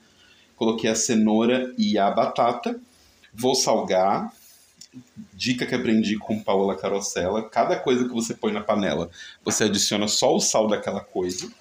Coloquei 0.55 0.89
a 0.89 0.95
cenoura 0.95 1.73
e 1.77 1.97
a 1.97 2.09
batata. 2.09 2.79
Vou 3.31 3.53
salgar. 3.53 4.33
Dica 5.33 5.65
que 5.65 5.75
aprendi 5.75 6.17
com 6.17 6.41
Paola 6.41 6.75
Carosella: 6.75 7.47
cada 7.49 7.77
coisa 7.77 8.05
que 8.07 8.13
você 8.13 8.33
põe 8.33 8.51
na 8.53 8.61
panela, 8.61 9.11
você 9.43 9.65
adiciona 9.65 10.07
só 10.07 10.33
o 10.33 10.39
sal 10.39 10.67
daquela 10.67 11.01
coisa. 11.01 11.51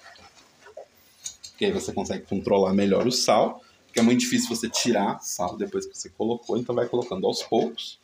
Que 1.57 1.65
aí 1.65 1.71
você 1.71 1.91
consegue 1.93 2.25
controlar 2.25 2.73
melhor 2.73 3.05
o 3.05 3.11
sal. 3.11 3.61
Porque 3.95 4.01
é 4.01 4.03
muito 4.03 4.19
difícil 4.19 4.49
você 4.49 4.67
tirar 4.67 5.21
sal 5.21 5.55
depois 5.55 5.85
que 5.85 5.97
você 5.97 6.09
colocou, 6.09 6.57
então 6.57 6.75
vai 6.75 6.85
colocando 6.85 7.25
aos 7.25 7.41
poucos. 7.41 7.97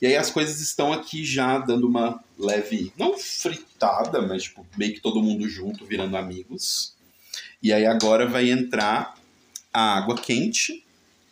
E 0.00 0.06
aí 0.06 0.16
as 0.16 0.30
coisas 0.30 0.60
estão 0.60 0.92
aqui 0.92 1.24
já 1.24 1.58
dando 1.58 1.88
uma 1.88 2.22
leve, 2.38 2.92
não 2.96 3.18
fritada, 3.18 4.22
mas 4.22 4.44
tipo, 4.44 4.64
meio 4.78 4.94
que 4.94 5.00
todo 5.00 5.20
mundo 5.20 5.48
junto, 5.48 5.84
virando 5.84 6.16
amigos. 6.16 6.94
E 7.60 7.72
aí 7.72 7.86
agora 7.86 8.24
vai 8.24 8.52
entrar 8.52 9.18
a 9.72 9.98
água 9.98 10.14
quente, 10.14 10.84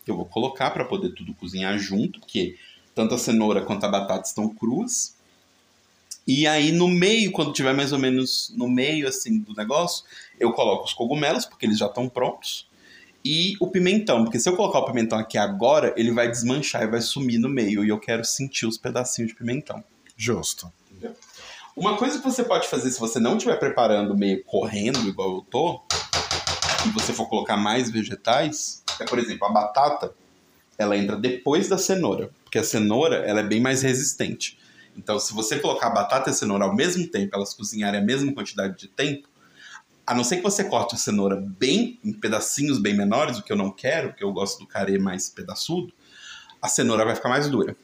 que 0.05 0.11
eu 0.11 0.16
vou 0.16 0.26
colocar 0.26 0.72
para 0.72 0.85
poder 0.85 1.11
tudo 1.11 1.33
cozinhar 1.35 1.79
junto, 1.79 2.18
porque 2.18 2.57
tanto 2.97 3.14
a 3.14 3.18
cenoura 3.18 3.64
quanto 3.64 3.85
a 3.85 3.89
batata 3.89 4.26
estão 4.26 4.49
cruas. 4.49 5.14
E 6.26 6.49
aí 6.49 6.72
no 6.72 6.89
meio, 6.89 7.31
quando 7.31 7.53
tiver 7.53 7.74
mais 7.74 7.93
ou 7.93 7.99
menos 8.01 8.53
no 8.57 8.68
meio 8.68 9.07
assim 9.07 9.39
do 9.39 9.55
negócio, 9.55 10.05
eu 10.41 10.53
coloco 10.53 10.85
os 10.85 10.95
cogumelos, 10.95 11.45
porque 11.45 11.64
eles 11.64 11.79
já 11.79 11.87
estão 11.87 12.09
prontos. 12.09 12.66
E 13.24 13.54
o 13.60 13.68
pimentão, 13.68 14.24
porque 14.24 14.38
se 14.38 14.48
eu 14.48 14.56
colocar 14.56 14.78
o 14.78 14.84
pimentão 14.84 15.18
aqui 15.18 15.36
agora, 15.36 15.92
ele 15.96 16.12
vai 16.12 16.30
desmanchar 16.30 16.82
e 16.82 16.86
vai 16.86 17.00
sumir 17.00 17.38
no 17.38 17.48
meio. 17.48 17.84
E 17.84 17.88
eu 17.88 17.98
quero 17.98 18.24
sentir 18.24 18.66
os 18.66 18.78
pedacinhos 18.78 19.30
de 19.30 19.36
pimentão. 19.36 19.82
Justo. 20.16 20.72
Entendeu? 20.90 21.14
Uma 21.76 21.96
coisa 21.96 22.18
que 22.18 22.24
você 22.24 22.42
pode 22.42 22.66
fazer 22.66 22.90
se 22.90 22.98
você 22.98 23.20
não 23.20 23.36
estiver 23.36 23.56
preparando 23.56 24.16
meio 24.16 24.42
correndo, 24.44 25.08
igual 25.08 25.36
eu 25.36 25.46
tô, 25.48 25.80
e 26.86 26.90
você 26.90 27.12
for 27.12 27.28
colocar 27.28 27.56
mais 27.56 27.90
vegetais, 27.90 28.82
é, 29.00 29.04
por 29.04 29.18
exemplo, 29.18 29.46
a 29.46 29.52
batata, 29.52 30.12
ela 30.76 30.96
entra 30.96 31.16
depois 31.16 31.68
da 31.68 31.78
cenoura, 31.78 32.30
porque 32.42 32.58
a 32.58 32.64
cenoura 32.64 33.16
ela 33.18 33.40
é 33.40 33.44
bem 33.44 33.60
mais 33.60 33.82
resistente. 33.82 34.58
Então, 34.96 35.20
se 35.20 35.32
você 35.32 35.60
colocar 35.60 35.86
a 35.86 35.90
batata 35.90 36.30
e 36.30 36.32
a 36.32 36.34
cenoura 36.34 36.64
ao 36.64 36.74
mesmo 36.74 37.06
tempo, 37.06 37.36
elas 37.36 37.54
cozinharem 37.54 38.00
a 38.00 38.04
mesma 38.04 38.32
quantidade 38.32 38.76
de 38.76 38.88
tempo, 38.88 39.28
a 40.09 40.14
não 40.14 40.24
ser 40.24 40.36
que 40.36 40.42
você 40.42 40.64
corte 40.64 40.94
a 40.94 40.98
cenoura 40.98 41.36
bem 41.36 42.00
em 42.02 42.14
pedacinhos 42.14 42.78
bem 42.78 42.96
menores, 42.96 43.36
o 43.36 43.42
que 43.42 43.52
eu 43.52 43.56
não 43.59 43.70
quero, 43.70 44.09
porque 44.09 44.24
eu 44.24 44.32
gosto 44.32 44.59
do 44.59 44.66
carê 44.66 44.98
mais 44.98 45.28
pedaçudo, 45.28 45.92
a 46.62 46.66
cenoura 46.66 47.04
vai 47.04 47.14
ficar 47.14 47.28
mais 47.28 47.46
dura. 47.46 47.76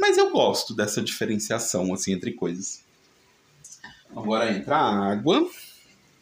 Mas 0.00 0.16
eu 0.16 0.30
gosto 0.30 0.74
dessa 0.74 1.02
diferenciação 1.02 1.92
assim 1.92 2.14
entre 2.14 2.32
coisas. 2.32 2.82
Agora 4.16 4.50
entra 4.50 4.74
a 4.74 5.12
água. 5.12 5.46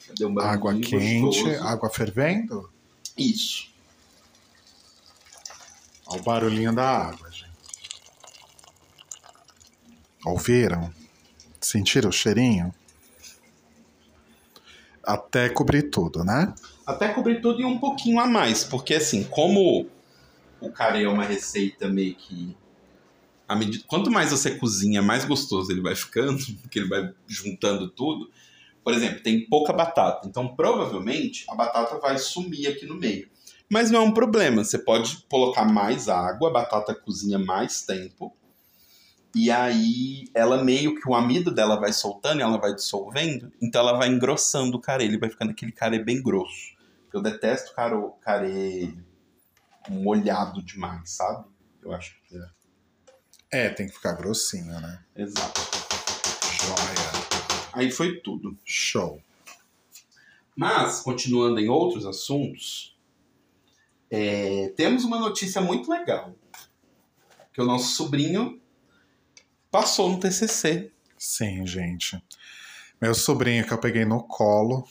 Cadê 0.09 0.27
um 0.27 0.41
água 0.41 0.75
quente, 0.75 1.21
gostoso? 1.21 1.63
água 1.63 1.89
fervendo? 1.89 2.69
Isso. 3.17 3.71
Olha 6.05 6.21
o 6.21 6.25
barulhinho 6.25 6.75
da 6.75 6.85
água, 6.85 7.31
gente. 7.31 7.47
Ouviram? 10.25 10.93
Sentiram 11.61 12.11
o 12.11 12.13
cheirinho? 12.13 12.75
Até 15.05 15.49
cobrir 15.49 15.85
tudo, 15.85 16.25
né? 16.25 16.55
Até 16.87 17.09
cobrir 17.09 17.41
tudo 17.41 17.61
e 17.61 17.65
um 17.65 17.79
pouquinho 17.79 18.21
a 18.21 18.27
mais, 18.27 18.65
porque 18.65 18.95
assim, 18.95 19.25
como 19.25 19.87
o 20.61 20.71
carê 20.71 21.05
é 21.05 21.09
uma 21.09 21.25
receita 21.25 21.89
meio 21.89 22.15
que. 22.15 22.57
Medida, 23.57 23.85
quanto 23.87 24.11
mais 24.11 24.31
você 24.31 24.53
cozinha, 24.53 25.03
mais 25.03 25.27
gostoso 25.27 25.71
ele 25.71 25.83
vai 25.83 25.95
ficando, 25.95 26.43
porque 26.63 26.79
ele 26.79 26.89
vai 26.89 27.13
juntando 27.27 27.89
tudo. 27.89 28.31
Por 28.83 28.95
exemplo, 28.95 29.23
tem 29.23 29.47
pouca 29.47 29.73
batata, 29.73 30.27
então 30.27 30.57
provavelmente 30.57 31.45
a 31.49 31.55
batata 31.55 31.99
vai 31.99 32.19
sumir 32.19 32.67
aqui 32.67 32.87
no 32.87 32.97
meio. 32.97 33.29
Mas 33.71 33.91
não 33.91 34.01
é 34.01 34.03
um 34.03 34.13
problema, 34.13 34.65
você 34.65 34.79
pode 34.79 35.25
colocar 35.31 35.65
mais 35.65 36.09
água, 36.09 36.49
a 36.49 36.53
batata 36.53 36.95
cozinha 36.95 37.39
mais 37.39 37.83
tempo 37.83 38.35
e 39.35 39.51
aí 39.51 40.25
ela 40.35 40.63
meio 40.63 40.95
que 40.95 41.09
o 41.09 41.15
amido 41.15 41.51
dela 41.51 41.81
vai 41.81 41.93
soltando 41.93 42.41
e 42.41 42.43
ela 42.43 42.59
vai 42.59 42.75
dissolvendo, 42.75 43.51
então 43.61 43.81
ela 43.81 43.99
vai 43.99 44.09
engrossando 44.09 44.77
o 44.77 44.81
carê, 44.81 45.05
ele 45.05 45.19
vai 45.19 45.31
ficando 45.31 45.51
aquele 45.51 45.73
carê 45.73 45.99
bem 45.99 46.23
grosso. 46.23 46.73
Eu 47.13 47.23
detesto 47.23 47.75
caro, 47.75 48.15
carê 48.21 48.95
molhado 49.89 50.63
demais, 50.63 51.11
sabe? 51.11 51.47
Eu 51.83 51.93
acho 51.93 52.17
que 52.29 52.37
é. 52.37 53.67
É, 53.67 53.69
tem 53.69 53.87
que 53.87 53.93
ficar 53.93 54.13
grossinho, 54.13 54.81
né? 54.81 55.05
Exato. 55.15 55.61
Joia. 56.63 57.63
Aí 57.73 57.91
foi 57.91 58.21
tudo. 58.21 58.57
Show. 58.65 59.23
Mas, 60.57 61.01
continuando 61.01 61.61
em 61.61 61.69
outros 61.69 62.07
assuntos, 62.07 62.97
é, 64.11 64.73
temos 64.77 65.05
uma 65.05 65.19
notícia 65.19 65.61
muito 65.61 65.91
legal. 65.91 66.35
Que 67.53 67.61
o 67.61 67.67
nosso 67.67 67.95
sobrinho 67.95 68.62
passou 69.73 70.11
no 70.11 70.21
TCC. 70.21 70.93
Sim, 71.19 71.67
gente. 71.67 72.23
Meu 73.01 73.15
sobrinho 73.15 73.67
que 73.67 73.73
eu 73.73 73.79
peguei 73.79 74.05
no 74.05 74.23
colo 74.23 74.87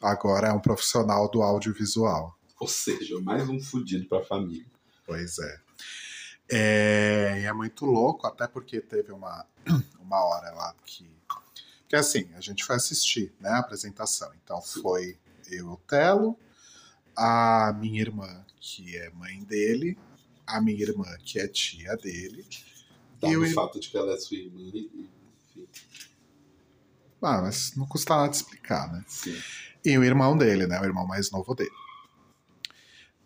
agora 0.00 0.48
é 0.48 0.52
um 0.52 0.58
profissional 0.58 1.30
do 1.30 1.42
audiovisual. 1.42 2.36
Ou 2.58 2.66
seja, 2.66 3.20
mais 3.20 3.46
um 3.48 3.60
fudido 3.60 4.08
para 4.08 4.20
a 4.20 4.24
família. 4.24 4.66
Pois 5.06 5.38
é. 5.38 5.60
é. 6.50 7.42
é 7.44 7.52
muito 7.52 7.84
louco, 7.84 8.26
até 8.26 8.48
porque 8.48 8.80
teve 8.80 9.12
uma, 9.12 9.46
uma 10.00 10.24
hora 10.24 10.50
lá 10.52 10.74
que. 10.84 11.12
Que 11.86 11.96
assim, 11.96 12.26
a 12.34 12.40
gente 12.40 12.64
foi 12.64 12.76
assistir 12.76 13.34
né, 13.38 13.50
a 13.50 13.58
apresentação. 13.58 14.32
Então 14.42 14.62
foi 14.62 15.18
eu, 15.50 15.72
o 15.72 15.76
Telo, 15.76 16.38
a 17.14 17.70
minha 17.78 18.00
irmã, 18.00 18.42
que 18.58 18.96
é 18.96 19.10
mãe 19.10 19.40
dele, 19.44 19.98
a 20.46 20.58
minha 20.58 20.80
irmã, 20.80 21.06
que 21.22 21.38
é 21.38 21.46
tia 21.46 21.94
dele, 21.98 22.46
Dado 23.22 23.40
o 23.40 23.54
fato 23.54 23.78
de 23.78 23.88
que 23.88 23.96
ela 23.96 24.12
é 24.12 24.18
sua 24.18 24.36
irmã, 24.36 24.60
enfim. 24.60 25.08
Ah, 27.22 27.40
mas 27.40 27.76
não 27.76 27.86
custa 27.86 28.16
nada 28.16 28.32
explicar, 28.32 28.92
né? 28.92 29.04
Sim. 29.06 29.40
E 29.84 29.96
o 29.96 30.02
irmão 30.02 30.36
dele, 30.36 30.66
né? 30.66 30.80
O 30.80 30.84
irmão 30.84 31.06
mais 31.06 31.30
novo 31.30 31.54
dele. 31.54 31.70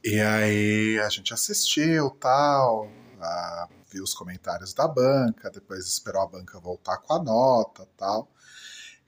E 0.04 0.20
aí 0.20 0.98
a 1.00 1.08
gente 1.08 1.32
assistiu 1.32 2.10
tal, 2.10 2.90
a, 3.20 3.68
viu 3.90 4.04
os 4.04 4.14
comentários 4.14 4.74
da 4.74 4.86
banca, 4.86 5.50
depois 5.50 5.86
esperou 5.86 6.22
a 6.22 6.26
banca 6.26 6.60
voltar 6.60 6.98
com 6.98 7.14
a 7.14 7.22
nota 7.22 7.88
tal. 7.96 8.30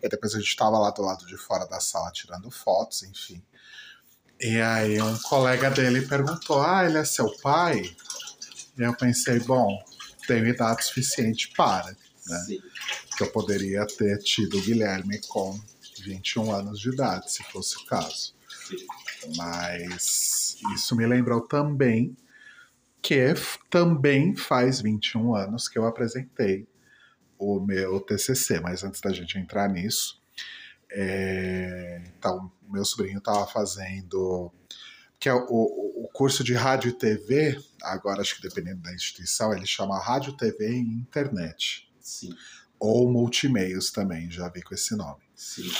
E 0.03 0.09
depois 0.09 0.34
a 0.34 0.39
gente 0.39 0.49
estava 0.49 0.78
lá 0.78 0.91
do 0.91 1.03
lado 1.03 1.26
de 1.26 1.36
fora 1.36 1.66
da 1.66 1.80
sala 1.80 2.11
tirando 2.11 2.51
fotos, 2.51 3.03
enfim. 3.03 3.43
E 4.41 4.61
aí 4.61 5.01
um 5.03 5.18
colega 5.18 5.70
dele 5.70 6.07
perguntou: 6.07 6.62
Ah, 6.62 6.84
ele 6.84 6.99
é 6.99 7.05
seu 7.05 7.30
pai? 7.41 7.95
E 8.78 8.82
eu 8.82 8.95
pensei, 8.97 9.41
bom, 9.41 9.76
tenho 10.29 10.47
idade 10.47 10.85
suficiente 10.85 11.51
para. 11.57 11.97
Né? 12.26 12.39
Sim. 12.47 12.61
Que 13.16 13.24
eu 13.24 13.33
poderia 13.33 13.85
ter 13.87 14.18
tido 14.18 14.59
o 14.59 14.62
Guilherme 14.62 15.20
com 15.26 15.59
21 16.05 16.53
anos 16.53 16.79
de 16.79 16.91
idade, 16.91 17.33
se 17.33 17.43
fosse 17.45 17.76
o 17.79 17.87
caso. 17.87 18.35
Sim. 18.68 18.87
Mas 19.37 20.59
isso 20.74 20.95
me 20.95 21.07
lembrou 21.07 21.41
também 21.41 22.16
que 23.01 23.33
também 23.70 24.37
faz 24.37 24.81
21 24.83 25.35
anos 25.35 25.68
que 25.68 25.79
eu 25.79 25.87
apresentei 25.87 26.68
o 27.39 27.59
meu 27.61 28.01
TCC, 28.01 28.61
mas 28.61 28.85
antes 28.85 29.01
da 29.01 29.12
gente 29.12 29.39
entrar 29.39 29.68
nisso, 29.68 30.20
é... 30.91 32.03
então, 32.16 32.51
meu 32.68 32.85
sobrinho 32.85 33.18
estava 33.18 33.47
fazendo 33.47 34.53
que 35.18 35.29
é 35.29 35.35
o, 35.35 35.45
o 35.49 35.88
curso 36.19 36.43
de 36.43 36.53
rádio 36.53 36.89
e 36.89 36.93
TV, 36.93 37.57
agora 37.81 38.21
acho 38.23 38.35
que 38.35 38.43
dependendo 38.43 38.83
da 38.83 38.93
instituição, 38.93 39.55
ele 39.55 39.64
chama 39.64 40.03
Rádio, 40.03 40.33
TV 40.33 40.69
e 40.69 40.81
Internet. 40.81 41.89
Sim. 42.01 42.31
Ou 42.77 43.09
Multimeios 43.09 43.93
também, 43.93 44.29
já 44.29 44.49
vi 44.49 44.61
com 44.61 44.75
esse 44.75 44.97
nome. 44.97 45.23
Sim. 45.33 45.71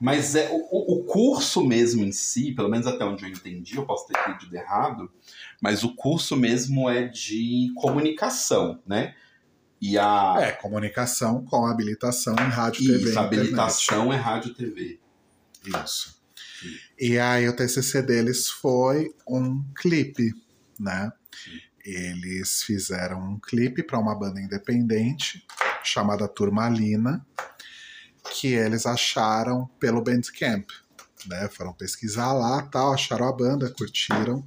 Mas 0.00 0.34
é 0.34 0.48
o, 0.50 1.00
o 1.00 1.04
curso 1.04 1.62
mesmo 1.62 2.02
em 2.02 2.12
si, 2.12 2.52
pelo 2.52 2.70
menos 2.70 2.86
até 2.86 3.04
onde 3.04 3.24
eu 3.24 3.28
entendi, 3.28 3.76
eu 3.76 3.84
posso 3.84 4.06
ter 4.06 4.18
entendido 4.18 4.56
errado, 4.56 5.12
mas 5.60 5.84
o 5.84 5.94
curso 5.94 6.34
mesmo 6.34 6.88
é 6.88 7.06
de 7.06 7.70
comunicação, 7.76 8.80
né? 8.86 9.14
E 9.78 9.98
a... 9.98 10.34
É, 10.38 10.52
comunicação 10.52 11.44
com 11.44 11.66
habilitação 11.66 12.34
em 12.36 12.48
rádio 12.48 12.84
e 12.84 12.86
TV. 12.86 13.10
Isso, 13.10 13.18
habilitação 13.18 14.10
é 14.10 14.16
rádio 14.16 14.54
TV. 14.54 14.98
Isso. 15.84 16.15
E 16.98 17.18
aí 17.18 17.48
o 17.48 17.54
TCC 17.54 18.02
deles 18.02 18.48
foi 18.48 19.14
um 19.26 19.64
clipe, 19.74 20.32
né? 20.78 21.12
Eles 21.84 22.62
fizeram 22.62 23.20
um 23.20 23.38
clipe 23.38 23.82
para 23.82 23.98
uma 23.98 24.18
banda 24.18 24.40
independente 24.40 25.46
chamada 25.84 26.26
Turmalina, 26.26 27.24
que 28.32 28.48
eles 28.48 28.86
acharam 28.86 29.66
pelo 29.78 30.02
Bandcamp, 30.02 30.68
né? 31.26 31.48
Foram 31.48 31.72
pesquisar 31.72 32.32
lá, 32.32 32.62
tal, 32.62 32.92
acharam 32.92 33.28
a 33.28 33.32
banda, 33.32 33.70
curtiram. 33.70 34.44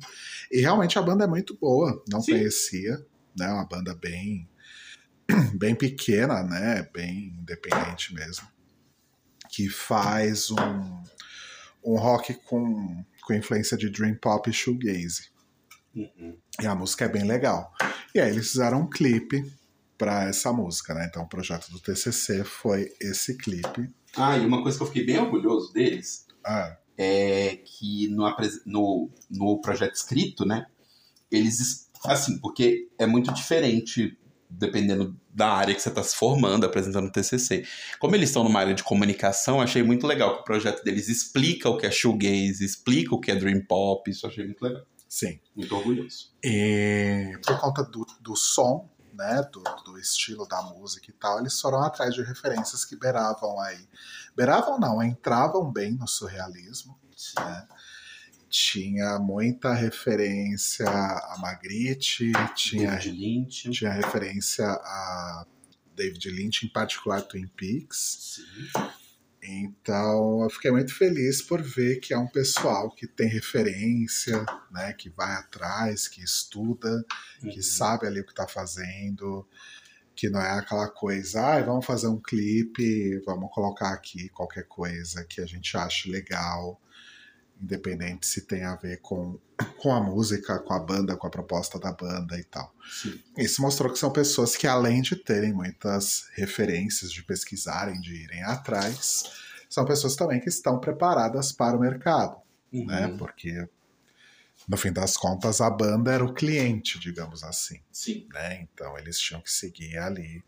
E 0.52 0.60
realmente 0.60 1.00
a 1.00 1.02
banda 1.02 1.24
é 1.24 1.28
muito 1.28 1.58
boa, 1.58 2.04
não 2.10 2.22
Sim. 2.22 2.34
conhecia, 2.34 3.06
né? 3.38 3.48
Uma 3.48 3.66
banda 3.66 3.96
bem 3.96 4.50
bem 5.56 5.76
pequena, 5.76 6.44
né? 6.44 6.88
Bem 6.94 7.36
independente 7.40 8.14
mesmo. 8.14 8.48
Que 9.50 9.70
faz 9.70 10.52
um 10.52 11.04
um 11.84 11.98
rock 11.98 12.34
com, 12.46 13.04
com 13.24 13.34
influência 13.34 13.78
de 13.78 13.90
dream 13.90 14.16
pop 14.16 14.50
e 14.50 14.54
shoegaze. 14.54 15.30
Uhum. 15.96 16.38
E 16.62 16.68
a 16.68 16.76
música 16.76 17.06
é 17.06 17.10
bem 17.10 17.24
legal. 17.24 17.74
E 18.14 18.20
aí 18.20 18.32
eles 18.32 18.52
fizeram 18.52 18.82
um 18.82 18.90
clipe 18.90 19.44
para 19.98 20.30
essa 20.30 20.54
música, 20.54 20.94
né? 20.94 21.08
Então 21.10 21.24
o 21.24 21.30
projeto 21.30 21.70
do 21.72 21.80
TCC 21.80 22.44
foi 22.44 22.92
esse 23.02 23.38
clipe. 23.38 23.90
Ah, 24.16 24.38
e 24.38 24.46
uma 24.46 24.62
coisa 24.62 24.78
que 24.78 24.84
eu 24.84 24.88
fiquei 24.88 25.06
bem 25.06 25.20
orgulhoso 25.20 25.74
deles 25.74 26.26
ah. 26.46 26.78
é 26.98 27.58
que 27.58 28.08
no, 28.08 28.26
no, 28.66 29.10
no 29.30 29.62
projeto 29.62 29.96
escrito, 29.96 30.46
né? 30.46 30.66
Eles, 31.32 31.90
assim, 32.06 32.40
porque 32.40 32.90
é 32.98 33.06
muito 33.06 33.34
diferente 33.34 34.18
dependendo 34.50 35.16
da 35.30 35.50
área 35.50 35.76
que 35.76 35.82
você 35.82 35.90
está 35.90 36.02
se 36.02 36.16
formando, 36.16 36.66
apresentando 36.66 37.12
TCC. 37.12 37.66
Como 38.00 38.16
eles 38.16 38.30
estão 38.30 38.44
numa 38.44 38.60
área 38.60 38.74
de 38.74 38.84
comunicação, 38.84 39.62
achei 39.62 39.84
muito 39.84 40.08
legal 40.08 40.36
que 40.36 40.42
o 40.42 40.46
projeto 40.46 40.84
deles 40.84 41.08
explica 41.08 41.70
o 41.70 41.78
que 41.78 41.86
é 41.86 41.92
shoegaze, 41.92 42.66
explica 42.66 43.14
o 43.14 43.20
que 43.20 43.32
é 43.32 43.36
dream 43.36 43.64
pop, 43.66 44.10
isso 44.10 44.26
achei 44.26 44.46
muito 44.46 44.62
legal. 44.62 44.84
Sim. 45.08 45.40
Muito 45.56 45.76
orgulhoso. 45.76 46.32
E 46.44 47.38
por 47.46 47.60
conta 47.60 47.84
do, 47.84 48.06
do 48.22 48.36
som, 48.36 48.90
né, 49.14 49.42
do, 49.52 49.62
do, 49.84 50.00
estilo 50.00 50.48
da 50.48 50.62
música 50.62 51.10
e 51.10 51.14
tal, 51.14 51.40
eles 51.40 51.60
foram 51.60 51.84
atrás 51.84 52.14
de 52.14 52.22
referências 52.22 52.86
que 52.86 52.96
beiravam 52.96 53.60
aí. 53.60 53.88
Beiravam 54.36 54.80
não, 54.80 55.04
entravam 55.04 55.72
bem 55.72 55.94
no 55.94 56.08
surrealismo, 56.08 56.98
né? 57.38 57.68
Tinha 58.50 59.20
muita 59.20 59.74
referência 59.74 60.90
a 60.90 61.38
Magritte, 61.40 62.32
tinha, 62.56 62.92
David 62.92 63.12
Lynch. 63.12 63.70
tinha 63.70 63.92
referência 63.92 64.66
a 64.66 65.46
David 65.96 66.30
Lynch, 66.32 66.66
em 66.66 66.70
particular 66.70 67.22
Twin 67.22 67.48
Peaks. 67.48 68.42
Sim. 68.74 68.90
Então 69.42 70.44
eu 70.44 70.50
fiquei 70.50 70.72
muito 70.72 70.94
feliz 70.94 71.42
por 71.42 71.62
ver 71.62 72.00
que 72.00 72.14
é 72.14 72.18
um 72.18 72.28
pessoal 72.28 72.92
que 72.92 73.08
tem 73.08 73.28
referência, 73.28 74.46
né, 74.72 74.94
que 74.94 75.10
vai 75.10 75.34
atrás, 75.36 76.08
que 76.08 76.22
estuda, 76.22 77.06
uhum. 77.42 77.50
que 77.50 77.62
sabe 77.64 78.06
ali 78.06 78.20
o 78.20 78.26
que 78.26 78.32
está 78.32 78.48
fazendo, 78.48 79.48
que 80.16 80.30
não 80.30 80.42
é 80.42 80.52
aquela 80.52 80.90
coisa, 80.90 81.42
ah, 81.42 81.62
vamos 81.62 81.86
fazer 81.86 82.08
um 82.08 82.20
clipe, 82.20 83.20
vamos 83.26 83.50
colocar 83.54 83.94
aqui 83.94 84.28
qualquer 84.30 84.68
coisa 84.68 85.24
que 85.24 85.40
a 85.40 85.46
gente 85.46 85.76
ache 85.78 86.12
legal 86.12 86.80
independente 87.62 88.26
se 88.26 88.42
tem 88.42 88.64
a 88.64 88.76
ver 88.76 89.02
com, 89.02 89.40
com 89.78 89.94
a 89.94 90.02
música, 90.02 90.60
com 90.60 90.74
a 90.74 90.80
banda, 90.80 91.16
com 91.18 91.28
a 91.28 91.30
proposta 91.30 91.80
da 91.80 91.92
banda 91.92 92.38
e 92.38 92.44
tal. 92.44 92.74
Sim. 93.02 93.22
Isso 93.38 93.62
mostrou 93.62 93.92
que 93.92 94.00
são 94.00 94.12
pessoas 94.12 94.56
que, 94.56 94.68
além 94.68 95.02
de 95.02 95.16
terem 95.16 95.54
muitas 95.54 96.28
referências, 96.34 97.12
de 97.12 97.24
pesquisarem, 97.24 98.00
de 98.00 98.14
irem 98.14 98.44
atrás, 98.44 99.24
são 99.70 99.86
pessoas 99.86 100.16
também 100.16 100.40
que 100.40 100.50
estão 100.50 100.80
preparadas 100.80 101.52
para 101.52 101.78
o 101.78 101.80
mercado, 101.80 102.38
uhum. 102.72 102.86
né? 102.86 103.16
Porque 103.18 103.68
no 104.68 104.78
fim 104.78 104.92
das 104.92 105.18
contas 105.18 105.62
a 105.62 105.70
banda 105.70 106.14
era 106.14 106.24
o 106.24 106.34
cliente, 106.34 107.00
digamos 107.00 107.44
assim. 107.44 107.82
Sim. 107.92 108.28
Né? 108.34 108.62
Então 108.62 108.98
eles 108.98 109.20
tinham 109.20 109.42
que 109.42 109.52
seguir 109.52 109.98
ali 109.98 110.44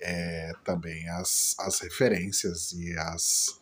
é, 0.00 0.52
também 0.64 1.08
as, 1.10 1.54
as 1.58 1.80
referências 1.80 2.72
e 2.72 2.96
as 2.98 3.60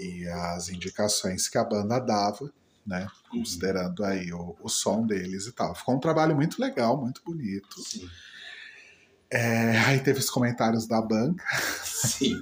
e 0.00 0.26
as 0.28 0.68
indicações 0.68 1.48
que 1.48 1.58
a 1.58 1.64
banda 1.64 1.98
dava, 1.98 2.50
né? 2.86 3.06
Uhum. 3.32 3.40
Considerando 3.40 4.04
aí 4.04 4.32
o, 4.32 4.56
o 4.62 4.68
som 4.68 5.06
deles 5.06 5.46
e 5.46 5.52
tal. 5.52 5.74
Ficou 5.74 5.96
um 5.96 6.00
trabalho 6.00 6.34
muito 6.34 6.60
legal, 6.60 6.96
muito 6.96 7.22
bonito. 7.24 7.80
Sim. 7.82 8.08
É, 9.32 9.78
aí 9.86 10.00
teve 10.00 10.18
os 10.18 10.28
comentários 10.28 10.86
da 10.86 11.00
banca. 11.00 11.44
Sim. 11.84 12.40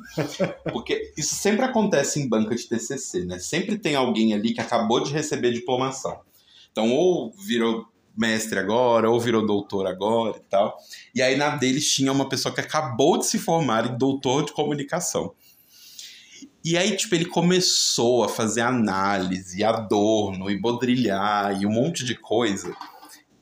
Porque 0.72 1.12
isso 1.16 1.34
sempre 1.34 1.64
acontece 1.64 2.18
em 2.20 2.28
banca 2.28 2.54
de 2.54 2.66
TCC, 2.66 3.24
né? 3.24 3.38
Sempre 3.38 3.76
tem 3.76 3.94
alguém 3.94 4.32
ali 4.32 4.54
que 4.54 4.60
acabou 4.60 5.02
de 5.02 5.12
receber 5.12 5.52
diplomação. 5.52 6.18
Então, 6.72 6.90
ou 6.90 7.32
virou 7.32 7.86
mestre 8.16 8.58
agora, 8.58 9.10
ou 9.10 9.20
virou 9.20 9.46
doutor 9.46 9.86
agora 9.86 10.38
e 10.38 10.50
tal. 10.50 10.76
E 11.14 11.20
aí 11.22 11.36
na 11.36 11.50
deles 11.56 11.92
tinha 11.92 12.10
uma 12.10 12.28
pessoa 12.28 12.52
que 12.54 12.60
acabou 12.60 13.18
de 13.18 13.26
se 13.26 13.38
formar 13.38 13.86
em 13.86 13.96
doutor 13.96 14.44
de 14.44 14.52
comunicação. 14.52 15.34
E 16.64 16.76
aí, 16.76 16.96
tipo, 16.96 17.14
ele 17.14 17.24
começou 17.24 18.24
a 18.24 18.28
fazer 18.28 18.62
análise, 18.62 19.62
adorno, 19.62 20.50
e 20.50 20.60
bodrilhar, 20.60 21.60
e 21.60 21.64
um 21.64 21.70
monte 21.70 22.04
de 22.04 22.14
coisa. 22.14 22.74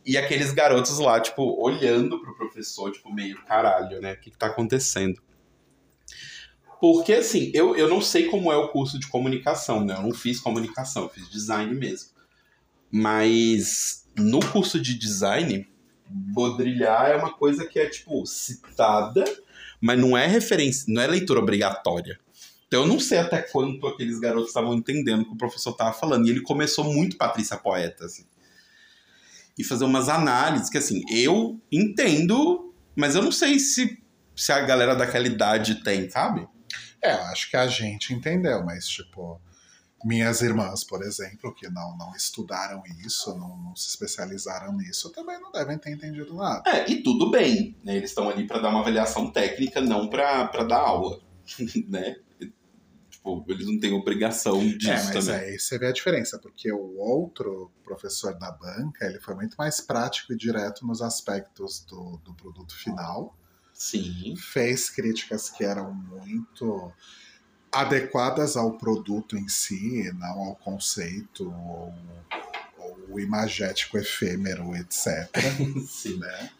E 0.04 0.16
aqueles 0.16 0.52
garotos 0.52 0.98
lá, 0.98 1.18
tipo, 1.18 1.60
olhando 1.60 2.20
pro 2.20 2.36
professor, 2.36 2.92
tipo, 2.92 3.12
meio 3.12 3.42
caralho, 3.44 4.00
né? 4.00 4.12
O 4.12 4.20
que, 4.20 4.30
que 4.30 4.38
tá 4.38 4.46
acontecendo? 4.46 5.20
Porque, 6.80 7.14
assim, 7.14 7.50
eu, 7.54 7.74
eu 7.74 7.88
não 7.88 8.00
sei 8.00 8.26
como 8.26 8.52
é 8.52 8.56
o 8.56 8.68
curso 8.68 8.98
de 8.98 9.08
comunicação, 9.08 9.84
né? 9.84 9.94
Eu 9.94 10.02
não 10.02 10.12
fiz 10.12 10.38
comunicação, 10.38 11.04
eu 11.04 11.08
fiz 11.08 11.28
design 11.30 11.74
mesmo. 11.74 12.10
Mas 12.90 14.06
no 14.16 14.40
curso 14.40 14.80
de 14.80 14.96
design, 14.96 15.66
bodrilhar 16.08 17.10
é 17.10 17.16
uma 17.16 17.32
coisa 17.32 17.66
que 17.66 17.78
é, 17.78 17.86
tipo, 17.86 18.24
citada, 18.26 19.24
mas 19.80 19.98
não 19.98 20.16
é 20.16 20.26
referência, 20.26 20.84
não 20.88 21.02
é 21.02 21.06
leitura 21.06 21.40
obrigatória. 21.40 22.18
Então 22.66 22.82
eu 22.82 22.86
não 22.86 22.98
sei 22.98 23.18
até 23.18 23.42
quanto 23.42 23.86
aqueles 23.86 24.18
garotos 24.18 24.48
estavam 24.48 24.74
entendendo 24.74 25.22
o 25.22 25.24
que 25.26 25.32
o 25.34 25.36
professor 25.36 25.70
estava 25.70 25.92
falando. 25.92 26.26
E 26.26 26.30
ele 26.30 26.40
começou 26.40 26.84
muito 26.84 27.16
Patrícia 27.16 27.56
Poeta, 27.56 28.04
assim. 28.04 28.26
E 29.56 29.64
fazer 29.64 29.84
umas 29.84 30.08
análises 30.08 30.68
que, 30.68 30.76
assim, 30.76 31.02
eu 31.10 31.60
entendo, 31.72 32.74
mas 32.94 33.14
eu 33.14 33.22
não 33.22 33.32
sei 33.32 33.58
se, 33.58 34.02
se 34.34 34.52
a 34.52 34.60
galera 34.60 34.94
daquela 34.94 35.26
idade 35.26 35.82
tem, 35.82 36.10
sabe? 36.10 36.46
É, 37.02 37.12
acho 37.12 37.50
que 37.50 37.56
a 37.56 37.66
gente 37.66 38.12
entendeu, 38.12 38.62
mas, 38.64 38.86
tipo, 38.86 39.40
minhas 40.04 40.42
irmãs, 40.42 40.84
por 40.84 41.02
exemplo, 41.02 41.54
que 41.54 41.70
não, 41.70 41.96
não 41.96 42.14
estudaram 42.14 42.82
isso, 43.04 43.34
não, 43.38 43.56
não 43.56 43.74
se 43.76 43.88
especializaram 43.88 44.76
nisso, 44.76 45.10
também 45.10 45.40
não 45.40 45.50
devem 45.50 45.78
ter 45.78 45.92
entendido 45.92 46.34
nada. 46.34 46.62
É, 46.66 46.90
e 46.90 47.02
tudo 47.02 47.30
bem, 47.30 47.76
né? 47.82 47.96
Eles 47.96 48.10
estão 48.10 48.28
ali 48.28 48.46
para 48.46 48.58
dar 48.58 48.68
uma 48.68 48.80
avaliação 48.80 49.30
técnica, 49.30 49.80
não 49.80 50.08
para 50.08 50.64
dar 50.64 50.80
aula, 50.80 51.18
né? 51.88 52.16
Tipo, 53.26 53.44
eles 53.48 53.66
não 53.66 53.80
têm 53.80 53.92
obrigação 53.92 54.60
disso 54.60 54.90
é, 54.90 55.14
mas 55.14 55.26
também. 55.26 55.40
aí 55.40 55.58
você 55.58 55.78
vê 55.78 55.86
a 55.88 55.92
diferença, 55.92 56.38
porque 56.38 56.70
o 56.70 56.96
outro 56.96 57.72
professor 57.82 58.38
da 58.38 58.52
banca, 58.52 59.04
ele 59.04 59.18
foi 59.18 59.34
muito 59.34 59.56
mais 59.56 59.80
prático 59.80 60.32
e 60.32 60.36
direto 60.36 60.86
nos 60.86 61.02
aspectos 61.02 61.84
do, 61.88 62.18
do 62.18 62.32
produto 62.34 62.76
final. 62.76 63.36
Sim. 63.74 64.34
Fez 64.36 64.88
críticas 64.88 65.50
que 65.50 65.64
eram 65.64 65.92
muito 65.92 66.92
adequadas 67.72 68.56
ao 68.56 68.78
produto 68.78 69.36
em 69.36 69.48
si, 69.48 70.10
não 70.14 70.38
ao 70.44 70.56
conceito 70.56 71.50
ou, 71.50 71.92
ou 72.78 73.06
o 73.10 73.20
imagético 73.20 73.98
efêmero, 73.98 74.74
etc. 74.76 75.28
Sim. 75.88 76.18
Né? 76.18 76.50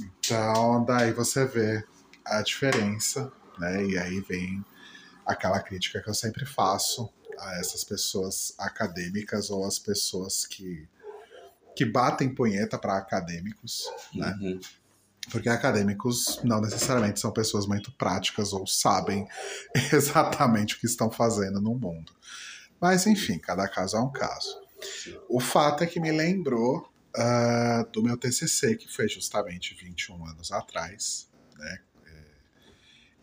Então, 0.00 0.84
daí 0.84 1.12
você 1.12 1.46
vê 1.46 1.84
a 2.24 2.42
diferença, 2.42 3.32
né? 3.58 3.86
E 3.86 3.96
aí 3.96 4.20
vem 4.20 4.62
aquela 5.28 5.60
crítica 5.60 6.02
que 6.02 6.08
eu 6.08 6.14
sempre 6.14 6.46
faço 6.46 7.12
a 7.38 7.60
essas 7.60 7.84
pessoas 7.84 8.54
acadêmicas 8.58 9.50
ou 9.50 9.64
as 9.64 9.78
pessoas 9.78 10.46
que, 10.46 10.88
que 11.76 11.84
batem 11.84 12.34
punheta 12.34 12.78
para 12.78 12.96
acadêmicos, 12.96 13.84
né? 14.14 14.34
Uhum. 14.40 14.60
Porque 15.30 15.50
acadêmicos 15.50 16.40
não 16.42 16.60
necessariamente 16.62 17.20
são 17.20 17.30
pessoas 17.30 17.66
muito 17.66 17.92
práticas 17.92 18.54
ou 18.54 18.66
sabem 18.66 19.28
exatamente 19.92 20.74
o 20.74 20.80
que 20.80 20.86
estão 20.86 21.10
fazendo 21.10 21.60
no 21.60 21.74
mundo. 21.74 22.12
Mas, 22.80 23.06
enfim, 23.06 23.38
cada 23.38 23.68
caso 23.68 23.96
é 23.98 24.00
um 24.00 24.10
caso. 24.10 24.58
O 25.28 25.38
fato 25.38 25.84
é 25.84 25.86
que 25.86 26.00
me 26.00 26.10
lembrou 26.10 26.88
uh, 27.14 27.90
do 27.92 28.02
meu 28.02 28.16
TCC, 28.16 28.76
que 28.76 28.90
foi 28.90 29.06
justamente 29.06 29.74
21 29.74 30.24
anos 30.26 30.50
atrás. 30.50 31.28
Né? 31.58 31.80
É, 32.06 32.24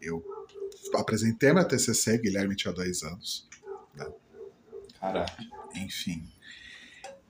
eu 0.01 0.44
apresentei 0.93 1.51
meu 1.51 1.67
TCC, 1.67 2.17
Guilherme 2.17 2.55
tinha 2.55 2.73
dois 2.73 3.03
anos. 3.03 3.47
Né? 3.95 4.05
Caralho. 4.99 5.25
Enfim. 5.75 6.27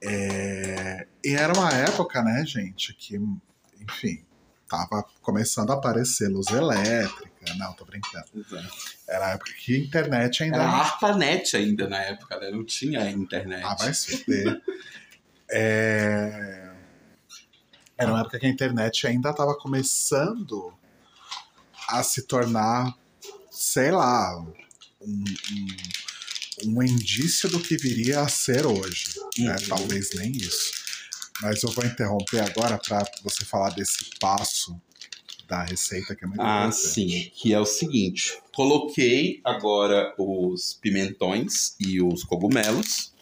É... 0.04 1.08
E 1.24 1.34
era 1.34 1.54
uma 1.54 1.70
época, 1.72 2.22
né, 2.22 2.46
gente, 2.46 2.94
que, 2.94 3.16
enfim, 3.80 4.24
tava 4.68 5.04
começando 5.22 5.72
a 5.72 5.76
aparecer 5.76 6.28
luz 6.28 6.48
elétrica. 6.48 7.54
Não, 7.58 7.74
tô 7.74 7.86
brincando. 7.86 8.26
Exato. 8.36 8.68
Era 9.08 9.28
a 9.28 9.30
época 9.32 9.52
que 9.54 9.76
a 9.76 9.80
internet 9.80 10.44
ainda. 10.44 10.58
Era 10.58 10.66
a 10.68 10.80
ARPANET 10.80 11.56
ainda 11.56 11.88
na 11.88 12.02
época, 12.02 12.40
né? 12.40 12.50
Não 12.50 12.66
tinha 12.66 13.10
internet. 13.10 13.64
Ah, 13.64 13.76
vai 13.76 13.94
se 13.94 14.18
fuder. 14.18 14.62
é... 15.50 16.72
Era 17.98 18.12
uma 18.12 18.22
época 18.22 18.40
que 18.40 18.46
a 18.46 18.50
internet 18.50 19.08
ainda 19.08 19.30
estava 19.30 19.56
começando 19.56 20.74
a 21.88 22.04
se 22.04 22.24
tornar 22.24 22.94
sei 23.56 23.92
lá, 23.92 24.38
um, 25.02 25.24
um, 26.62 26.72
um 26.74 26.84
indício 26.84 27.50
do 27.50 27.60
que 27.60 27.78
viria 27.78 28.20
a 28.20 28.28
ser 28.28 28.66
hoje. 28.66 29.14
Né? 29.38 29.56
Uhum. 29.56 29.68
Talvez 29.68 30.10
nem 30.16 30.32
isso. 30.32 30.74
Mas 31.42 31.64
eu 31.64 31.72
vou 31.72 31.86
interromper 31.86 32.40
agora 32.40 32.78
para 32.78 33.04
você 33.24 33.44
falar 33.44 33.70
desse 33.72 34.10
passo 34.20 34.80
da 35.48 35.64
receita 35.64 36.16
que 36.16 36.24
é 36.24 36.28
muito 36.28 36.42
Ah, 36.42 36.72
sim, 36.72 37.32
que 37.36 37.54
é 37.54 37.60
o 37.60 37.66
seguinte: 37.66 38.38
coloquei 38.54 39.42
agora 39.44 40.14
os 40.18 40.74
pimentões 40.74 41.76
e 41.80 42.02
os 42.02 42.24
cogumelos. 42.24 43.14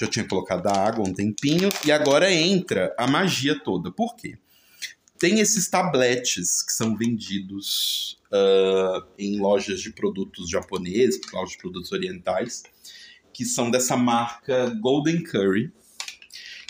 Já 0.00 0.08
tinha 0.08 0.26
colocado 0.26 0.66
a 0.66 0.72
água 0.72 1.06
um 1.06 1.12
tempinho 1.12 1.68
e 1.84 1.92
agora 1.92 2.32
entra 2.32 2.92
a 2.98 3.06
magia 3.06 3.58
toda. 3.58 3.92
Por 3.92 4.16
quê? 4.16 4.36
Tem 5.16 5.38
esses 5.38 5.68
tabletes 5.68 6.60
que 6.62 6.72
são 6.72 6.96
vendidos 6.96 8.18
uh, 8.32 9.06
em 9.18 9.38
lojas 9.38 9.80
de 9.80 9.92
produtos 9.92 10.48
japoneses, 10.48 11.20
lojas 11.32 11.52
de 11.52 11.58
produtos 11.58 11.92
orientais, 11.92 12.62
que 13.32 13.44
são 13.44 13.70
dessa 13.70 13.96
marca 13.96 14.70
Golden 14.80 15.22
Curry, 15.22 15.72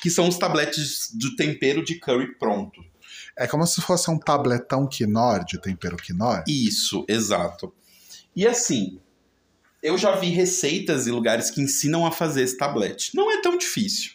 que 0.01 0.11
são 0.11 0.29
os 0.29 0.37
tabletes 0.37 1.11
do 1.15 1.37
tempero 1.37 1.85
de 1.85 1.95
curry 1.99 2.37
pronto. 2.37 2.85
É 3.39 3.47
como 3.47 3.67
se 3.67 3.81
fosse 3.81 4.11
um 4.11 4.19
tabletão 4.19 4.87
quinor 4.87 5.45
de 5.45 5.61
tempero 5.61 5.97
quinor. 5.97 6.43
Isso, 6.47 7.05
exato. 7.09 7.73
E 8.35 8.47
assim, 8.47 9.01
eu 9.83 9.97
já 9.97 10.17
vi 10.17 10.29
receitas 10.29 11.07
e 11.07 11.11
lugares 11.11 11.51
que 11.51 11.61
ensinam 11.61 12.05
a 12.05 12.13
fazer 12.13 12.43
esse 12.43 12.57
tablete. 12.57 13.15
Não 13.15 13.31
é 13.31 13.41
tão 13.41 13.57
difícil. 13.57 14.13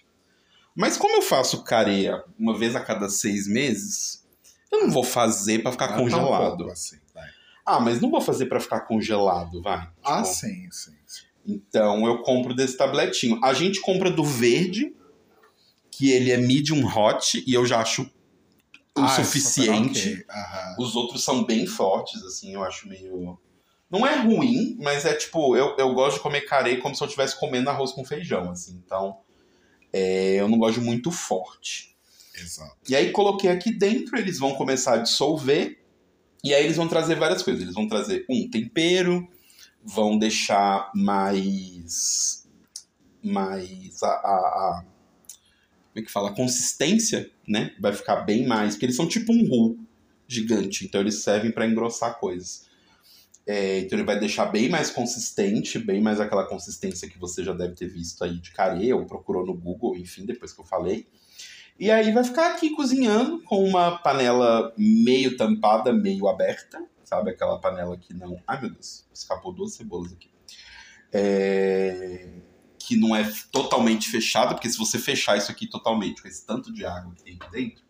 Mas 0.76 0.98
como 0.98 1.16
eu 1.16 1.22
faço 1.22 1.64
careia 1.64 2.24
uma 2.38 2.58
vez 2.58 2.76
a 2.76 2.80
cada 2.80 3.10
seis 3.10 3.48
meses, 3.48 4.24
eu 4.72 4.82
não 4.82 4.91
vou 4.91 5.04
fazer 5.04 5.64
para 5.64 5.72
ficar 5.72 5.88
Não 5.88 5.95
é 5.95 6.00
congelado. 6.00 6.70
assim. 6.70 6.98
Ah, 7.70 7.82
mas 7.82 7.99
não 7.99 8.09
vou 8.09 8.22
fazer 8.22 8.45
para 8.45 8.61
ficar 8.61 8.80
congelado, 8.82 9.61
vai. 9.61 9.89
Ah, 10.01 10.22
Tipo, 10.24 10.34
sim, 10.34 10.72
sim. 10.72 10.93
sim. 11.05 11.24
Então 11.45 12.07
eu 12.07 12.20
compro 12.22 12.53
desse 12.55 12.78
tabletinho. 12.78 13.43
A 13.43 13.53
gente 13.53 13.82
compra 13.82 14.09
do 14.09 14.24
verde, 14.24 14.95
que 15.91 16.09
ele 16.11 16.32
é 16.32 16.38
medium 16.38 16.86
hot, 16.88 17.43
e 17.45 17.53
eu 17.53 17.65
já 17.65 17.82
acho 17.82 18.03
o 18.97 19.01
Ah, 19.01 19.09
suficiente. 19.09 19.99
super 19.99 20.22
ok. 20.22 20.26
Aham. 20.30 20.76
Os 20.80 20.95
outros 20.95 21.24
são 21.26 21.43
bem 21.43 21.68
fortes, 21.68 22.24
assim, 22.24 22.53
eu 22.53 22.63
acho 22.63 22.88
meio. 22.88 23.38
Não 23.91 24.07
é 24.07 24.15
ruim, 24.15 24.78
mas 24.80 25.05
é 25.05 25.13
tipo, 25.13 25.55
eu, 25.57 25.76
eu 25.78 25.93
gosto 25.93 26.18
de 26.18 26.24
comer 26.24 26.41
carê 26.41 26.78
como 26.78 26.95
se 26.95 27.01
eu 27.03 27.05
estivesse 27.07 27.38
comendo 27.38 27.70
arroz 27.70 27.91
com 27.91 28.05
feijão, 28.05 28.49
assim. 28.51 28.82
Então, 28.86 29.18
é, 29.91 30.36
eu 30.36 30.47
não 30.47 30.57
gosto 30.57 30.80
muito 30.82 31.11
forte. 31.11 31.95
Exato. 32.34 32.78
E 32.88 32.95
aí 32.95 33.11
coloquei 33.11 33.49
aqui 33.49 33.72
dentro, 33.74 34.18
eles 34.18 34.39
vão 34.39 34.55
começar 34.55 34.93
a 34.93 34.97
dissolver. 34.97 35.84
E 36.43 36.53
aí 36.53 36.63
eles 36.63 36.77
vão 36.77 36.88
trazer 36.88 37.15
várias 37.15 37.41
coisas. 37.43 37.61
Eles 37.61 37.73
vão 37.75 37.88
trazer 37.88 38.25
um 38.29 38.49
tempero, 38.49 39.27
vão 39.83 40.17
deixar 40.17 40.91
mais. 40.95 42.47
Mais 43.23 44.01
a. 44.03 44.07
a- 44.07 44.11
a- 44.81 44.85
como 45.93 46.03
é 46.03 46.05
que 46.05 46.11
fala? 46.11 46.29
A 46.29 46.35
consistência, 46.35 47.29
né? 47.47 47.73
Vai 47.79 47.91
ficar 47.93 48.17
bem 48.17 48.45
mais. 48.45 48.73
Porque 48.75 48.85
eles 48.85 48.95
são 48.95 49.07
tipo 49.07 49.33
um 49.33 49.47
roux 49.47 49.77
gigante. 50.27 50.85
Então 50.85 51.01
eles 51.01 51.23
servem 51.23 51.51
para 51.51 51.65
engrossar 51.65 52.19
coisas. 52.19 52.67
É, 53.45 53.79
então 53.79 53.97
ele 53.97 54.05
vai 54.05 54.19
deixar 54.19 54.45
bem 54.47 54.67
mais 54.69 54.89
consistente, 54.91 55.79
bem 55.79 56.01
mais 56.01 56.19
aquela 56.19 56.45
consistência 56.45 57.09
que 57.09 57.17
você 57.17 57.43
já 57.43 57.53
deve 57.53 57.75
ter 57.75 57.88
visto 57.88 58.21
aí 58.23 58.38
de 58.39 58.51
carê, 58.51 58.91
ou 58.93 59.05
procurou 59.05 59.45
no 59.45 59.53
Google, 59.53 59.95
enfim, 59.95 60.25
depois 60.25 60.51
que 60.51 60.59
eu 60.59 60.65
falei. 60.65 61.07
E 61.80 61.91
aí 61.91 62.11
vai 62.11 62.23
ficar 62.23 62.51
aqui 62.53 62.71
cozinhando 62.71 63.41
com 63.43 63.63
uma 63.63 63.97
panela 63.99 64.73
meio 64.78 65.38
tampada, 65.38 65.93
meio 65.93 66.28
aberta. 66.28 66.84
Sabe 67.03 67.32
aquela 67.32 67.59
panela 67.59 67.95
que 67.97 68.13
não. 68.13 68.41
Ai 68.47 68.59
meu 68.59 68.69
Deus, 68.71 69.05
escapou 69.13 69.53
duas 69.53 69.75
cebolas 69.75 70.11
aqui. 70.11 70.30
É, 71.13 72.28
Que 72.80 72.95
não 72.97 73.15
é 73.15 73.30
totalmente 73.51 74.09
fechada, 74.09 74.53
porque 74.53 74.69
se 74.69 74.78
você 74.78 74.97
fechar 74.97 75.38
isso 75.38 75.51
aqui 75.51 75.67
totalmente, 75.67 76.21
com 76.21 76.28
esse 76.28 76.45
tanto 76.45 76.73
de 76.73 76.86
água 76.86 77.13
que 77.15 77.23
tem 77.23 77.38
aqui 77.39 77.51
dentro, 77.51 77.84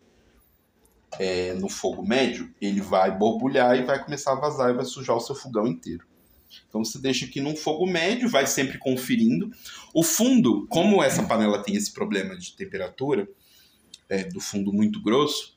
é, 1.18 1.54
no 1.54 1.68
fogo 1.68 2.06
médio, 2.06 2.54
ele 2.60 2.80
vai 2.80 3.16
borbulhar 3.16 3.76
e 3.76 3.82
vai 3.84 4.02
começar 4.04 4.32
a 4.32 4.40
vazar 4.40 4.70
e 4.70 4.74
vai 4.74 4.84
sujar 4.84 5.16
o 5.16 5.20
seu 5.20 5.34
fogão 5.34 5.66
inteiro. 5.66 6.06
Então 6.68 6.84
você 6.84 6.98
deixa 6.98 7.26
aqui 7.26 7.40
num 7.40 7.56
fogo 7.56 7.86
médio, 7.86 8.28
vai 8.28 8.46
sempre 8.46 8.78
conferindo. 8.78 9.50
O 9.94 10.02
fundo, 10.02 10.66
como 10.68 11.02
essa 11.02 11.22
panela 11.22 11.62
tem 11.62 11.74
esse 11.76 11.92
problema 11.92 12.36
de 12.36 12.54
temperatura, 12.56 13.28
é, 14.08 14.24
do 14.24 14.40
fundo 14.40 14.72
muito 14.72 15.02
grosso, 15.02 15.56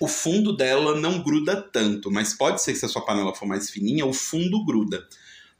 o 0.00 0.06
fundo 0.06 0.54
dela 0.54 0.98
não 1.00 1.22
gruda 1.22 1.60
tanto, 1.60 2.10
mas 2.10 2.34
pode 2.34 2.62
ser 2.62 2.72
que 2.72 2.78
se 2.78 2.84
a 2.84 2.88
sua 2.88 3.04
panela 3.04 3.34
for 3.34 3.46
mais 3.46 3.70
fininha, 3.70 4.04
o 4.04 4.12
fundo 4.12 4.64
gruda. 4.64 5.06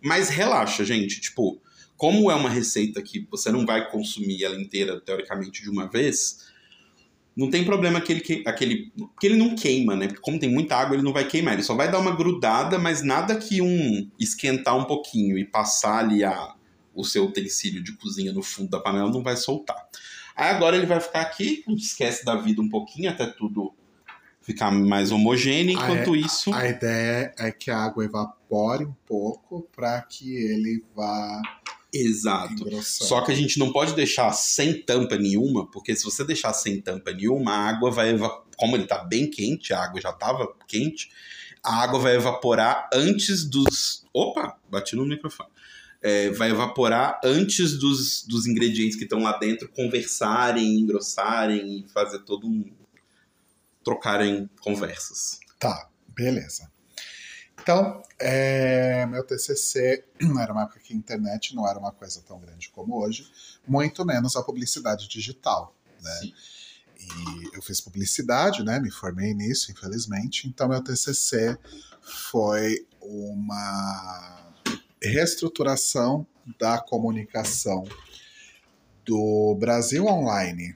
Mas 0.03 0.29
relaxa, 0.29 0.85
gente, 0.85 1.21
tipo, 1.21 1.61
como 1.97 2.31
é 2.31 2.35
uma 2.35 2.51
receita 2.51 3.01
que 3.03 3.27
você 3.31 3.51
não 3.51 3.65
vai 3.65 3.91
consumir 3.91 4.45
ela 4.45 4.61
inteira, 4.61 5.01
teoricamente, 5.01 5.63
de 5.63 5.71
uma 5.71 5.89
vez, 5.89 6.47
não 7.35 7.51
tem 7.51 7.65
problema 7.65 7.99
aquele, 7.99 8.21
que- 8.21 8.43
aquele. 8.47 8.93
Porque 8.97 9.27
ele 9.27 9.37
não 9.37 9.55
queima, 9.55 9.95
né? 9.97 10.07
Porque 10.07 10.21
como 10.21 10.39
tem 10.39 10.51
muita 10.51 10.77
água, 10.77 10.97
ele 10.97 11.03
não 11.03 11.13
vai 11.13 11.27
queimar. 11.27 11.55
Ele 11.55 11.63
só 11.63 11.75
vai 11.75 11.91
dar 11.91 11.99
uma 11.99 12.15
grudada, 12.15 12.79
mas 12.79 13.03
nada 13.03 13.37
que 13.37 13.61
um 13.61 14.11
esquentar 14.19 14.77
um 14.77 14.85
pouquinho 14.85 15.37
e 15.39 15.45
passar 15.45 15.99
ali 15.99 16.25
a, 16.25 16.55
o 16.95 17.05
seu 17.05 17.25
utensílio 17.27 17.83
de 17.83 17.93
cozinha 17.93 18.33
no 18.33 18.43
fundo 18.43 18.71
da 18.71 18.81
panela 18.81 19.11
não 19.11 19.23
vai 19.23 19.37
soltar. 19.37 19.77
Aí 20.37 20.51
agora 20.51 20.77
ele 20.77 20.87
vai 20.87 21.01
ficar 21.01 21.23
aqui, 21.23 21.65
a 21.67 21.73
esquece 21.73 22.25
da 22.25 22.37
vida 22.37 22.61
um 22.61 22.69
pouquinho 22.69 23.11
até 23.11 23.27
tudo 23.27 23.73
ficar 24.47 24.71
mais 24.71 25.11
homogêneo. 25.11 25.73
Enquanto 25.73 26.15
isso. 26.15 26.55
A 26.55 26.69
ideia 26.69 27.35
é 27.37 27.51
que 27.51 27.71
a 27.71 27.79
água 27.79 28.05
evapore 28.05 28.85
um 28.85 28.95
pouco 29.05 29.69
para 29.75 30.01
que 30.03 30.37
ele 30.37 30.85
vá 30.95 31.43
Exato. 31.93 32.53
engrossando. 32.53 33.09
Só 33.09 33.23
que 33.23 33.33
a 33.33 33.35
gente 33.35 33.59
não 33.59 33.73
pode 33.73 33.95
deixar 33.95 34.31
sem 34.33 34.81
tampa 34.83 35.17
nenhuma, 35.17 35.69
porque 35.71 35.97
se 35.97 36.05
você 36.05 36.25
deixar 36.25 36.53
sem 36.53 36.81
tampa 36.81 37.13
nenhuma, 37.13 37.53
a 37.53 37.69
água 37.69 37.91
vai 37.91 38.11
evaporar. 38.11 38.47
Como 38.57 38.77
ele 38.77 38.87
tá 38.87 39.05
bem 39.05 39.29
quente, 39.29 39.75
a 39.75 39.83
água 39.83 40.01
já 40.01 40.13
tava 40.13 40.51
quente, 40.67 41.11
a 41.63 41.83
água 41.83 41.99
vai 41.99 42.15
evaporar 42.15 42.89
antes 42.93 43.45
dos. 43.45 44.05
Opa! 44.13 44.57
Bati 44.71 44.95
no 44.95 45.05
microfone. 45.05 45.51
É, 46.09 46.31
vai 46.31 46.51
evaporar 46.53 47.19
antes 47.25 47.77
dos, 47.81 48.25
dos 48.29 48.47
ingredientes 48.47 48.97
que 48.97 49.03
estão 49.03 49.25
lá 49.25 49.37
dentro 49.39 49.69
conversarem, 49.69 50.79
engrossarem 50.79 51.81
e 51.81 51.89
fazer 51.89 52.21
todo 52.21 52.47
um. 52.47 52.65
trocarem 53.83 54.49
conversas. 54.61 55.41
Tá, 55.59 55.89
beleza. 56.07 56.71
Então, 57.61 58.01
é, 58.21 59.05
meu 59.07 59.25
TCC 59.25 60.05
não 60.21 60.41
era 60.41 60.53
uma 60.53 60.63
época 60.63 60.79
que 60.79 60.95
a 60.95 60.97
internet 60.97 61.57
não 61.57 61.69
era 61.69 61.77
uma 61.77 61.91
coisa 61.91 62.23
tão 62.23 62.39
grande 62.39 62.69
como 62.69 63.03
hoje, 63.03 63.29
muito 63.67 64.05
menos 64.05 64.37
a 64.37 64.45
publicidade 64.45 65.09
digital, 65.09 65.75
né? 66.01 66.19
Sim. 66.21 66.33
E 67.01 67.57
eu 67.57 67.63
fiz 67.63 67.81
publicidade, 67.81 68.63
né? 68.63 68.79
Me 68.79 68.93
formei 68.93 69.35
nisso, 69.35 69.73
infelizmente. 69.73 70.47
Então, 70.47 70.69
meu 70.69 70.81
TCC 70.81 71.59
foi 72.01 72.87
uma 73.01 74.46
reestruturação 75.03 76.27
da 76.59 76.79
comunicação 76.79 77.85
do 79.05 79.57
Brasil 79.59 80.07
Online. 80.07 80.75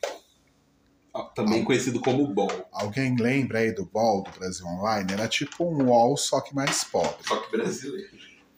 Ah, 1.15 1.25
Também 1.35 1.65
conhecido 1.65 2.01
como 2.01 2.27
BOL. 2.27 2.69
Alguém 2.73 3.17
lembra 3.17 3.59
aí 3.59 3.73
do 3.73 3.85
BOL 3.85 4.23
do 4.23 4.31
Brasil 4.39 4.67
Online? 4.67 5.13
Era 5.13 5.27
tipo 5.27 5.65
um 5.65 5.87
UOL, 5.87 6.17
só 6.17 6.41
que 6.41 6.55
mais 6.55 6.85
pobre. 6.85 7.27
Só 7.27 7.37
que 7.37 7.51
brasileiro. 7.57 8.11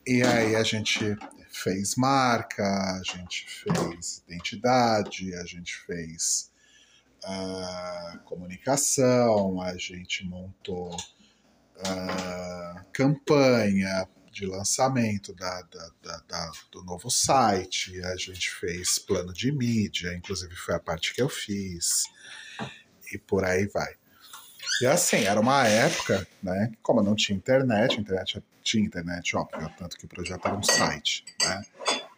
E 0.07 0.23
aí 0.23 0.57
a 0.57 0.63
gente 0.63 1.17
fez 1.51 1.95
marca, 1.97 2.65
a 2.65 3.01
gente 3.05 3.47
fez 3.49 4.23
identidade, 4.27 5.35
a 5.35 5.45
gente 5.45 5.77
fez 5.87 6.51
ah, 7.25 8.21
comunicação, 8.25 9.61
a 9.61 9.77
gente 9.77 10.27
montou 10.27 10.95
ah, 11.87 12.85
campanha 12.93 14.09
de 14.33 14.47
lançamento 14.47 15.33
da, 15.35 15.63
da- 16.03 16.23
da- 16.27 16.53
do 16.71 16.83
novo 16.83 17.11
site, 17.11 18.01
a 18.03 18.17
gente 18.17 18.51
fez 18.51 18.99
plano 18.99 19.33
de 19.33 19.53
mídia, 19.53 20.15
inclusive 20.15 20.55
foi 20.57 20.75
a 20.75 20.81
parte 20.81 21.15
que 21.15 21.21
eu 21.23 21.29
fiz, 21.29 22.05
e 23.13 23.19
por 23.19 23.45
aí 23.45 23.67
vai. 23.67 23.95
E 24.81 24.87
assim, 24.87 25.25
era 25.25 25.39
uma 25.41 25.67
época, 25.67 26.27
né? 26.43 26.73
Como 26.83 27.03
não 27.03 27.15
tinha 27.15 27.37
internet, 27.37 28.01
internet 28.01 28.43
tinha 28.65 28.85
internet, 28.85 29.37
óbvio, 29.37 29.69
tanto 29.77 29.97
que 29.99 30.05
o 30.07 30.09
projeto 30.09 30.47
era 30.47 30.57
um 30.57 30.63
site, 30.63 31.25
né? 31.43 31.63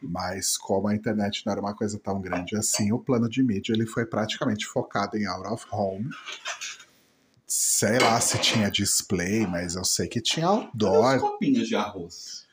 Mas 0.01 0.57
como 0.59 0.89
a 0.89 0.95
internet 0.95 1.43
não 1.47 1.53
era 1.53 1.61
uma 1.61 1.75
coisa 1.75 1.99
tão 1.99 2.21
grande 2.21 2.55
assim, 2.57 2.93
o 2.93 2.99
plano 2.99 3.29
de 3.29 3.43
mídia 3.43 3.73
ele 3.73 3.87
foi 3.87 4.05
praticamente 4.05 4.67
focado 4.67 5.17
em 5.17 5.27
out 5.27 5.47
of 5.49 5.67
home. 5.71 6.09
Sei 7.77 7.99
lá 7.99 8.21
se 8.21 8.39
tinha 8.39 8.71
display, 8.71 9.49
mas 9.49 9.75
eu 9.75 9.85
sei 9.85 10.07
que 10.07 10.21
tinha 10.21 10.47
outdoor. 10.47 11.19
copinhos 11.19 11.67
de 11.67 11.75
arroz. 11.75 12.47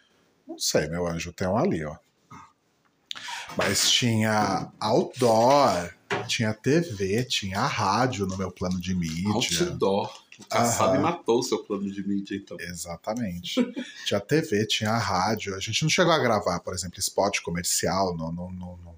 Não 0.47 0.57
sei, 0.57 0.87
meu 0.89 1.05
anjo, 1.05 1.31
tem 1.31 1.47
um 1.47 1.55
ali, 1.55 1.85
ó. 1.85 1.95
Mas 3.55 3.87
tinha 3.91 4.71
outdoor, 4.79 5.93
tinha 6.27 6.55
TV, 6.55 7.23
tinha 7.25 7.59
rádio 7.61 8.25
no 8.25 8.35
meu 8.35 8.51
plano 8.51 8.79
de 8.81 8.95
mídia. 8.95 9.31
Outdoor. 9.67 10.11
O 10.39 10.45
Kassab 10.45 10.93
Aham. 10.95 11.01
matou 11.03 11.37
o 11.39 11.43
seu 11.43 11.63
plano 11.63 11.87
de 11.91 12.01
mídia, 12.07 12.35
então. 12.35 12.57
Exatamente. 12.59 13.61
tinha 14.07 14.19
TV, 14.19 14.65
tinha 14.65 14.97
rádio. 14.97 15.53
A 15.55 15.59
gente 15.59 15.83
não 15.83 15.89
chegou 15.89 16.11
a 16.11 16.17
gravar, 16.17 16.59
por 16.61 16.73
exemplo, 16.73 16.99
spot 16.99 17.41
comercial 17.41 18.17
no, 18.17 18.31
no, 18.31 18.51
no- 18.51 18.77
no, 18.77 18.95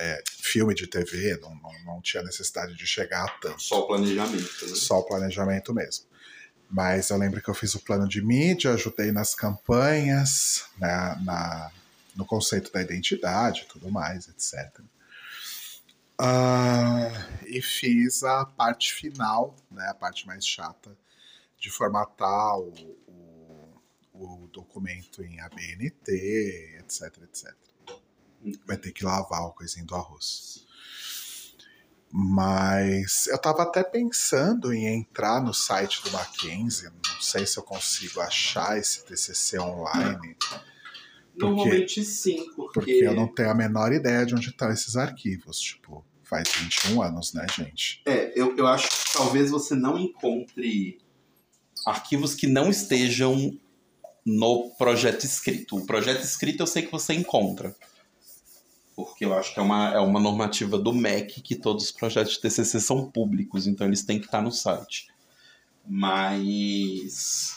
é, 0.00 0.22
filme 0.26 0.74
de 0.74 0.86
TV, 0.86 1.36
não, 1.40 1.54
não, 1.56 1.84
não 1.84 2.00
tinha 2.00 2.22
necessidade 2.22 2.74
de 2.74 2.86
chegar 2.86 3.24
a 3.24 3.28
tanto. 3.38 3.62
Só 3.62 3.80
o 3.80 3.86
planejamento, 3.86 4.66
né? 4.66 4.74
Só 4.74 4.98
o 5.00 5.02
planejamento 5.04 5.74
mesmo. 5.74 6.06
Mas 6.68 7.10
eu 7.10 7.18
lembro 7.18 7.42
que 7.42 7.50
eu 7.50 7.54
fiz 7.54 7.74
o 7.74 7.80
plano 7.80 8.08
de 8.08 8.22
mídia, 8.22 8.72
ajudei 8.72 9.10
nas 9.12 9.34
campanhas, 9.34 10.64
na, 10.78 11.16
na- 11.22 11.70
no 12.14 12.24
conceito 12.24 12.72
da 12.72 12.80
identidade 12.82 13.62
e 13.62 13.66
tudo 13.66 13.90
mais, 13.90 14.28
etc. 14.28 14.80
Ah, 16.18 17.10
e 17.46 17.62
fiz 17.62 18.22
a 18.22 18.44
parte 18.44 18.92
final, 18.92 19.56
né, 19.70 19.86
a 19.88 19.94
parte 19.94 20.26
mais 20.26 20.46
chata, 20.46 20.96
de 21.58 21.70
formatar 21.70 22.58
o, 22.58 22.72
o, 23.06 23.80
o 24.44 24.48
documento 24.52 25.22
em 25.22 25.40
ABNT, 25.40 26.76
etc, 26.78 27.22
etc. 27.22 27.54
Vai 28.66 28.76
ter 28.76 28.92
que 28.92 29.04
lavar 29.04 29.42
o 29.42 29.52
coisinho 29.52 29.86
do 29.86 29.94
arroz. 29.94 30.66
Mas 32.12 33.28
eu 33.28 33.36
estava 33.36 33.62
até 33.62 33.84
pensando 33.84 34.72
em 34.72 34.86
entrar 34.86 35.40
no 35.40 35.54
site 35.54 36.02
do 36.02 36.10
Mackenzie. 36.10 36.88
Não 36.88 37.20
sei 37.20 37.46
se 37.46 37.56
eu 37.56 37.62
consigo 37.62 38.20
achar 38.20 38.76
esse 38.78 39.04
TCC 39.04 39.60
online. 39.60 40.36
Normalmente 41.36 42.04
sim, 42.04 42.50
porque... 42.56 42.72
porque 42.72 42.90
eu 42.90 43.14
não 43.14 43.28
tenho 43.28 43.50
a 43.50 43.54
menor 43.54 43.92
ideia 43.92 44.26
de 44.26 44.34
onde 44.34 44.48
estão 44.48 44.70
esses 44.72 44.96
arquivos. 44.96 45.60
Tipo, 45.60 46.04
faz 46.24 46.48
21 46.52 47.00
anos, 47.00 47.32
né, 47.32 47.46
gente? 47.56 48.02
É, 48.04 48.32
eu, 48.34 48.56
eu 48.56 48.66
acho 48.66 48.88
que 48.88 49.12
talvez 49.12 49.50
você 49.50 49.76
não 49.76 49.96
encontre 49.96 50.98
arquivos 51.86 52.34
que 52.34 52.48
não 52.48 52.70
estejam 52.70 53.56
no 54.26 54.70
projeto 54.76 55.24
escrito. 55.24 55.76
O 55.76 55.86
projeto 55.86 56.22
escrito 56.22 56.60
eu 56.62 56.66
sei 56.66 56.82
que 56.82 56.92
você 56.92 57.14
encontra 57.14 57.74
porque 59.06 59.24
eu 59.24 59.36
acho 59.36 59.52
que 59.52 59.60
é 59.60 59.62
uma, 59.62 59.92
é 59.92 59.98
uma 59.98 60.20
normativa 60.20 60.78
do 60.78 60.92
MEC 60.92 61.40
que 61.40 61.54
todos 61.54 61.84
os 61.84 61.92
projetos 61.92 62.34
de 62.34 62.40
TCC 62.40 62.80
são 62.80 63.10
públicos, 63.10 63.66
então 63.66 63.86
eles 63.86 64.04
têm 64.04 64.18
que 64.18 64.26
estar 64.26 64.42
no 64.42 64.52
site. 64.52 65.08
Mas. 65.86 67.56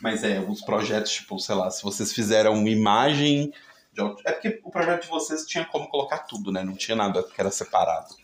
Mas 0.00 0.24
é, 0.24 0.40
os 0.40 0.60
projetos, 0.62 1.12
tipo, 1.12 1.38
sei 1.38 1.54
lá, 1.54 1.70
se 1.70 1.82
vocês 1.82 2.12
fizeram 2.12 2.54
uma 2.54 2.68
imagem. 2.68 3.52
De... 3.92 4.02
É 4.24 4.32
porque 4.32 4.60
o 4.64 4.70
projeto 4.70 5.02
de 5.02 5.08
vocês 5.08 5.46
tinha 5.46 5.64
como 5.64 5.88
colocar 5.88 6.18
tudo, 6.18 6.50
né? 6.50 6.64
Não 6.64 6.74
tinha 6.74 6.96
nada 6.96 7.22
que 7.22 7.40
era 7.40 7.50
separado. 7.50 8.14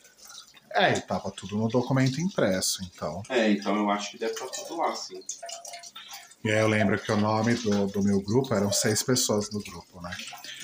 É, 0.70 0.92
e 0.92 1.00
tava 1.00 1.30
tudo 1.30 1.56
no 1.56 1.68
documento 1.68 2.20
impresso, 2.20 2.82
então. 2.84 3.22
É, 3.28 3.50
então 3.50 3.74
eu 3.76 3.90
acho 3.90 4.10
que 4.10 4.18
deve 4.18 4.32
estar 4.32 4.46
tudo 4.46 4.76
lá, 4.76 4.94
sim. 4.94 5.20
E 6.44 6.50
aí 6.50 6.60
eu 6.60 6.68
lembro 6.68 6.98
que 6.98 7.10
o 7.10 7.16
nome 7.16 7.54
do, 7.54 7.86
do 7.86 8.02
meu 8.02 8.20
grupo 8.20 8.54
eram 8.54 8.70
seis 8.70 9.02
pessoas 9.02 9.50
no 9.50 9.60
grupo, 9.60 10.00
né? 10.00 10.10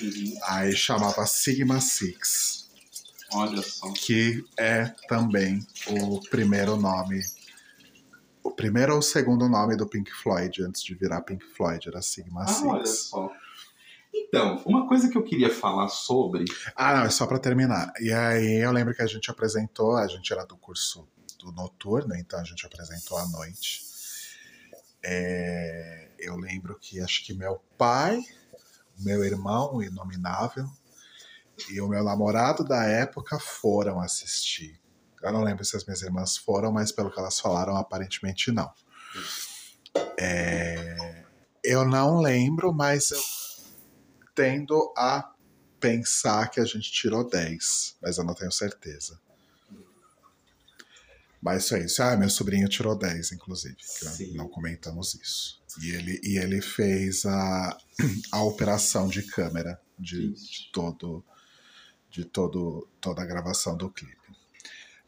Uhum. 0.01 0.37
Aí 0.43 0.75
chamava 0.75 1.25
Sigma 1.25 1.79
Six. 1.79 2.69
Olha 3.31 3.61
só. 3.61 3.91
Que 3.93 4.43
é 4.57 4.85
também 5.07 5.65
o 5.87 6.19
primeiro 6.29 6.75
nome. 6.75 7.21
O 8.43 8.51
primeiro 8.51 8.93
ou 8.93 8.99
o 8.99 9.03
segundo 9.03 9.49
nome 9.49 9.75
do 9.75 9.87
Pink 9.87 10.11
Floyd, 10.11 10.61
antes 10.63 10.83
de 10.83 10.93
virar 10.93 11.21
Pink 11.21 11.43
Floyd, 11.43 11.87
era 11.87 12.01
Sigma 12.01 12.43
ah, 12.43 12.47
Six. 12.47 12.63
Olha 12.63 12.85
só. 12.85 13.31
Então, 14.13 14.61
uma 14.65 14.87
coisa 14.87 15.09
que 15.09 15.17
eu 15.17 15.23
queria 15.23 15.49
falar 15.49 15.89
sobre. 15.89 16.45
Ah, 16.75 16.95
não, 16.95 17.03
é 17.03 17.09
só 17.09 17.27
para 17.27 17.39
terminar. 17.39 17.91
E 17.99 18.13
aí 18.13 18.63
eu 18.63 18.71
lembro 18.71 18.93
que 18.93 19.01
a 19.01 19.07
gente 19.07 19.29
apresentou, 19.29 19.97
a 19.97 20.07
gente 20.07 20.31
era 20.31 20.45
do 20.45 20.55
curso 20.55 21.07
do 21.39 21.51
noturno, 21.51 22.15
então 22.15 22.39
a 22.39 22.43
gente 22.43 22.65
apresentou 22.65 23.17
à 23.17 23.27
noite. 23.27 23.83
É, 25.03 26.09
eu 26.17 26.35
lembro 26.37 26.77
que 26.79 26.99
acho 26.99 27.25
que 27.25 27.33
meu 27.33 27.61
pai 27.77 28.23
meu 28.99 29.23
irmão, 29.23 29.81
inominável, 29.81 30.67
e 31.69 31.79
o 31.81 31.87
meu 31.87 32.03
namorado 32.03 32.63
da 32.63 32.83
época 32.83 33.39
foram 33.39 33.99
assistir. 33.99 34.79
Eu 35.21 35.31
não 35.31 35.43
lembro 35.43 35.65
se 35.65 35.75
as 35.75 35.85
minhas 35.85 36.01
irmãs 36.01 36.37
foram, 36.37 36.71
mas 36.71 36.91
pelo 36.91 37.11
que 37.11 37.19
elas 37.19 37.39
falaram, 37.39 37.75
aparentemente 37.75 38.51
não. 38.51 38.71
É, 40.19 41.25
eu 41.63 41.85
não 41.85 42.19
lembro, 42.19 42.71
mas 42.73 43.11
eu 43.11 43.21
tendo 44.35 44.93
a 44.97 45.31
pensar 45.79 46.49
que 46.49 46.59
a 46.59 46.65
gente 46.65 46.91
tirou 46.91 47.27
10, 47.27 47.97
mas 48.01 48.17
eu 48.17 48.23
não 48.23 48.35
tenho 48.35 48.51
certeza. 48.51 49.19
Mas 51.45 51.65
isso 51.65 51.75
é 51.75 51.85
isso. 51.85 52.01
Ah, 52.01 52.17
meu 52.17 52.27
sobrinho 52.27 52.67
tirou 52.67 52.97
10, 52.97 53.33
inclusive. 53.33 53.77
não 54.33 54.47
comentamos 54.49 55.13
isso. 55.13 55.61
E 55.79 55.91
ele, 55.91 56.19
e 56.23 56.39
ele 56.39 56.59
fez 56.59 57.23
a, 57.23 57.77
a 58.33 58.41
operação 58.41 59.07
de 59.07 59.21
câmera 59.21 59.79
de, 59.97 60.33
de, 60.33 60.71
todo 60.73 61.23
de 62.09 62.25
todo 62.25 62.89
toda 62.99 63.21
a 63.21 63.25
gravação 63.27 63.77
do 63.77 63.91
clipe. 63.91 64.17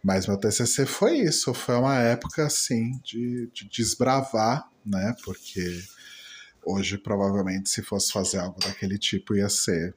Mas 0.04 0.28
meu 0.28 0.38
TCC 0.38 0.86
foi 0.86 1.18
isso, 1.18 1.56
foi 1.56 1.74
uma 1.74 1.98
época 1.98 2.46
assim 2.46 3.00
de, 3.04 3.50
de 3.52 3.68
desbravar, 3.68 4.70
né? 4.86 5.16
Porque 5.26 5.84
hoje 6.64 7.00
provavelmente 7.00 7.68
se 7.68 7.82
fosse 7.82 8.12
fazer 8.12 8.38
algo 8.38 8.60
daquele 8.60 9.00
tipo 9.00 9.36
ia 9.36 9.50
ser 9.50 9.96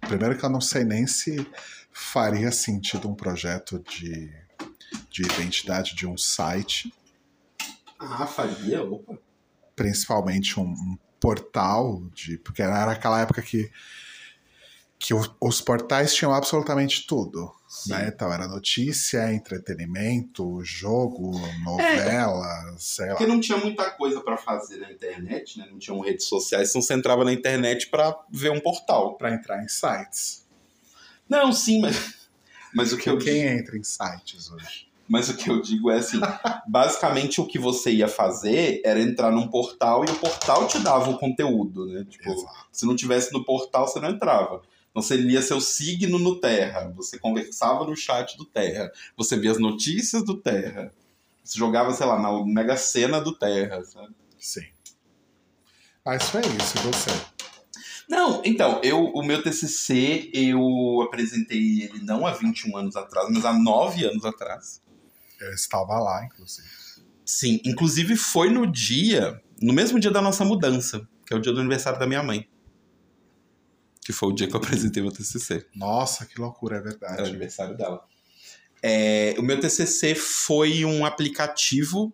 primeiro 0.00 0.36
que 0.36 0.44
eu 0.44 0.50
não 0.50 0.60
sei 0.60 0.82
nem 0.82 1.06
se 1.06 1.46
faria 1.92 2.50
sentido 2.50 3.08
um 3.08 3.14
projeto 3.14 3.78
de 3.78 4.49
de 5.10 5.22
identidade 5.22 5.94
de 5.94 6.06
um 6.06 6.16
site. 6.16 6.92
Ah, 7.98 8.26
faria? 8.26 8.82
Opa. 8.82 9.18
Principalmente 9.74 10.58
um, 10.58 10.70
um 10.70 10.98
portal, 11.18 12.02
de, 12.14 12.38
porque 12.38 12.62
era 12.62 12.92
aquela 12.92 13.20
época 13.20 13.42
que, 13.42 13.70
que 14.98 15.12
o, 15.12 15.20
os 15.40 15.60
portais 15.60 16.14
tinham 16.14 16.32
absolutamente 16.32 17.06
tudo. 17.06 17.52
Né? 17.86 18.10
Então 18.12 18.32
era 18.32 18.48
notícia, 18.48 19.32
entretenimento, 19.32 20.60
jogo, 20.64 21.32
novela, 21.62 22.72
é, 22.74 22.78
sei 22.78 23.06
lá. 23.06 23.12
Porque 23.12 23.26
não 23.26 23.40
tinha 23.40 23.58
muita 23.58 23.90
coisa 23.90 24.20
para 24.20 24.36
fazer 24.36 24.78
na 24.78 24.90
internet, 24.90 25.58
né? 25.58 25.68
não 25.70 25.78
tinham 25.78 26.00
redes 26.00 26.26
sociais, 26.26 26.70
então 26.70 26.82
você 26.82 26.94
entrava 26.94 27.24
na 27.24 27.32
internet 27.32 27.88
para 27.88 28.16
ver 28.30 28.50
um 28.50 28.60
portal. 28.60 29.16
Para 29.16 29.32
entrar 29.32 29.62
em 29.62 29.68
sites. 29.68 30.46
Não, 31.28 31.52
sim, 31.52 31.80
mas 31.80 32.20
mas 32.72 32.92
o 32.92 32.96
que 32.96 33.08
eu 33.08 33.18
Quem 33.18 33.42
entra 33.42 33.76
em 33.76 33.82
sites 33.82 34.50
hoje? 34.50 34.89
Mas 35.10 35.28
o 35.28 35.36
que 35.36 35.50
eu 35.50 35.60
digo 35.60 35.90
é 35.90 35.96
assim, 35.96 36.20
basicamente 36.68 37.40
o 37.40 37.46
que 37.46 37.58
você 37.58 37.90
ia 37.90 38.06
fazer 38.06 38.80
era 38.84 39.00
entrar 39.00 39.32
num 39.32 39.48
portal 39.48 40.04
e 40.04 40.08
o 40.08 40.14
portal 40.14 40.68
te 40.68 40.78
dava 40.78 41.10
o 41.10 41.18
conteúdo, 41.18 41.84
né? 41.86 42.06
Tipo, 42.08 42.30
Exato. 42.30 42.66
se 42.70 42.86
não 42.86 42.94
tivesse 42.94 43.32
no 43.32 43.44
portal, 43.44 43.88
você 43.88 43.98
não 43.98 44.10
entrava. 44.10 44.62
Então 44.88 45.02
você 45.02 45.16
lia 45.16 45.42
seu 45.42 45.60
signo 45.60 46.16
no 46.16 46.36
Terra, 46.40 46.92
você 46.94 47.18
conversava 47.18 47.84
no 47.84 47.96
chat 47.96 48.36
do 48.38 48.44
Terra, 48.44 48.88
você 49.16 49.36
via 49.36 49.50
as 49.50 49.58
notícias 49.58 50.24
do 50.24 50.36
Terra, 50.36 50.92
você 51.42 51.58
jogava, 51.58 51.92
sei 51.92 52.06
lá, 52.06 52.16
na 52.16 52.44
Mega 52.44 52.76
Sena 52.76 53.20
do 53.20 53.34
Terra, 53.36 53.82
sabe? 53.82 54.14
Sim. 54.38 54.66
Foi 56.04 56.40
isso, 56.40 56.78
e 56.78 56.80
você? 56.82 57.10
Não, 58.08 58.42
então, 58.44 58.80
eu, 58.84 59.06
o 59.06 59.24
meu 59.24 59.42
TCC, 59.42 60.30
eu 60.32 61.02
apresentei 61.02 61.82
ele 61.82 62.04
não 62.04 62.24
há 62.28 62.32
21 62.32 62.76
anos 62.76 62.94
atrás, 62.94 63.28
mas 63.28 63.44
há 63.44 63.52
9 63.52 64.04
anos 64.04 64.24
atrás. 64.24 64.80
Eu 65.40 65.52
estava 65.52 65.98
lá, 65.98 66.24
inclusive. 66.24 66.68
Sim, 67.24 67.60
inclusive 67.64 68.16
foi 68.16 68.50
no 68.50 68.66
dia, 68.66 69.40
no 69.60 69.72
mesmo 69.72 69.98
dia 69.98 70.10
da 70.10 70.20
nossa 70.20 70.44
mudança, 70.44 71.08
que 71.24 71.32
é 71.32 71.36
o 71.36 71.40
dia 71.40 71.52
do 71.52 71.60
aniversário 71.60 71.98
da 71.98 72.06
minha 72.06 72.22
mãe. 72.22 72.48
Que 74.02 74.12
foi 74.12 74.30
o 74.30 74.32
dia 74.32 74.48
que 74.48 74.54
eu 74.54 74.60
apresentei 74.60 75.02
meu 75.02 75.12
TCC. 75.12 75.66
Nossa, 75.74 76.26
que 76.26 76.40
loucura, 76.40 76.78
é 76.78 76.80
verdade. 76.80 77.20
É 77.20 77.22
o 77.22 77.26
aniversário 77.26 77.76
dela. 77.76 78.04
É, 78.82 79.34
o 79.38 79.42
meu 79.42 79.60
TCC 79.60 80.14
foi 80.14 80.84
um 80.84 81.04
aplicativo 81.04 82.12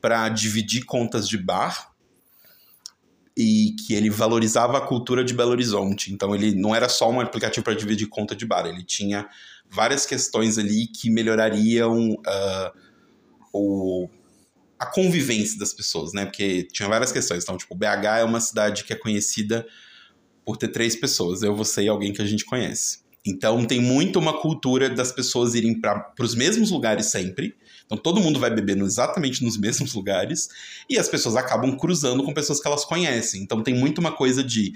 para 0.00 0.28
dividir 0.28 0.84
contas 0.84 1.28
de 1.28 1.38
bar 1.38 1.90
e 3.36 3.74
que 3.76 3.94
ele 3.94 4.10
valorizava 4.10 4.76
a 4.76 4.86
cultura 4.86 5.24
de 5.24 5.32
Belo 5.32 5.52
Horizonte. 5.52 6.12
Então 6.12 6.34
ele 6.34 6.54
não 6.54 6.74
era 6.74 6.88
só 6.88 7.10
um 7.10 7.20
aplicativo 7.20 7.64
para 7.64 7.74
dividir 7.74 8.08
conta 8.08 8.34
de 8.34 8.44
bar, 8.44 8.66
ele 8.66 8.84
tinha 8.84 9.28
várias 9.70 10.04
questões 10.04 10.58
ali 10.58 10.86
que 10.86 11.08
melhorariam 11.10 12.10
uh, 12.10 12.78
o, 13.52 14.08
a 14.78 14.86
convivência 14.86 15.58
das 15.58 15.72
pessoas, 15.72 16.12
né? 16.12 16.24
Porque 16.24 16.64
tinha 16.64 16.88
várias 16.88 17.12
questões. 17.12 17.42
Então, 17.44 17.56
tipo, 17.56 17.74
BH 17.74 18.20
é 18.20 18.24
uma 18.24 18.40
cidade 18.40 18.84
que 18.84 18.92
é 18.92 18.96
conhecida 18.96 19.66
por 20.44 20.56
ter 20.56 20.68
três 20.68 20.96
pessoas, 20.96 21.42
eu, 21.42 21.54
você 21.54 21.82
e 21.82 21.88
alguém 21.88 22.12
que 22.12 22.22
a 22.22 22.26
gente 22.26 22.44
conhece. 22.44 23.00
Então 23.24 23.64
tem 23.66 23.80
muito 23.80 24.18
uma 24.18 24.40
cultura 24.40 24.88
das 24.88 25.12
pessoas 25.12 25.54
irem 25.54 25.78
para 25.78 26.12
os 26.18 26.34
mesmos 26.34 26.70
lugares 26.70 27.06
sempre. 27.06 27.54
Então 27.84 27.98
todo 27.98 28.20
mundo 28.20 28.40
vai 28.40 28.50
beber 28.50 28.78
exatamente 28.78 29.44
nos 29.44 29.58
mesmos 29.58 29.92
lugares 29.92 30.48
e 30.88 30.98
as 30.98 31.08
pessoas 31.08 31.36
acabam 31.36 31.76
cruzando 31.76 32.24
com 32.24 32.32
pessoas 32.32 32.60
que 32.60 32.66
elas 32.66 32.84
conhecem. 32.84 33.42
Então 33.42 33.62
tem 33.62 33.74
muito 33.74 33.98
uma 33.98 34.12
coisa 34.12 34.42
de 34.42 34.72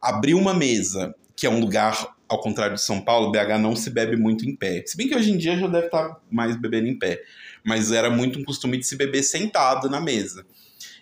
abrir 0.00 0.34
uma 0.34 0.54
mesa, 0.54 1.14
que 1.34 1.46
é 1.46 1.50
um 1.50 1.58
lugar, 1.58 2.16
ao 2.28 2.40
contrário 2.40 2.74
de 2.74 2.82
São 2.82 3.00
Paulo, 3.00 3.32
BH 3.32 3.58
não 3.60 3.74
se 3.74 3.90
bebe 3.90 4.16
muito 4.16 4.44
em 4.44 4.54
pé. 4.54 4.84
Se 4.86 4.96
bem 4.96 5.08
que 5.08 5.16
hoje 5.16 5.32
em 5.32 5.38
dia 5.38 5.56
já 5.56 5.66
deve 5.66 5.86
estar 5.86 6.20
mais 6.30 6.56
bebendo 6.56 6.86
em 6.86 6.98
pé. 6.98 7.22
Mas 7.64 7.90
era 7.90 8.10
muito 8.10 8.38
um 8.38 8.44
costume 8.44 8.76
de 8.76 8.86
se 8.86 8.96
beber 8.96 9.22
sentado 9.22 9.88
na 9.88 10.00
mesa. 10.00 10.44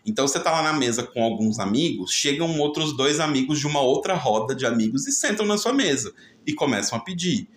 Então 0.06 0.26
você 0.26 0.38
tá 0.38 0.52
lá 0.52 0.62
na 0.62 0.72
mesa 0.72 1.02
com 1.02 1.22
alguns 1.22 1.58
amigos, 1.58 2.12
chegam 2.12 2.60
outros 2.60 2.96
dois 2.96 3.18
amigos 3.18 3.58
de 3.58 3.66
uma 3.66 3.80
outra 3.80 4.14
roda 4.14 4.54
de 4.54 4.64
amigos 4.64 5.06
e 5.08 5.12
sentam 5.12 5.44
na 5.44 5.58
sua 5.58 5.72
mesa 5.72 6.14
e 6.46 6.52
começam 6.54 6.96
a 6.96 7.00
pedir. 7.00 7.48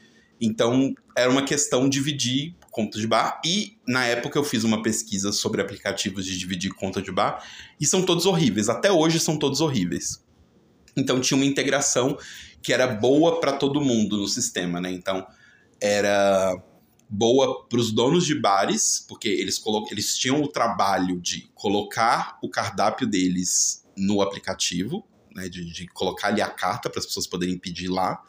Então 0.42 0.96
era 1.16 1.30
uma 1.30 1.44
questão 1.44 1.88
de 1.88 2.00
dividir 2.00 2.56
conta 2.72 2.98
de 2.98 3.06
bar. 3.06 3.40
E 3.46 3.78
na 3.88 4.06
época 4.06 4.40
eu 4.40 4.44
fiz 4.44 4.64
uma 4.64 4.82
pesquisa 4.82 5.32
sobre 5.32 5.62
aplicativos 5.62 6.26
de 6.26 6.38
dividir 6.38 6.74
conta 6.74 7.02
de 7.02 7.12
bar 7.12 7.44
e 7.80 7.86
são 7.86 8.02
todos 8.02 8.26
horríveis. 8.26 8.68
Até 8.68 8.92
hoje 8.92 9.20
são 9.20 9.38
todos 9.38 9.62
horríveis. 9.62 10.24
Então 10.98 11.20
tinha 11.20 11.38
uma 11.38 11.46
integração 11.46 12.18
que 12.62 12.74
era 12.74 12.88
boa 12.88 13.40
para 13.40 13.54
todo 13.54 13.82
mundo 13.82 14.18
no 14.18 14.28
sistema, 14.28 14.80
né? 14.82 14.92
Então 14.92 15.26
era 15.82 16.56
boa 17.10 17.68
para 17.68 17.80
os 17.80 17.92
donos 17.92 18.26
de 18.26 18.40
bares, 18.40 19.04
porque 19.08 19.28
eles, 19.28 19.62
eles 19.90 20.16
tinham 20.16 20.42
o 20.42 20.48
trabalho 20.48 21.20
de 21.20 21.50
colocar 21.56 22.38
o 22.42 22.50
cardápio 22.50 23.08
deles 23.08 23.84
no 23.98 24.22
aplicativo, 24.22 25.06
né? 25.36 25.50
De, 25.50 25.66
de 25.72 25.88
colocar 25.88 26.28
ali 26.28 26.42
a 26.42 26.50
carta 26.50 26.90
para 26.90 27.00
as 27.00 27.06
pessoas 27.06 27.28
poderem 27.28 27.58
pedir 27.58 27.88
lá 27.88 28.22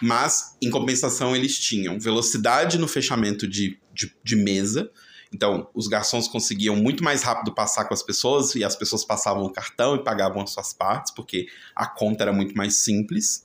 Mas, 0.00 0.56
em 0.60 0.70
compensação, 0.70 1.34
eles 1.34 1.58
tinham 1.58 1.98
velocidade 1.98 2.78
no 2.78 2.88
fechamento 2.88 3.46
de, 3.46 3.78
de, 3.92 4.14
de 4.22 4.36
mesa. 4.36 4.90
Então, 5.32 5.68
os 5.74 5.88
garçons 5.88 6.28
conseguiam 6.28 6.76
muito 6.76 7.02
mais 7.02 7.22
rápido 7.22 7.54
passar 7.54 7.84
com 7.86 7.94
as 7.94 8.02
pessoas 8.02 8.54
e 8.54 8.64
as 8.64 8.76
pessoas 8.76 9.04
passavam 9.04 9.44
o 9.44 9.52
cartão 9.52 9.96
e 9.96 10.02
pagavam 10.02 10.42
as 10.42 10.50
suas 10.50 10.72
partes, 10.72 11.12
porque 11.12 11.46
a 11.74 11.86
conta 11.86 12.24
era 12.24 12.32
muito 12.32 12.54
mais 12.56 12.76
simples. 12.76 13.44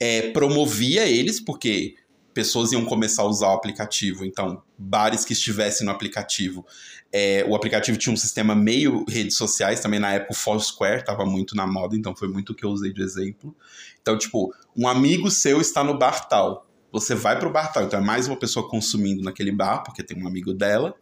É, 0.00 0.30
promovia 0.30 1.06
eles, 1.06 1.40
porque 1.40 1.96
pessoas 2.38 2.70
iam 2.70 2.84
começar 2.84 3.22
a 3.22 3.26
usar 3.26 3.48
o 3.48 3.54
aplicativo. 3.54 4.24
Então, 4.24 4.62
bares 4.78 5.24
que 5.24 5.32
estivessem 5.32 5.84
no 5.84 5.92
aplicativo. 5.92 6.64
É, 7.12 7.44
o 7.48 7.54
aplicativo 7.56 7.98
tinha 7.98 8.12
um 8.12 8.16
sistema 8.16 8.54
meio 8.54 9.04
redes 9.08 9.36
sociais, 9.36 9.80
também 9.80 9.98
na 9.98 10.12
época 10.12 10.32
o 10.32 10.36
Foursquare 10.36 11.00
estava 11.00 11.26
muito 11.26 11.56
na 11.56 11.66
moda, 11.66 11.96
então 11.96 12.14
foi 12.14 12.28
muito 12.28 12.50
o 12.50 12.54
que 12.54 12.64
eu 12.64 12.70
usei 12.70 12.92
de 12.92 13.02
exemplo. 13.02 13.56
Então, 14.00 14.16
tipo, 14.16 14.54
um 14.76 14.86
amigo 14.86 15.30
seu 15.32 15.60
está 15.60 15.82
no 15.82 15.98
bar 15.98 16.28
tal. 16.28 16.70
Você 16.92 17.12
vai 17.14 17.38
pro 17.38 17.50
bar 17.50 17.72
tal, 17.72 17.82
então 17.82 17.98
é 17.98 18.02
mais 18.02 18.28
uma 18.28 18.36
pessoa 18.36 18.68
consumindo 18.68 19.22
naquele 19.22 19.50
bar, 19.50 19.82
porque 19.82 20.02
tem 20.02 20.22
um 20.22 20.28
amigo 20.28 20.54
dela. 20.54 20.94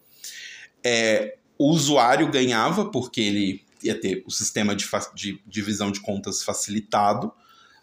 É, 0.83 1.37
o 1.59 1.71
usuário 1.71 2.31
ganhava, 2.31 2.91
porque 2.91 3.21
ele 3.21 3.63
ia 3.83 4.01
ter 4.01 4.23
o 4.27 4.31
sistema 4.31 4.75
de, 4.75 4.89
de 5.15 5.39
divisão 5.47 5.91
de 5.91 6.01
contas 6.01 6.43
facilitado 6.43 7.31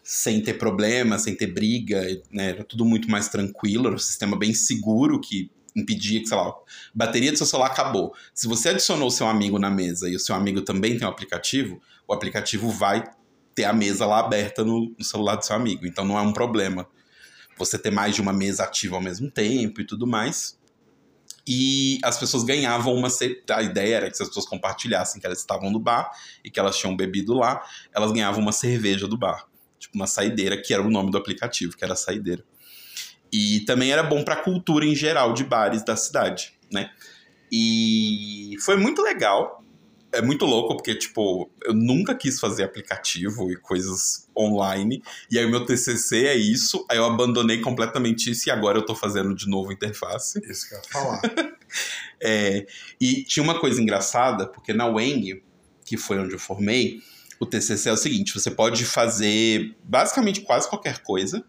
sem 0.04 0.42
ter 0.42 0.54
problema, 0.54 1.18
sem 1.18 1.34
ter 1.34 1.46
briga, 1.46 2.06
né? 2.30 2.50
Era 2.50 2.62
tudo 2.62 2.84
muito 2.84 3.10
mais 3.10 3.28
tranquilo, 3.28 3.86
era 3.86 3.96
um 3.96 3.98
sistema 3.98 4.38
bem 4.38 4.52
seguro 4.52 5.18
que 5.18 5.50
impedia 5.74 6.20
que, 6.20 6.26
sei 6.26 6.36
lá, 6.36 6.48
a 6.48 6.54
bateria 6.94 7.32
do 7.32 7.38
seu 7.38 7.46
celular 7.46 7.68
acabou. 7.70 8.14
Se 8.34 8.46
você 8.46 8.68
adicionou 8.68 9.08
o 9.08 9.10
seu 9.10 9.26
amigo 9.26 9.58
na 9.58 9.70
mesa 9.70 10.08
e 10.08 10.14
o 10.14 10.20
seu 10.20 10.34
amigo 10.34 10.60
também 10.60 10.98
tem 10.98 11.06
um 11.06 11.10
aplicativo, 11.10 11.80
o 12.06 12.12
aplicativo 12.12 12.70
vai 12.70 13.02
ter 13.54 13.64
a 13.64 13.72
mesa 13.72 14.04
lá 14.04 14.20
aberta 14.20 14.62
no, 14.62 14.94
no 14.96 15.04
celular 15.04 15.36
do 15.36 15.44
seu 15.44 15.56
amigo. 15.56 15.86
Então 15.86 16.04
não 16.04 16.18
é 16.18 16.20
um 16.20 16.34
problema 16.34 16.86
você 17.56 17.78
ter 17.78 17.90
mais 17.90 18.14
de 18.14 18.20
uma 18.20 18.32
mesa 18.32 18.64
ativa 18.64 18.96
ao 18.96 19.02
mesmo 19.02 19.30
tempo 19.30 19.80
e 19.80 19.86
tudo 19.86 20.06
mais. 20.06 20.58
E 21.46 21.98
as 22.04 22.18
pessoas 22.18 22.44
ganhavam 22.44 22.94
uma. 22.94 23.08
A 23.50 23.62
ideia 23.62 23.96
era 23.96 24.10
que 24.10 24.16
se 24.16 24.22
as 24.22 24.28
pessoas 24.28 24.46
compartilhassem 24.46 25.20
que 25.20 25.26
elas 25.26 25.38
estavam 25.38 25.70
no 25.70 25.78
bar 25.78 26.10
e 26.44 26.50
que 26.50 26.60
elas 26.60 26.76
tinham 26.76 26.94
bebido 26.94 27.34
lá, 27.34 27.62
elas 27.94 28.12
ganhavam 28.12 28.40
uma 28.40 28.52
cerveja 28.52 29.08
do 29.08 29.16
bar 29.16 29.46
tipo 29.84 29.96
uma 29.96 30.06
saideira, 30.06 30.60
que 30.60 30.72
era 30.72 30.82
o 30.82 30.90
nome 30.90 31.10
do 31.10 31.18
aplicativo, 31.18 31.76
que 31.76 31.84
era 31.84 31.94
saideira. 31.94 32.44
E 33.32 33.60
também 33.60 33.90
era 33.90 34.02
bom 34.02 34.22
para 34.22 34.34
a 34.34 34.42
cultura 34.42 34.84
em 34.84 34.94
geral 34.94 35.32
de 35.32 35.44
bares 35.44 35.84
da 35.84 35.96
cidade, 35.96 36.52
né? 36.72 36.90
E 37.50 38.56
foi 38.60 38.76
muito 38.76 39.02
legal. 39.02 39.62
É 40.12 40.22
muito 40.22 40.44
louco, 40.46 40.76
porque, 40.76 40.94
tipo, 40.94 41.50
eu 41.64 41.74
nunca 41.74 42.14
quis 42.14 42.38
fazer 42.38 42.62
aplicativo 42.62 43.50
e 43.50 43.56
coisas 43.56 44.28
online. 44.38 45.02
E 45.28 45.36
aí 45.36 45.44
o 45.44 45.50
meu 45.50 45.66
TCC 45.66 46.26
é 46.26 46.36
isso. 46.36 46.86
Aí 46.88 46.98
eu 46.98 47.04
abandonei 47.04 47.60
completamente 47.60 48.30
isso 48.30 48.48
e 48.48 48.52
agora 48.52 48.78
eu 48.78 48.86
tô 48.86 48.94
fazendo 48.94 49.34
de 49.34 49.48
novo 49.48 49.72
interface. 49.72 50.40
Isso 50.48 50.68
que 50.68 50.74
eu 50.74 50.78
ia 50.78 50.84
falar. 50.88 51.20
é, 52.22 52.64
e 53.00 53.24
tinha 53.24 53.42
uma 53.42 53.58
coisa 53.58 53.82
engraçada, 53.82 54.46
porque 54.46 54.72
na 54.72 54.86
Weng, 54.86 55.42
que 55.84 55.96
foi 55.96 56.18
onde 56.20 56.34
eu 56.34 56.38
formei, 56.38 57.00
o 57.40 57.46
TCC 57.46 57.88
é 57.88 57.92
o 57.92 57.96
seguinte: 57.96 58.34
você 58.34 58.50
pode 58.50 58.84
fazer 58.84 59.74
basicamente 59.82 60.40
quase 60.40 60.68
qualquer 60.68 60.98
coisa, 61.00 61.44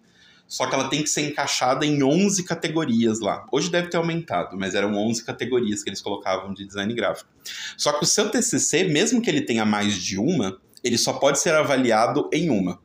só 0.48 0.68
que 0.68 0.76
ela 0.76 0.90
tem 0.90 1.02
que 1.02 1.10
ser 1.10 1.22
encaixada 1.22 1.86
em 1.86 2.04
11 2.04 2.44
categorias 2.44 3.20
lá. 3.20 3.46
Hoje 3.52 3.70
deve 3.70 3.90
ter 3.90 3.98
aumentado, 3.98 4.58
mas 4.58 4.76
eram 4.76 4.96
11 4.96 5.24
categorias 5.24 5.84
que 5.84 5.90
eles 5.90 6.02
colocavam 6.02 6.54
de 6.54 6.66
design 6.66 6.94
gráfico. 6.94 7.30
Só 7.78 7.94
que 7.94 8.04
o 8.04 8.08
seu 8.08 8.30
TCC, 8.30 8.86
mesmo 8.86 9.22
que 9.22 9.30
ele 9.30 9.42
tenha 9.42 9.66
mais 9.66 9.96
de 9.96 10.20
uma, 10.20 10.60
ele 10.84 10.98
só 10.98 11.14
pode 11.14 11.40
ser 11.40 11.54
avaliado 11.54 12.30
em 12.32 12.50
uma. 12.50 12.80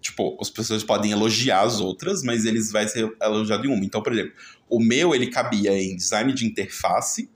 Tipo, 0.00 0.36
as 0.40 0.50
pessoas 0.50 0.84
podem 0.84 1.10
elogiar 1.10 1.62
as 1.62 1.80
outras, 1.80 2.22
mas 2.22 2.44
eles 2.44 2.70
vai 2.70 2.86
ser 2.86 3.10
elogiado 3.20 3.66
em 3.66 3.72
uma. 3.72 3.84
Então, 3.84 4.02
por 4.02 4.12
exemplo, 4.12 4.34
o 4.68 4.78
meu 4.78 5.14
ele 5.14 5.28
cabia 5.28 5.76
em 5.76 5.96
design 5.96 6.32
de 6.32 6.46
interface, 6.46 7.30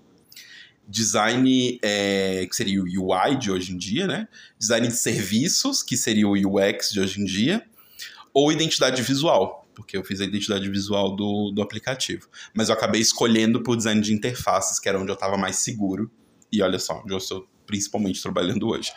design 0.90 1.78
é, 1.82 2.44
que 2.46 2.56
seria 2.56 2.82
o 2.82 2.84
UI 2.84 3.36
de 3.38 3.50
hoje 3.50 3.72
em 3.72 3.78
dia, 3.78 4.08
né? 4.08 4.26
Design 4.58 4.88
de 4.88 4.96
serviços, 4.96 5.82
que 5.84 5.96
seria 5.96 6.26
o 6.26 6.32
UX 6.32 6.90
de 6.92 7.00
hoje 7.00 7.20
em 7.20 7.24
dia, 7.24 7.64
ou 8.34 8.50
identidade 8.50 9.00
visual, 9.00 9.68
porque 9.72 9.96
eu 9.96 10.02
fiz 10.02 10.20
a 10.20 10.24
identidade 10.24 10.68
visual 10.68 11.14
do, 11.14 11.52
do 11.52 11.62
aplicativo. 11.62 12.28
Mas 12.52 12.68
eu 12.68 12.74
acabei 12.74 13.00
escolhendo 13.00 13.62
por 13.62 13.76
design 13.76 14.00
de 14.00 14.12
interfaces, 14.12 14.80
que 14.80 14.88
era 14.88 14.98
onde 14.98 15.10
eu 15.10 15.14
estava 15.14 15.36
mais 15.36 15.56
seguro. 15.56 16.10
E 16.52 16.60
olha 16.60 16.78
só, 16.78 17.00
onde 17.00 17.12
eu 17.12 17.18
estou 17.18 17.46
principalmente 17.64 18.20
trabalhando 18.20 18.66
hoje. 18.66 18.92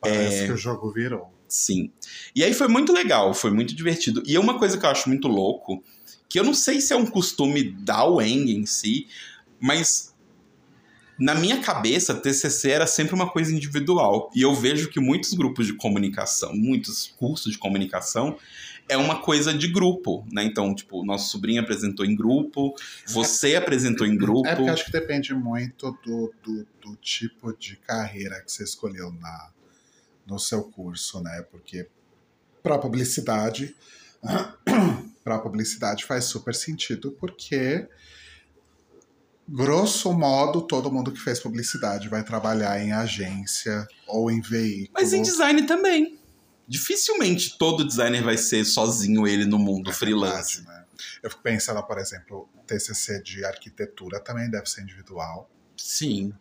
Parece 0.00 0.44
é... 0.44 0.46
que 0.46 0.52
o 0.52 0.56
jogo 0.56 0.92
virou. 0.92 1.34
Sim. 1.48 1.90
E 2.34 2.44
aí 2.44 2.54
foi 2.54 2.68
muito 2.68 2.92
legal, 2.92 3.34
foi 3.34 3.50
muito 3.50 3.74
divertido. 3.74 4.22
E 4.24 4.36
é 4.36 4.40
uma 4.40 4.56
coisa 4.56 4.78
que 4.78 4.86
eu 4.86 4.90
acho 4.90 5.08
muito 5.08 5.26
louco, 5.26 5.82
que 6.28 6.38
eu 6.38 6.44
não 6.44 6.54
sei 6.54 6.80
se 6.80 6.92
é 6.92 6.96
um 6.96 7.06
costume 7.06 7.72
da 7.72 8.04
Weng 8.04 8.52
em 8.52 8.66
si, 8.66 9.08
mas 9.60 10.13
na 11.18 11.34
minha 11.34 11.60
cabeça, 11.60 12.14
TCC 12.14 12.70
era 12.70 12.86
sempre 12.86 13.14
uma 13.14 13.30
coisa 13.30 13.54
individual. 13.54 14.30
E 14.34 14.42
eu 14.42 14.54
vejo 14.54 14.88
que 14.88 14.98
muitos 14.98 15.32
grupos 15.34 15.66
de 15.66 15.74
comunicação, 15.74 16.54
muitos 16.54 17.06
cursos 17.16 17.52
de 17.52 17.58
comunicação, 17.58 18.36
é 18.88 18.96
uma 18.96 19.20
coisa 19.20 19.54
de 19.54 19.68
grupo, 19.68 20.26
né? 20.30 20.44
Então, 20.44 20.74
tipo, 20.74 21.04
nosso 21.04 21.30
sobrinho 21.30 21.62
apresentou 21.62 22.04
em 22.04 22.14
grupo, 22.14 22.74
você 23.06 23.52
é, 23.52 23.56
apresentou 23.56 24.06
em 24.06 24.16
grupo. 24.16 24.46
É 24.46 24.54
porque 24.54 24.70
acho 24.70 24.84
que 24.86 24.92
depende 24.92 25.32
muito 25.34 25.96
do, 26.04 26.34
do, 26.42 26.66
do 26.82 26.96
tipo 26.96 27.56
de 27.56 27.76
carreira 27.76 28.42
que 28.42 28.52
você 28.52 28.64
escolheu 28.64 29.10
na, 29.12 29.50
no 30.26 30.38
seu 30.38 30.64
curso, 30.64 31.22
né? 31.22 31.44
Porque 31.50 31.86
para 32.62 32.78
publicidade, 32.78 33.74
para 35.24 35.38
publicidade 35.38 36.04
faz 36.04 36.24
super 36.24 36.54
sentido, 36.54 37.12
porque 37.12 37.88
grosso 39.48 40.12
modo, 40.12 40.62
todo 40.62 40.90
mundo 40.90 41.12
que 41.12 41.20
fez 41.20 41.40
publicidade 41.40 42.08
vai 42.08 42.24
trabalhar 42.24 42.82
em 42.82 42.92
agência 42.92 43.86
ou 44.06 44.30
em 44.30 44.40
veículo. 44.40 44.90
Mas 44.94 45.12
em 45.12 45.22
design 45.22 45.62
também. 45.66 46.18
Dificilmente 46.66 47.58
todo 47.58 47.86
designer 47.86 48.22
vai 48.22 48.38
ser 48.38 48.64
sozinho 48.64 49.26
ele 49.26 49.44
no 49.44 49.58
mundo 49.58 49.90
é 49.90 49.92
freelance. 49.92 50.58
Verdade, 50.58 50.78
né? 50.78 50.84
Eu 51.22 51.30
fico 51.30 51.42
pensando, 51.42 51.82
por 51.82 51.98
exemplo, 51.98 52.48
TCC 52.66 53.22
de 53.22 53.44
arquitetura 53.44 54.18
também 54.20 54.50
deve 54.50 54.66
ser 54.66 54.82
individual. 54.82 55.50
Sim. 55.76 56.32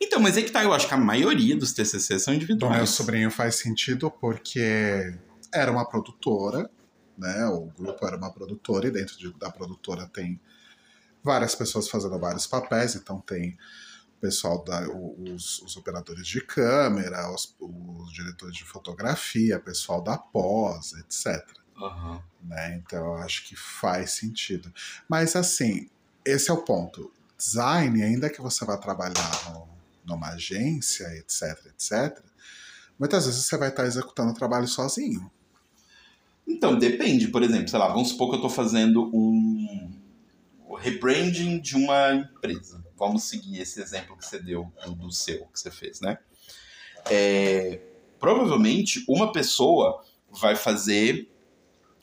Então, 0.00 0.20
mas 0.20 0.36
é 0.36 0.42
que 0.42 0.50
tá, 0.50 0.62
eu 0.62 0.72
acho 0.72 0.86
que 0.86 0.94
a 0.94 0.98
maioria 0.98 1.56
dos 1.56 1.72
TCC 1.72 2.18
são 2.18 2.34
individuais. 2.34 2.72
Do 2.72 2.76
meu 2.76 2.86
sobrinho 2.86 3.30
faz 3.30 3.56
sentido 3.56 4.10
porque 4.10 5.14
era 5.52 5.70
uma 5.70 5.88
produtora, 5.88 6.70
né? 7.16 7.46
O 7.46 7.66
grupo 7.76 8.06
era 8.06 8.16
uma 8.16 8.32
produtora 8.32 8.88
e 8.88 8.90
dentro 8.90 9.16
de, 9.16 9.32
da 9.34 9.50
produtora 9.50 10.06
tem 10.12 10.40
várias 11.24 11.54
pessoas 11.54 11.88
fazendo 11.88 12.18
vários 12.18 12.46
papéis, 12.46 12.94
então 12.94 13.18
tem 13.20 13.56
o 14.18 14.20
pessoal 14.20 14.62
da 14.62 14.86
os, 14.88 15.60
os 15.62 15.76
operadores 15.76 16.26
de 16.26 16.40
câmera, 16.42 17.32
os, 17.32 17.56
os, 17.58 18.12
diretores 18.12 18.54
de 18.54 18.64
fotografia, 18.64 19.58
pessoal 19.58 20.02
da 20.02 20.18
pós, 20.18 20.92
etc. 20.92 21.42
Uhum. 21.76 22.20
Né? 22.42 22.76
Então 22.76 23.04
eu 23.04 23.14
acho 23.16 23.48
que 23.48 23.56
faz 23.56 24.12
sentido. 24.12 24.72
Mas 25.08 25.34
assim, 25.34 25.88
esse 26.24 26.50
é 26.50 26.54
o 26.54 26.62
ponto. 26.62 27.10
Design, 27.36 28.02
ainda 28.02 28.30
que 28.30 28.40
você 28.40 28.64
vá 28.64 28.76
trabalhar 28.76 29.50
no, 29.50 29.68
numa 30.04 30.28
agência, 30.28 31.04
etc, 31.16 31.66
etc, 31.66 32.22
muitas 32.98 33.26
vezes 33.26 33.44
você 33.44 33.56
vai 33.56 33.70
estar 33.70 33.86
executando 33.86 34.30
o 34.30 34.34
trabalho 34.34 34.68
sozinho. 34.68 35.30
Então, 36.46 36.78
depende. 36.78 37.28
Por 37.28 37.42
exemplo, 37.42 37.68
sei 37.68 37.78
lá, 37.78 37.88
vamos 37.88 38.10
supor 38.10 38.28
que 38.28 38.34
eu 38.34 38.38
estou 38.38 38.50
fazendo 38.50 39.10
um, 39.14 39.90
rebranding 40.74 41.60
de 41.60 41.76
uma 41.76 42.14
empresa. 42.14 42.84
Vamos 42.96 43.24
seguir 43.24 43.60
esse 43.60 43.80
exemplo 43.80 44.16
que 44.16 44.24
você 44.24 44.38
deu 44.38 44.72
do, 44.84 44.94
do 44.94 45.10
seu, 45.10 45.46
que 45.46 45.58
você 45.58 45.70
fez, 45.70 46.00
né? 46.00 46.18
É, 47.10 47.80
provavelmente 48.18 49.04
uma 49.08 49.32
pessoa 49.32 50.02
vai 50.30 50.56
fazer 50.56 51.28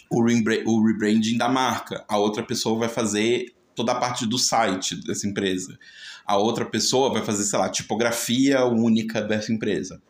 o, 0.10 0.22
o 0.22 0.86
rebranding 0.86 1.38
da 1.38 1.50
marca, 1.50 2.06
a 2.08 2.18
outra 2.18 2.44
pessoa 2.44 2.78
vai 2.78 2.90
fazer 2.90 3.54
toda 3.74 3.94
a 3.94 4.00
parte 4.00 4.26
do 4.26 4.38
site 4.38 4.96
dessa 4.96 5.28
empresa, 5.28 5.80
a 6.26 6.38
outra 6.38 6.66
pessoa 6.66 7.12
vai 7.12 7.24
fazer, 7.24 7.44
sei 7.46 7.58
lá, 7.58 7.70
tipografia 7.70 8.66
única 8.66 9.22
dessa 9.22 9.52
empresa. 9.52 10.02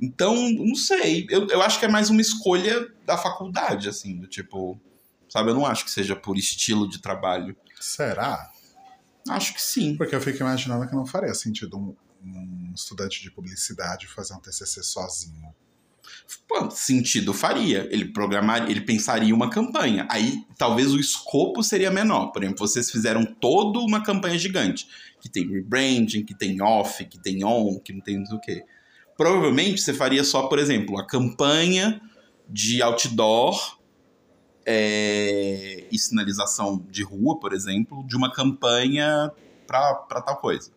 Então, 0.00 0.34
não 0.52 0.74
sei, 0.74 1.26
eu, 1.28 1.46
eu 1.48 1.60
acho 1.60 1.78
que 1.78 1.84
é 1.84 1.88
mais 1.88 2.08
uma 2.08 2.22
escolha 2.22 2.88
da 3.04 3.18
faculdade, 3.18 3.88
assim, 3.88 4.18
do 4.18 4.26
tipo, 4.26 4.80
sabe? 5.28 5.50
Eu 5.50 5.54
não 5.54 5.66
acho 5.66 5.84
que 5.84 5.90
seja 5.90 6.16
por 6.16 6.38
estilo 6.38 6.88
de 6.88 7.00
trabalho. 7.02 7.54
Será? 7.80 8.50
Acho 9.28 9.54
que 9.54 9.62
sim. 9.62 9.96
Porque 9.96 10.14
eu 10.14 10.20
fico 10.20 10.38
imaginando 10.40 10.86
que 10.86 10.94
não 10.94 11.06
faria 11.06 11.34
sentido 11.34 11.76
um, 11.76 11.96
um 12.24 12.72
estudante 12.74 13.22
de 13.22 13.30
publicidade 13.30 14.06
fazer 14.06 14.34
um 14.34 14.40
TCC 14.40 14.82
sozinho. 14.82 15.54
Pô, 16.46 16.70
sentido 16.70 17.32
faria. 17.32 17.88
Ele 17.90 18.12
programaria, 18.12 18.70
ele 18.70 18.80
pensaria 18.80 19.34
uma 19.34 19.50
campanha. 19.50 20.06
Aí 20.10 20.44
talvez 20.58 20.92
o 20.92 20.98
escopo 20.98 21.62
seria 21.62 21.90
menor. 21.90 22.32
Por 22.32 22.42
exemplo, 22.42 22.66
vocês 22.66 22.90
fizeram 22.90 23.24
toda 23.24 23.78
uma 23.78 24.02
campanha 24.02 24.38
gigante, 24.38 24.86
que 25.20 25.28
tem 25.28 25.48
rebranding, 25.48 26.24
que 26.24 26.34
tem 26.34 26.60
off, 26.60 27.04
que 27.04 27.18
tem 27.18 27.44
on, 27.44 27.78
que 27.78 27.92
não 27.92 28.00
tem 28.00 28.18
não 28.18 28.26
sei 28.26 28.36
o 28.36 28.40
quê. 28.40 28.64
Provavelmente 29.16 29.80
você 29.80 29.92
faria 29.92 30.24
só, 30.24 30.48
por 30.48 30.58
exemplo, 30.58 30.98
a 30.98 31.06
campanha 31.06 32.00
de 32.48 32.82
outdoor 32.82 33.79
é, 34.64 35.84
e 35.90 35.98
sinalização 35.98 36.78
de 36.90 37.02
rua, 37.02 37.38
por 37.38 37.52
exemplo, 37.52 38.06
de 38.06 38.16
uma 38.16 38.32
campanha 38.32 39.30
para 39.66 40.20
tal 40.22 40.36
coisa. 40.36 40.70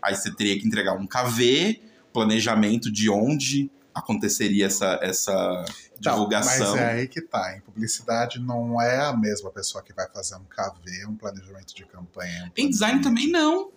Aí 0.00 0.14
você 0.14 0.34
teria 0.34 0.58
que 0.58 0.66
entregar 0.66 0.94
um 0.94 1.06
KV, 1.06 1.80
planejamento 2.12 2.90
de 2.90 3.08
onde 3.08 3.70
aconteceria 3.94 4.66
essa, 4.66 4.98
essa 5.02 5.64
divulgação. 6.00 6.72
Mas 6.72 6.80
é 6.80 6.92
aí 6.92 7.08
que 7.08 7.20
tá. 7.20 7.56
Em 7.56 7.60
publicidade 7.60 8.40
não 8.40 8.80
é 8.80 9.00
a 9.00 9.16
mesma 9.16 9.50
pessoa 9.50 9.82
que 9.82 9.92
vai 9.92 10.08
fazer 10.10 10.36
um 10.36 10.44
KV, 10.44 11.06
um 11.06 11.16
planejamento 11.16 11.74
de 11.74 11.84
campanha. 11.84 12.46
Um 12.46 12.60
em 12.60 12.70
design 12.70 13.00
também 13.00 13.30
não. 13.30 13.70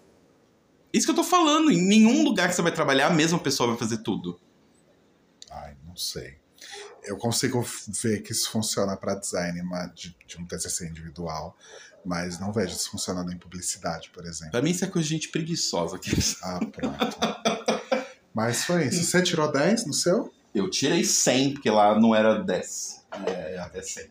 Isso 0.92 1.06
que 1.06 1.12
eu 1.12 1.16
tô 1.16 1.24
falando. 1.24 1.72
Em 1.72 1.82
nenhum 1.82 2.24
lugar 2.24 2.48
que 2.50 2.56
você 2.56 2.62
vai 2.62 2.72
trabalhar, 2.72 3.08
a 3.08 3.14
mesma 3.14 3.38
pessoa 3.38 3.70
vai 3.70 3.78
fazer 3.78 3.98
tudo. 3.98 4.40
Ai, 5.52 5.76
não 5.86 5.96
sei. 5.96 6.38
Eu 7.06 7.18
consigo 7.18 7.66
ver 7.88 8.22
que 8.22 8.32
isso 8.32 8.50
funciona 8.50 8.98
para 8.98 9.16
design 9.16 9.62
de, 9.94 10.16
de 10.28 10.38
um 10.38 10.46
TCC 10.46 10.88
individual, 10.88 11.56
mas 12.04 12.40
não 12.40 12.52
vejo 12.52 12.76
isso 12.76 12.90
funcionando 12.92 13.32
em 13.32 13.38
publicidade, 13.38 14.10
por 14.12 14.26
exemplo. 14.26 14.52
Pra 14.52 14.62
mim, 14.62 14.72
isso 14.72 14.86
é 14.86 14.88
coisa 14.88 15.08
de 15.08 15.14
gente 15.14 15.30
preguiçosa. 15.30 15.96
Aqui. 15.96 16.12
Ah, 16.42 16.60
pronto. 16.60 17.18
mas 18.34 18.64
foi 18.64 18.88
isso. 18.88 19.04
Você 19.04 19.22
tirou 19.22 19.52
10 19.52 19.86
no 19.86 19.94
seu? 19.94 20.34
Eu 20.54 20.70
tirei 20.70 21.04
100, 21.04 21.54
porque 21.54 21.70
lá 21.70 22.00
não 22.00 22.16
era 22.16 22.42
10. 22.42 23.06
É, 23.28 23.58
até 23.60 23.82
100. 23.82 24.10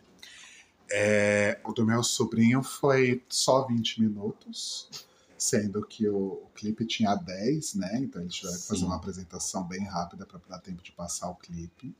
É, 0.91 1.59
o 1.63 1.73
do 1.73 1.85
meu 1.85 2.03
sobrinho 2.03 2.61
foi 2.61 3.23
só 3.27 3.65
20 3.65 4.01
minutos, 4.01 4.89
sendo 5.37 5.85
que 5.85 6.07
o, 6.07 6.43
o 6.43 6.49
clipe 6.53 6.85
tinha 6.85 7.15
10, 7.15 7.75
né? 7.75 7.97
Então 7.97 8.21
eles 8.21 8.35
tiveram 8.35 8.57
que 8.57 8.67
fazer 8.67 8.85
uma 8.85 8.95
apresentação 8.95 9.63
bem 9.63 9.83
rápida 9.85 10.25
para 10.25 10.39
dar 10.47 10.59
tempo 10.59 10.83
de 10.83 10.91
passar 10.91 11.29
o 11.29 11.35
clipe. 11.35 11.95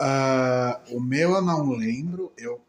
Uh, 0.00 0.96
o 0.96 1.00
meu 1.00 1.32
eu 1.32 1.42
não 1.42 1.70
lembro, 1.70 2.32
eu 2.36 2.62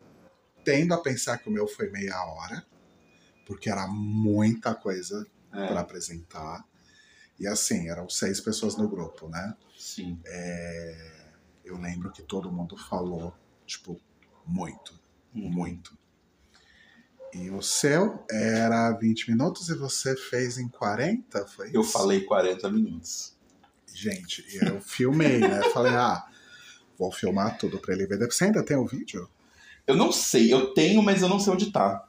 tendo 0.63 0.93
a 0.93 0.97
pensar 0.97 1.37
que 1.37 1.49
o 1.49 1.51
meu 1.51 1.67
foi 1.67 1.89
meia 1.89 2.23
hora, 2.25 2.65
porque 3.45 3.69
era 3.69 3.87
muita 3.87 4.75
coisa 4.75 5.25
é. 5.53 5.67
para 5.67 5.79
apresentar. 5.81 6.65
E 7.39 7.47
assim, 7.47 7.89
eram 7.89 8.09
seis 8.09 8.39
pessoas 8.39 8.75
no 8.75 8.87
grupo, 8.89 9.29
né? 9.29 9.55
Sim. 9.77 10.19
É, 10.25 11.31
eu 11.63 11.77
lembro 11.77 12.11
que 12.11 12.21
todo 12.21 12.51
mundo 12.51 12.77
falou, 12.77 13.33
tipo, 13.65 13.99
muito, 14.45 14.99
uhum. 15.35 15.49
muito. 15.49 15.97
E 17.33 17.49
o 17.49 17.61
seu 17.61 18.25
era 18.29 18.91
20 18.91 19.29
minutos 19.29 19.69
e 19.69 19.75
você 19.75 20.15
fez 20.15 20.57
em 20.57 20.67
40? 20.67 21.45
Foi 21.47 21.69
eu 21.73 21.83
falei 21.83 22.21
40 22.21 22.69
minutos. 22.71 23.35
Gente, 23.93 24.45
eu 24.51 24.81
filmei, 24.81 25.39
né? 25.39 25.61
Falei, 25.73 25.93
ah, 25.93 26.25
vou 26.97 27.11
filmar 27.11 27.57
tudo 27.57 27.79
para 27.79 27.93
ele 27.93 28.05
ver. 28.05 28.19
Você 28.19 28.45
ainda 28.45 28.63
tem 28.63 28.77
o 28.77 28.85
vídeo? 28.85 29.29
Eu 29.85 29.95
não 29.95 30.11
sei, 30.11 30.51
eu 30.51 30.73
tenho, 30.73 31.01
mas 31.01 31.21
eu 31.21 31.29
não 31.29 31.39
sei 31.39 31.53
onde 31.53 31.71
tá. 31.71 32.05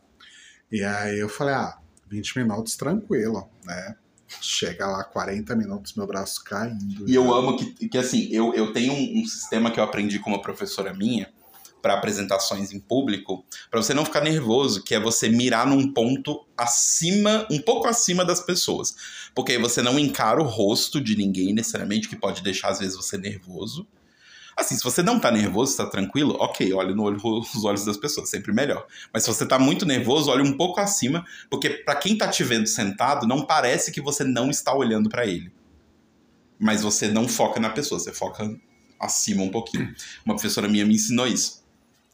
E 0.70 0.82
aí 0.82 1.18
eu 1.18 1.28
falei, 1.28 1.54
ah, 1.54 1.78
20 2.08 2.38
minutos 2.38 2.76
tranquilo, 2.76 3.48
né? 3.64 3.96
Chega 4.42 4.86
lá 4.86 5.04
40 5.04 5.56
minutos, 5.56 5.94
meu 5.94 6.06
braço 6.06 6.44
caindo. 6.44 7.08
E 7.08 7.12
já. 7.12 7.20
eu 7.20 7.32
amo 7.32 7.56
que, 7.56 7.88
que 7.88 7.96
assim, 7.96 8.28
eu, 8.30 8.52
eu 8.54 8.72
tenho 8.72 8.92
um, 8.92 9.22
um 9.22 9.26
sistema 9.26 9.70
que 9.70 9.80
eu 9.80 9.84
aprendi 9.84 10.18
com 10.18 10.30
uma 10.30 10.42
professora 10.42 10.92
minha 10.92 11.32
para 11.80 11.94
apresentações 11.94 12.72
em 12.72 12.80
público, 12.80 13.44
para 13.70 13.80
você 13.80 13.94
não 13.94 14.04
ficar 14.04 14.20
nervoso, 14.20 14.82
que 14.82 14.94
é 14.94 15.00
você 15.00 15.28
mirar 15.28 15.66
num 15.66 15.92
ponto 15.92 16.44
acima, 16.56 17.46
um 17.50 17.60
pouco 17.60 17.86
acima 17.86 18.24
das 18.24 18.40
pessoas. 18.40 18.94
Porque 19.34 19.52
aí 19.52 19.58
você 19.58 19.80
não 19.80 19.98
encara 19.98 20.40
o 20.42 20.46
rosto 20.46 21.00
de 21.00 21.16
ninguém 21.16 21.54
necessariamente, 21.54 22.08
que 22.08 22.16
pode 22.16 22.42
deixar 22.42 22.70
às 22.70 22.80
vezes 22.80 22.96
você 22.96 23.16
nervoso. 23.16 23.86
Assim, 24.58 24.76
se 24.76 24.82
você 24.82 25.04
não 25.04 25.20
tá 25.20 25.30
nervoso, 25.30 25.76
tá 25.76 25.86
tranquilo, 25.86 26.36
ok, 26.40 26.72
olhe 26.72 26.92
no 26.92 27.04
olho, 27.04 27.20
os 27.22 27.64
olhos 27.64 27.84
das 27.84 27.96
pessoas, 27.96 28.28
sempre 28.28 28.52
melhor. 28.52 28.84
Mas 29.14 29.22
se 29.22 29.28
você 29.28 29.46
tá 29.46 29.56
muito 29.56 29.86
nervoso, 29.86 30.32
olhe 30.32 30.42
um 30.42 30.56
pouco 30.56 30.80
acima, 30.80 31.24
porque 31.48 31.70
para 31.70 31.94
quem 31.94 32.18
tá 32.18 32.26
te 32.26 32.42
vendo 32.42 32.66
sentado, 32.66 33.24
não 33.24 33.46
parece 33.46 33.92
que 33.92 34.00
você 34.00 34.24
não 34.24 34.50
está 34.50 34.74
olhando 34.74 35.08
para 35.08 35.24
ele. 35.24 35.52
Mas 36.58 36.82
você 36.82 37.06
não 37.06 37.28
foca 37.28 37.60
na 37.60 37.70
pessoa, 37.70 38.00
você 38.00 38.12
foca 38.12 38.52
acima 38.98 39.44
um 39.44 39.48
pouquinho. 39.48 39.94
Uma 40.26 40.34
professora 40.34 40.66
minha 40.66 40.84
me 40.84 40.96
ensinou 40.96 41.28
isso. 41.28 41.62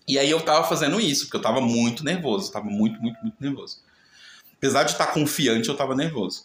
E 0.06 0.18
aí 0.18 0.30
eu 0.30 0.40
tava 0.42 0.68
fazendo 0.68 1.00
isso, 1.00 1.24
porque 1.24 1.38
eu 1.38 1.42
tava 1.42 1.62
muito 1.62 2.04
nervoso, 2.04 2.52
tava 2.52 2.66
muito, 2.66 3.00
muito, 3.00 3.18
muito 3.22 3.36
nervoso. 3.40 3.78
Apesar 4.58 4.82
de 4.82 4.92
estar 4.92 5.06
tá 5.06 5.12
confiante, 5.12 5.70
eu 5.70 5.76
tava 5.76 5.94
nervoso. 5.94 6.44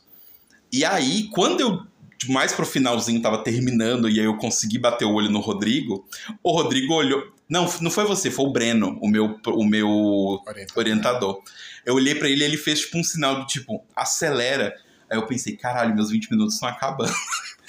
E 0.71 0.85
aí, 0.85 1.27
quando 1.33 1.59
eu 1.59 1.85
mais 2.27 2.51
pro 2.51 2.65
finalzinho 2.65 3.21
tava 3.21 3.43
terminando 3.43 4.09
e 4.09 4.19
aí 4.19 4.25
eu 4.25 4.37
consegui 4.37 4.77
bater 4.77 5.05
o 5.05 5.13
olho 5.13 5.29
no 5.29 5.39
Rodrigo, 5.39 6.05
o 6.43 6.51
Rodrigo 6.51 6.93
olhou. 6.93 7.31
Não, 7.47 7.67
não 7.81 7.89
foi 7.89 8.05
você, 8.05 8.29
foi 8.29 8.45
o 8.45 8.51
Breno, 8.51 8.99
o 9.01 9.07
meu, 9.07 9.39
o 9.47 9.65
meu 9.65 9.89
orientador. 9.89 10.77
orientador. 10.77 11.41
Eu 11.85 11.95
olhei 11.95 12.13
para 12.13 12.29
ele 12.29 12.41
e 12.41 12.45
ele 12.45 12.57
fez 12.57 12.81
tipo 12.81 12.97
um 12.97 13.03
sinal 13.03 13.39
do 13.39 13.47
tipo, 13.47 13.83
acelera. 13.95 14.75
Aí 15.09 15.17
eu 15.17 15.25
pensei, 15.25 15.55
caralho, 15.57 15.95
meus 15.95 16.11
20 16.11 16.29
minutos 16.29 16.53
estão 16.53 16.69
acabando. 16.69 17.13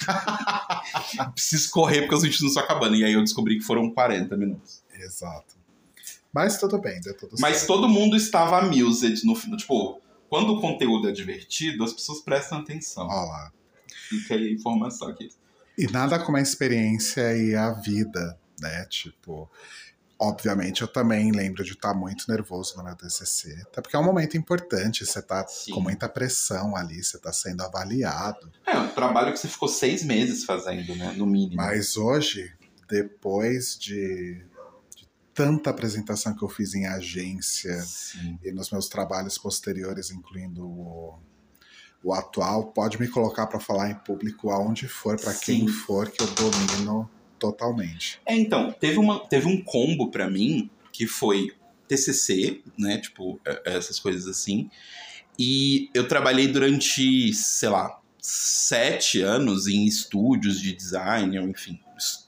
Preciso 1.33 1.71
correr 1.71 2.01
porque 2.01 2.15
os 2.15 2.21
20 2.21 2.31
minutos 2.33 2.57
estão 2.57 2.63
acabando. 2.63 2.95
E 2.95 3.03
aí 3.03 3.13
eu 3.13 3.21
descobri 3.21 3.57
que 3.57 3.63
foram 3.63 3.89
40 3.91 4.37
minutos. 4.37 4.83
Exato. 4.93 5.55
Mas 6.31 6.57
tudo 6.59 6.79
bem, 6.79 7.01
deu 7.01 7.17
tudo 7.17 7.35
Mas 7.39 7.57
certo. 7.57 7.67
todo 7.67 7.89
mundo 7.89 8.15
estava 8.15 8.59
amused 8.59 9.25
no 9.25 9.35
final. 9.35 9.57
Tipo, 9.57 9.99
quando 10.29 10.53
o 10.53 10.61
conteúdo 10.61 11.09
é 11.09 11.11
divertido, 11.11 11.83
as 11.83 11.91
pessoas 11.91 12.21
prestam 12.21 12.59
atenção. 12.59 13.07
Olha 13.07 13.27
lá. 13.27 13.51
Fica 14.09 14.35
aí 14.35 14.47
a 14.47 14.51
informação 14.51 15.07
aqui. 15.07 15.29
E 15.77 15.87
nada 15.87 16.19
como 16.19 16.37
a 16.37 16.41
experiência 16.41 17.35
e 17.35 17.55
a 17.55 17.71
vida, 17.71 18.37
né? 18.59 18.85
Tipo, 18.85 19.49
obviamente 20.19 20.83
eu 20.83 20.87
também 20.87 21.31
lembro 21.31 21.63
de 21.63 21.71
estar 21.71 21.95
muito 21.95 22.25
nervoso 22.29 22.77
no 22.77 22.83
meu 22.83 22.95
TCC, 22.95 23.63
até 23.63 23.81
porque 23.81 23.95
é 23.95 23.99
um 23.99 24.03
momento 24.03 24.37
importante, 24.37 25.03
você 25.03 25.19
tá 25.19 25.45
Sim. 25.47 25.71
com 25.71 25.81
muita 25.81 26.07
pressão 26.07 26.75
ali, 26.75 27.03
você 27.03 27.17
tá 27.17 27.33
sendo 27.33 27.61
avaliado. 27.63 28.51
É, 28.67 28.77
um 28.77 28.89
trabalho 28.89 29.33
que 29.33 29.39
você 29.39 29.47
ficou 29.47 29.67
seis 29.67 30.03
meses 30.03 30.43
fazendo, 30.43 30.95
né, 30.95 31.13
no 31.17 31.25
mínimo. 31.25 31.55
Mas 31.55 31.97
hoje, 31.97 32.53
depois 32.87 33.75
de, 33.79 34.45
de 34.95 35.07
tanta 35.33 35.71
apresentação 35.71 36.35
que 36.35 36.43
eu 36.43 36.49
fiz 36.49 36.75
em 36.75 36.85
agência 36.85 37.81
Sim. 37.81 38.37
e 38.43 38.51
nos 38.51 38.69
meus 38.69 38.87
trabalhos 38.87 39.39
posteriores, 39.39 40.11
incluindo 40.11 40.63
o 40.63 41.19
o 42.03 42.13
atual 42.13 42.65
pode 42.65 42.99
me 42.99 43.07
colocar 43.07 43.47
para 43.47 43.59
falar 43.59 43.91
em 43.91 43.95
público 43.95 44.49
aonde 44.49 44.87
for, 44.87 45.19
para 45.19 45.33
quem 45.33 45.67
for, 45.67 46.09
que 46.09 46.21
eu 46.21 46.27
domino 46.27 47.09
totalmente. 47.37 48.19
É, 48.25 48.35
então, 48.35 48.71
teve, 48.71 48.97
uma, 48.97 49.19
teve 49.27 49.47
um 49.47 49.61
combo 49.61 50.09
para 50.09 50.29
mim 50.29 50.69
que 50.91 51.07
foi 51.07 51.51
TCC, 51.87 52.61
né, 52.77 52.97
tipo, 52.97 53.39
é, 53.45 53.61
é, 53.65 53.77
essas 53.77 53.99
coisas 53.99 54.27
assim, 54.27 54.69
e 55.37 55.89
eu 55.93 56.07
trabalhei 56.07 56.47
durante, 56.47 57.33
sei 57.33 57.69
lá, 57.69 57.99
sete 58.19 59.21
anos 59.21 59.67
em 59.67 59.85
estúdios 59.85 60.59
de 60.59 60.73
design, 60.73 61.37
ou 61.39 61.47
enfim, 61.47 61.79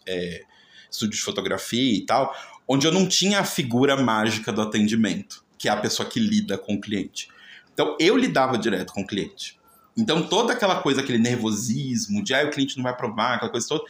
é, 0.05 0.43
estúdios 0.89 1.19
de 1.19 1.25
fotografia 1.25 1.97
e 1.97 2.05
tal, 2.05 2.35
onde 2.67 2.87
eu 2.87 2.91
não 2.91 3.07
tinha 3.07 3.39
a 3.39 3.45
figura 3.45 3.95
mágica 3.95 4.51
do 4.51 4.61
atendimento, 4.61 5.43
que 5.57 5.67
é 5.67 5.71
a 5.71 5.77
pessoa 5.77 6.07
que 6.07 6.19
lida 6.19 6.57
com 6.57 6.75
o 6.75 6.81
cliente. 6.81 7.27
Então, 7.73 7.95
eu 7.99 8.15
lidava 8.15 8.57
direto 8.57 8.93
com 8.93 9.01
o 9.01 9.07
cliente. 9.07 9.59
Então, 9.95 10.27
toda 10.27 10.53
aquela 10.53 10.81
coisa, 10.81 11.01
aquele 11.01 11.19
nervosismo 11.19 12.23
de 12.23 12.33
ah, 12.33 12.45
o 12.45 12.49
cliente 12.49 12.77
não 12.77 12.83
vai 12.83 12.93
aprovar, 12.93 13.35
aquela 13.35 13.51
coisa 13.51 13.67
toda, 13.67 13.83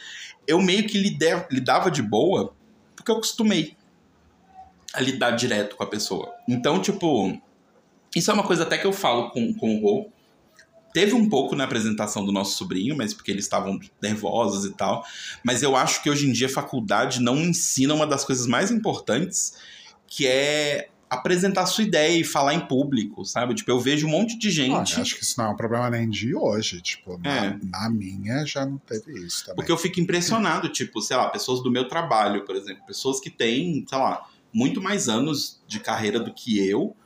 eu 0.46 0.60
meio 0.60 0.86
que 0.86 0.98
lidava 0.98 1.90
de 1.90 2.02
boa, 2.02 2.54
porque 2.94 3.10
eu 3.10 3.16
acostumei 3.16 3.76
a 4.92 5.00
lidar 5.00 5.32
direto 5.32 5.76
com 5.76 5.82
a 5.82 5.86
pessoa. 5.86 6.32
Então, 6.48 6.80
tipo, 6.80 7.40
isso 8.14 8.30
é 8.30 8.34
uma 8.34 8.44
coisa 8.44 8.62
até 8.62 8.78
que 8.78 8.86
eu 8.86 8.92
falo 8.92 9.30
com, 9.30 9.52
com 9.54 9.76
o 9.76 9.80
Rô. 9.80 10.10
Teve 10.92 11.12
um 11.12 11.28
pouco 11.28 11.56
na 11.56 11.64
apresentação 11.64 12.24
do 12.24 12.30
nosso 12.30 12.56
sobrinho, 12.56 12.96
mas 12.96 13.12
porque 13.12 13.32
eles 13.32 13.44
estavam 13.44 13.80
nervosos 14.00 14.64
e 14.64 14.72
tal. 14.74 15.04
Mas 15.42 15.62
eu 15.62 15.74
acho 15.74 16.00
que 16.02 16.08
hoje 16.08 16.28
em 16.28 16.32
dia 16.32 16.46
a 16.46 16.50
faculdade 16.50 17.20
não 17.20 17.36
ensina 17.36 17.92
uma 17.92 18.06
das 18.06 18.24
coisas 18.24 18.46
mais 18.46 18.70
importantes, 18.70 19.54
que 20.06 20.28
é 20.28 20.90
apresentar 21.14 21.66
sua 21.66 21.84
ideia 21.84 22.18
e 22.18 22.24
falar 22.24 22.54
em 22.54 22.60
público, 22.60 23.24
sabe? 23.24 23.54
Tipo, 23.54 23.70
eu 23.70 23.80
vejo 23.80 24.06
um 24.06 24.10
monte 24.10 24.38
de 24.38 24.50
gente. 24.50 25.00
Acho 25.00 25.16
que 25.16 25.22
isso 25.22 25.34
não 25.38 25.46
é 25.46 25.48
um 25.50 25.56
problema 25.56 25.90
nem 25.90 26.08
de 26.08 26.34
hoje. 26.34 26.80
Tipo, 26.80 27.18
na, 27.18 27.46
é. 27.46 27.58
na 27.62 27.90
minha 27.90 28.44
já 28.44 28.66
não 28.66 28.78
teve 28.78 29.12
isso 29.24 29.42
também. 29.44 29.56
Porque 29.56 29.72
eu 29.72 29.78
fico 29.78 30.00
impressionado, 30.00 30.68
tipo, 30.68 31.00
sei 31.00 31.16
lá, 31.16 31.28
pessoas 31.28 31.62
do 31.62 31.70
meu 31.70 31.88
trabalho, 31.88 32.44
por 32.44 32.56
exemplo, 32.56 32.84
pessoas 32.86 33.20
que 33.20 33.30
têm, 33.30 33.84
sei 33.88 33.98
lá, 33.98 34.24
muito 34.52 34.80
mais 34.80 35.08
anos 35.08 35.62
de 35.66 35.80
carreira 35.80 36.20
do 36.20 36.32
que 36.32 36.58
eu. 36.66 36.96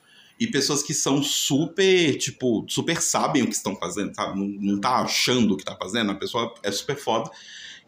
E 0.40 0.46
pessoas 0.46 0.84
que 0.84 0.94
são 0.94 1.20
super, 1.20 2.16
tipo, 2.16 2.64
super 2.68 3.02
sabem 3.02 3.42
o 3.42 3.46
que 3.48 3.54
estão 3.54 3.74
fazendo, 3.74 4.14
sabe? 4.14 4.38
Não, 4.38 4.46
não 4.46 4.80
tá 4.80 4.98
achando 4.98 5.54
o 5.54 5.56
que 5.56 5.64
tá 5.64 5.76
fazendo, 5.76 6.12
a 6.12 6.14
pessoa 6.14 6.54
é 6.62 6.70
super 6.70 6.96
foda. 6.96 7.28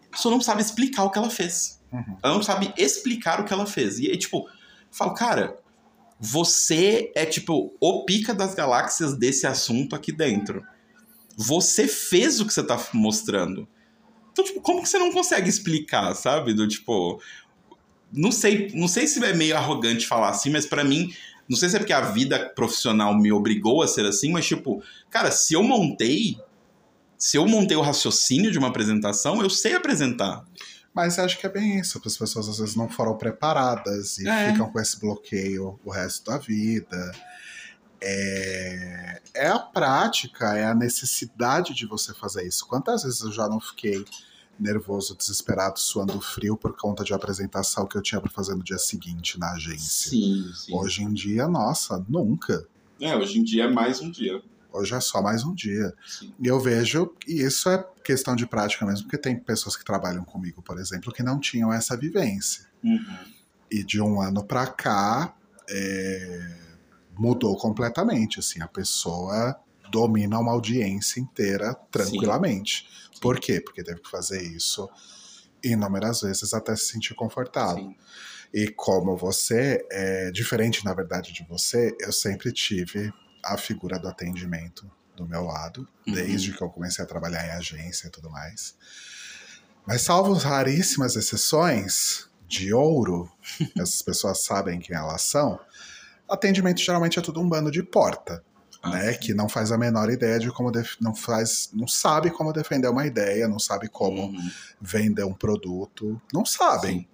A 0.08 0.16
pessoa 0.16 0.34
não 0.34 0.40
sabe 0.40 0.60
explicar 0.60 1.04
o 1.04 1.10
que 1.10 1.18
ela 1.18 1.30
fez. 1.30 1.80
Uhum. 1.92 2.16
Ela 2.22 2.34
não 2.34 2.42
sabe 2.42 2.72
explicar 2.76 3.40
o 3.40 3.44
que 3.44 3.52
ela 3.52 3.66
fez. 3.66 4.00
E 4.00 4.10
aí, 4.10 4.16
tipo, 4.16 4.48
eu 4.48 4.48
falo, 4.90 5.14
cara, 5.14 5.56
você 6.20 7.10
é 7.16 7.24
tipo 7.24 7.74
o 7.80 8.04
pica 8.04 8.34
das 8.34 8.54
galáxias 8.54 9.16
desse 9.16 9.46
assunto 9.46 9.96
aqui 9.96 10.12
dentro. 10.12 10.62
Você 11.34 11.88
fez 11.88 12.40
o 12.40 12.46
que 12.46 12.52
você 12.52 12.62
tá 12.62 12.78
mostrando. 12.92 13.66
Então, 14.30 14.44
tipo, 14.44 14.60
como 14.60 14.82
que 14.82 14.88
você 14.88 14.98
não 14.98 15.10
consegue 15.10 15.48
explicar, 15.48 16.14
sabe? 16.14 16.52
Do 16.52 16.68
tipo. 16.68 17.22
Não 18.12 18.30
sei, 18.30 18.70
não 18.74 18.86
sei 18.86 19.06
se 19.06 19.24
é 19.24 19.32
meio 19.32 19.56
arrogante 19.56 20.06
falar 20.06 20.28
assim, 20.28 20.50
mas 20.50 20.66
para 20.66 20.84
mim, 20.84 21.14
não 21.48 21.56
sei 21.56 21.70
se 21.70 21.76
é 21.76 21.78
porque 21.78 21.92
a 21.92 22.00
vida 22.02 22.52
profissional 22.54 23.16
me 23.16 23.32
obrigou 23.32 23.82
a 23.82 23.88
ser 23.88 24.04
assim, 24.04 24.30
mas 24.30 24.46
tipo, 24.46 24.82
cara, 25.08 25.30
se 25.30 25.54
eu 25.54 25.62
montei, 25.62 26.36
se 27.16 27.38
eu 27.38 27.46
montei 27.46 27.76
o 27.76 27.80
raciocínio 27.80 28.50
de 28.50 28.58
uma 28.58 28.68
apresentação, 28.68 29.40
eu 29.40 29.48
sei 29.48 29.74
apresentar. 29.74 30.44
Mas 30.92 31.18
acho 31.18 31.38
que 31.38 31.46
é 31.46 31.48
bem 31.48 31.78
isso. 31.78 32.00
As 32.04 32.16
pessoas 32.16 32.48
às 32.48 32.58
vezes 32.58 32.74
não 32.74 32.88
foram 32.88 33.16
preparadas 33.16 34.18
e 34.18 34.28
é. 34.28 34.52
ficam 34.52 34.70
com 34.70 34.80
esse 34.80 34.98
bloqueio 34.98 35.78
o 35.84 35.90
resto 35.90 36.30
da 36.30 36.38
vida. 36.38 37.12
É, 38.02 39.20
é 39.34 39.48
a 39.48 39.58
prática, 39.58 40.56
é 40.56 40.64
a 40.64 40.74
necessidade 40.74 41.74
de 41.74 41.86
você 41.86 42.12
fazer 42.14 42.46
isso. 42.46 42.66
Quantas 42.66 43.02
vezes 43.02 43.20
eu 43.20 43.30
já 43.30 43.48
não 43.48 43.60
fiquei 43.60 44.04
nervoso, 44.58 45.16
desesperado, 45.16 45.78
suando 45.80 46.20
frio 46.20 46.56
por 46.56 46.76
conta 46.76 47.02
de 47.02 47.14
apresentação 47.14 47.86
que 47.86 47.96
eu 47.96 48.02
tinha 48.02 48.20
para 48.20 48.30
fazer 48.30 48.54
no 48.54 48.62
dia 48.62 48.78
seguinte 48.78 49.38
na 49.38 49.52
agência. 49.52 50.10
Sim, 50.10 50.52
sim. 50.54 50.74
Hoje 50.74 51.02
em 51.02 51.12
dia, 51.12 51.48
nossa, 51.48 52.04
nunca. 52.08 52.66
É, 53.00 53.16
hoje 53.16 53.38
em 53.38 53.42
dia 53.42 53.64
é 53.64 53.70
mais 53.70 54.00
um 54.00 54.10
dia. 54.10 54.42
Hoje 54.72 54.94
é 54.94 55.00
só 55.00 55.20
mais 55.22 55.44
um 55.44 55.54
dia. 55.54 55.92
Sim. 56.06 56.34
E 56.40 56.46
eu 56.46 56.60
vejo, 56.60 57.14
e 57.26 57.42
isso 57.42 57.68
é 57.68 57.84
questão 58.04 58.36
de 58.36 58.46
prática 58.46 58.86
mesmo, 58.86 59.04
porque 59.04 59.18
tem 59.18 59.38
pessoas 59.38 59.76
que 59.76 59.84
trabalham 59.84 60.24
comigo, 60.24 60.62
por 60.62 60.78
exemplo, 60.78 61.12
que 61.12 61.22
não 61.22 61.38
tinham 61.38 61.72
essa 61.72 61.96
vivência. 61.96 62.66
Uhum. 62.82 63.16
E 63.70 63.84
de 63.84 64.00
um 64.00 64.20
ano 64.20 64.44
para 64.44 64.66
cá, 64.66 65.34
é, 65.68 66.56
mudou 67.16 67.56
completamente. 67.56 68.38
Assim, 68.38 68.60
a 68.62 68.68
pessoa 68.68 69.58
domina 69.90 70.38
uma 70.38 70.52
audiência 70.52 71.20
inteira 71.20 71.74
tranquilamente. 71.90 72.88
Sim. 73.12 73.20
Por 73.20 73.38
quê? 73.38 73.60
Porque 73.60 73.82
teve 73.82 74.00
que 74.00 74.10
fazer 74.10 74.42
isso 74.42 74.88
inúmeras 75.62 76.22
vezes 76.22 76.54
até 76.54 76.74
se 76.74 76.86
sentir 76.86 77.14
confortável. 77.14 77.84
Sim. 77.84 77.96
E 78.52 78.68
como 78.68 79.16
você 79.16 79.86
é 79.90 80.30
diferente, 80.32 80.84
na 80.84 80.92
verdade, 80.92 81.32
de 81.32 81.44
você, 81.44 81.96
eu 82.00 82.12
sempre 82.12 82.52
tive 82.52 83.12
a 83.42 83.56
figura 83.56 83.98
do 83.98 84.08
atendimento 84.08 84.90
do 85.16 85.26
meu 85.26 85.44
lado, 85.44 85.86
uhum. 86.06 86.14
desde 86.14 86.52
que 86.52 86.62
eu 86.62 86.70
comecei 86.70 87.04
a 87.04 87.08
trabalhar 87.08 87.46
em 87.46 87.50
agência 87.50 88.06
e 88.06 88.10
tudo 88.10 88.30
mais. 88.30 88.74
Mas 89.86 90.02
salvo 90.02 90.32
raríssimas 90.34 91.16
exceções 91.16 92.28
de 92.46 92.72
ouro, 92.72 93.30
essas 93.76 94.02
pessoas 94.02 94.42
sabem 94.44 94.80
quem 94.80 94.96
elas 94.96 95.22
são, 95.22 95.58
atendimento 96.28 96.80
geralmente 96.80 97.18
é 97.18 97.22
tudo 97.22 97.40
um 97.40 97.48
bando 97.48 97.70
de 97.70 97.82
porta 97.82 98.42
né, 98.84 99.12
que 99.14 99.34
não 99.34 99.48
faz 99.48 99.70
a 99.70 99.78
menor 99.78 100.10
ideia 100.10 100.38
de 100.38 100.50
como 100.50 100.72
não 101.00 101.14
faz, 101.14 101.70
não 101.72 101.86
sabe 101.86 102.30
como 102.30 102.52
defender 102.52 102.88
uma 102.88 103.06
ideia, 103.06 103.46
não 103.46 103.58
sabe 103.58 103.88
como 103.88 104.22
uhum. 104.22 104.50
vender 104.80 105.24
um 105.24 105.34
produto, 105.34 106.20
não 106.32 106.46
sabem, 106.46 107.00
Sim. 107.00 107.06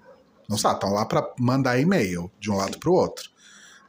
não 0.49 0.57
sabem, 0.57 0.77
estão 0.77 0.93
lá 0.93 1.05
para 1.05 1.29
mandar 1.39 1.79
e-mail 1.79 2.31
de 2.39 2.51
um 2.51 2.55
Sim. 2.55 2.61
lado 2.61 2.79
para 2.79 2.91
o 2.91 2.95
outro, 2.95 3.31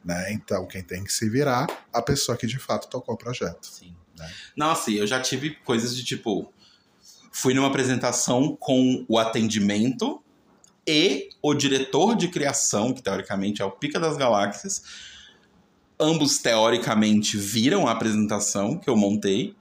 né? 0.04 0.32
Então 0.32 0.66
quem 0.66 0.82
tem 0.82 1.04
que 1.04 1.12
se 1.12 1.28
virar, 1.28 1.66
a 1.92 2.02
pessoa 2.02 2.36
que 2.36 2.46
de 2.46 2.58
fato 2.58 2.88
tocou 2.88 3.14
o 3.14 3.18
projeto. 3.18 3.66
Sim. 3.66 3.94
Né? 4.18 4.30
Nossa, 4.56 4.90
eu 4.90 5.06
já 5.06 5.20
tive 5.20 5.50
coisas 5.64 5.96
de 5.96 6.04
tipo, 6.04 6.52
fui 7.32 7.54
numa 7.54 7.68
apresentação 7.68 8.56
com 8.56 9.04
o 9.08 9.18
atendimento 9.18 10.22
e 10.86 11.28
o 11.42 11.54
diretor 11.54 12.16
de 12.16 12.28
criação, 12.28 12.92
que 12.92 13.02
teoricamente 13.02 13.60
é 13.60 13.64
o 13.64 13.70
pica 13.70 14.00
das 14.00 14.16
galáxias 14.16 14.82
ambos 15.98 16.38
teoricamente 16.38 17.36
viram 17.36 17.86
a 17.86 17.92
apresentação 17.92 18.78
que 18.78 18.88
eu 18.88 18.96
montei. 18.96 19.54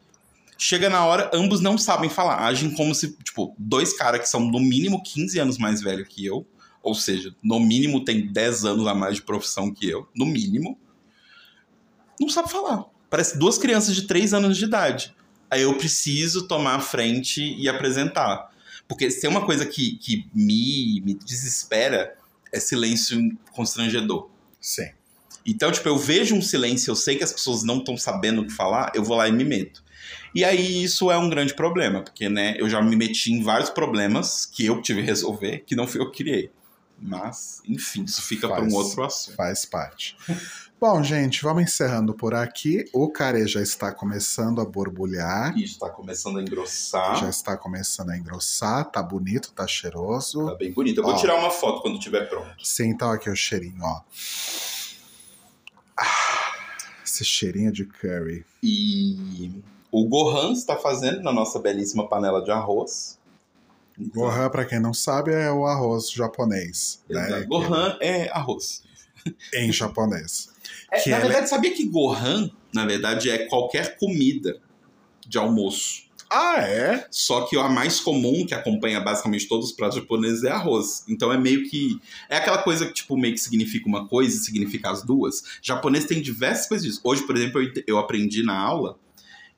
Chega 0.58 0.90
na 0.90 1.06
hora, 1.06 1.30
ambos 1.34 1.62
não 1.62 1.78
sabem 1.78 2.10
falar, 2.10 2.46
agem 2.46 2.72
como 2.72 2.94
se, 2.94 3.16
tipo, 3.24 3.56
dois 3.58 3.96
caras 3.96 4.22
que 4.22 4.30
são 4.30 4.40
no 4.40 4.60
mínimo 4.60 5.02
15 5.04 5.40
anos 5.40 5.58
mais 5.58 5.82
velhos 5.82 6.08
que 6.08 6.26
eu, 6.26 6.46
ou 6.88 6.96
seja, 6.96 7.36
no 7.44 7.60
mínimo 7.60 8.06
tem 8.06 8.26
10 8.26 8.64
anos 8.64 8.88
a 8.88 8.96
mais 8.96 9.16
de 9.16 9.22
profissão 9.22 9.74
que 9.74 9.90
eu, 9.90 10.08
no 10.16 10.26
mínimo, 10.26 10.80
não 12.18 12.30
sabe 12.30 12.50
falar. 12.50 12.86
Parece 13.10 13.38
duas 13.38 13.58
crianças 13.58 13.94
de 13.94 14.04
3 14.04 14.34
anos 14.34 14.58
de 14.58 14.64
idade. 14.64 15.14
Aí 15.52 15.64
eu 15.64 15.78
preciso 15.78 16.48
tomar 16.48 16.76
a 16.76 16.80
frente 16.80 17.42
e 17.42 17.68
apresentar. 17.68 18.52
Porque 18.88 19.12
se 19.12 19.20
tem 19.20 19.30
uma 19.30 19.46
coisa 19.46 19.66
que, 19.66 19.98
que 19.98 20.26
me, 20.34 21.02
me 21.02 21.14
desespera, 21.14 22.16
é 22.54 22.60
silêncio 22.60 23.38
constrangedor. 23.52 24.30
Sim. 24.62 24.90
Então, 25.46 25.70
tipo, 25.70 25.90
eu 25.90 25.98
vejo 25.98 26.36
um 26.36 26.42
silêncio, 26.42 26.92
eu 26.92 26.96
sei 26.96 27.18
que 27.18 27.24
as 27.24 27.34
pessoas 27.34 27.64
não 27.64 27.80
estão 27.80 27.98
sabendo 27.98 28.42
o 28.42 28.48
que 28.48 28.54
falar, 28.54 28.94
eu 28.96 29.04
vou 29.04 29.18
lá 29.18 29.28
e 29.28 29.32
me 29.34 29.44
meto. 29.44 29.84
E 30.34 30.46
aí 30.46 30.84
isso 30.84 31.12
é 31.12 31.18
um 31.18 31.30
grande 31.30 31.54
problema, 31.54 32.02
porque, 32.02 32.30
né, 32.30 32.56
eu 32.58 32.70
já 32.70 32.82
me 32.82 32.96
meti 32.96 33.34
em 33.34 33.42
vários 33.42 33.70
problemas 33.70 34.46
que 34.46 34.66
eu 34.66 34.82
tive 34.82 35.02
que 35.02 35.08
resolver, 35.08 35.64
que 35.66 35.76
não 35.76 35.88
fui 35.88 36.00
eu 36.00 36.12
que 36.12 36.24
criei. 36.24 36.52
Mas, 37.00 37.62
enfim, 37.66 38.04
isso 38.04 38.22
fica 38.22 38.48
para 38.48 38.64
um 38.64 38.74
outro 38.74 39.04
assunto. 39.04 39.36
Faz 39.36 39.66
parte. 39.66 40.18
Bom, 40.80 41.02
gente, 41.02 41.42
vamos 41.42 41.64
encerrando 41.64 42.14
por 42.14 42.36
aqui. 42.36 42.86
O 42.94 43.10
carê 43.10 43.48
já 43.48 43.62
está 43.62 43.92
começando 43.92 44.62
a 44.62 44.66
borbulhar. 44.66 45.58
E 45.58 45.64
está 45.64 45.90
começando 45.90 46.38
a 46.38 46.42
engrossar. 46.42 47.16
Já 47.16 47.30
está 47.30 47.58
começando 47.58 48.12
a 48.12 48.18
engrossar. 48.18 48.86
Tá 48.92 49.02
bonito, 49.02 49.52
tá 49.54 49.66
cheiroso. 49.66 50.46
Tá 50.46 50.56
bem 50.56 50.72
bonito. 50.72 51.00
Eu 51.00 51.04
vou 51.04 51.14
ó, 51.14 51.18
tirar 51.18 51.36
uma 51.36 51.50
foto 51.50 51.82
quando 51.82 51.98
estiver 51.98 52.30
pronto. 52.30 52.54
Sim, 52.64 52.90
então 52.90 53.12
aqui 53.12 53.28
o 53.28 53.36
cheirinho, 53.36 53.82
ó. 53.82 54.02
Ah, 56.00 56.54
esse 57.04 57.26
cheirinho 57.26 57.72
de 57.72 57.84
curry. 57.86 58.46
E 58.62 59.52
o 59.92 60.06
Gohan 60.08 60.52
está 60.52 60.76
fazendo 60.76 61.24
na 61.24 61.34
nossa 61.34 61.58
belíssima 61.58 62.08
panela 62.08 62.44
de 62.44 62.52
arroz. 62.52 63.17
Gohan, 63.98 64.50
para 64.50 64.66
quem 64.66 64.80
não 64.80 64.94
sabe, 64.94 65.32
é 65.32 65.52
o 65.52 65.66
arroz 65.66 66.12
japonês. 66.12 67.04
Né? 67.10 67.44
Gohan 67.48 67.98
é 68.00 68.30
arroz. 68.30 68.84
Em 69.54 69.72
japonês. 69.72 70.50
É, 70.92 71.10
na 71.10 71.20
verdade, 71.20 71.50
sabia 71.50 71.74
que 71.74 71.86
Gohan, 71.86 72.50
na 72.74 72.86
verdade, 72.86 73.30
é 73.30 73.48
qualquer 73.48 73.98
comida 73.98 74.62
de 75.28 75.38
almoço. 75.38 76.08
Ah, 76.30 76.58
é? 76.60 77.08
Só 77.10 77.46
que 77.46 77.58
a 77.58 77.70
mais 77.70 78.00
comum, 78.02 78.46
que 78.46 78.54
acompanha 78.54 79.00
basicamente 79.00 79.48
todos 79.48 79.68
os 79.68 79.72
pratos 79.72 79.98
japoneses, 79.98 80.44
é 80.44 80.52
arroz. 80.52 81.06
Então 81.08 81.32
é 81.32 81.38
meio 81.38 81.70
que. 81.70 82.00
É 82.30 82.38
aquela 82.38 82.58
coisa 82.58 82.86
que, 82.86 82.94
tipo, 82.94 83.18
meio 83.18 83.34
que 83.34 83.40
significa 83.40 83.88
uma 83.88 84.08
coisa 84.08 84.36
e 84.36 84.40
significa 84.40 84.92
as 84.92 85.04
duas. 85.04 85.44
japonês 85.62 86.06
tem 86.06 86.22
diversas 86.22 86.68
coisas 86.68 86.86
disso. 86.86 87.02
Hoje, 87.04 87.26
por 87.26 87.36
exemplo, 87.36 87.62
eu, 87.62 87.84
eu 87.88 87.98
aprendi 87.98 88.44
na 88.44 88.58
aula 88.58 89.00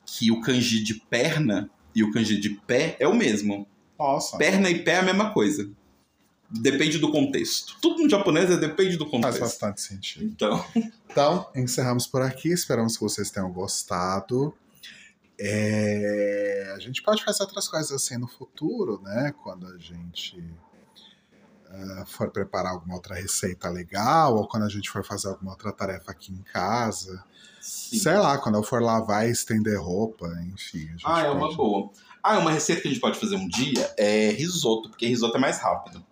que 0.06 0.32
o 0.32 0.42
kanji 0.42 0.84
de 0.84 0.96
perna 0.96 1.70
e 1.96 2.04
o 2.04 2.12
kanji 2.12 2.40
de 2.40 2.50
pé 2.50 2.96
é 3.00 3.08
o 3.08 3.16
mesmo. 3.16 3.68
Nossa. 4.00 4.38
Perna 4.38 4.70
e 4.70 4.84
pé 4.84 4.94
é 4.94 5.00
a 5.00 5.04
mesma 5.04 5.34
coisa. 5.34 5.70
Depende 6.50 6.98
do 6.98 7.12
contexto. 7.12 7.78
Tudo 7.80 8.02
no 8.02 8.10
japonês 8.10 8.50
é 8.50 8.58
depende 8.58 8.98
do 8.98 9.06
contexto. 9.06 9.40
Faz 9.40 9.52
bastante 9.52 9.82
sentido. 9.82 10.26
Então, 10.26 10.66
então 11.08 11.52
encerramos 11.56 12.08
por 12.08 12.22
aqui. 12.22 12.50
Esperamos 12.50 12.98
que 12.98 13.04
vocês 13.04 13.30
tenham 13.30 13.52
gostado. 13.52 14.54
É, 15.40 16.74
a 16.76 16.80
gente 16.80 17.04
pode 17.04 17.24
fazer 17.24 17.44
outras 17.44 17.68
coisas 17.68 17.92
assim 17.92 18.18
no 18.18 18.28
futuro, 18.28 19.00
né? 19.04 19.34
Quando 19.44 19.68
a 19.68 19.78
gente 19.78 20.38
uh, 21.70 22.06
for 22.08 22.32
preparar 22.32 22.74
alguma 22.74 22.96
outra 22.96 23.16
receita 23.16 23.70
legal, 23.70 24.36
ou 24.36 24.48
quando 24.48 24.64
a 24.64 24.70
gente 24.70 24.90
for 24.90 25.06
fazer 25.06 25.28
alguma 25.28 25.52
outra 25.52 25.72
tarefa 25.72 26.12
aqui 26.12 26.34
em 26.34 26.42
casa. 26.42 27.24
Sim. 27.62 28.00
Sei 28.00 28.18
lá, 28.18 28.38
quando 28.38 28.56
eu 28.56 28.64
for 28.64 28.82
lavar 28.82 29.28
e 29.28 29.32
estender 29.32 29.80
roupa, 29.80 30.28
enfim. 30.52 30.90
ah, 31.06 31.22
é 31.22 31.30
uma 31.30 31.56
boa. 31.56 31.92
Ah, 32.24 32.38
uma 32.40 32.52
receita 32.52 32.82
que 32.82 32.88
a 32.88 32.92
gente 32.92 33.02
pode 33.02 33.20
fazer 33.20 33.36
um 33.36 33.48
dia 33.48 33.94
é 33.98 34.30
risoto, 34.32 34.90
porque 34.90 35.08
risoto 35.08 35.38
é 35.38 35.40
mais 35.40 35.60
rápido. 35.60 36.06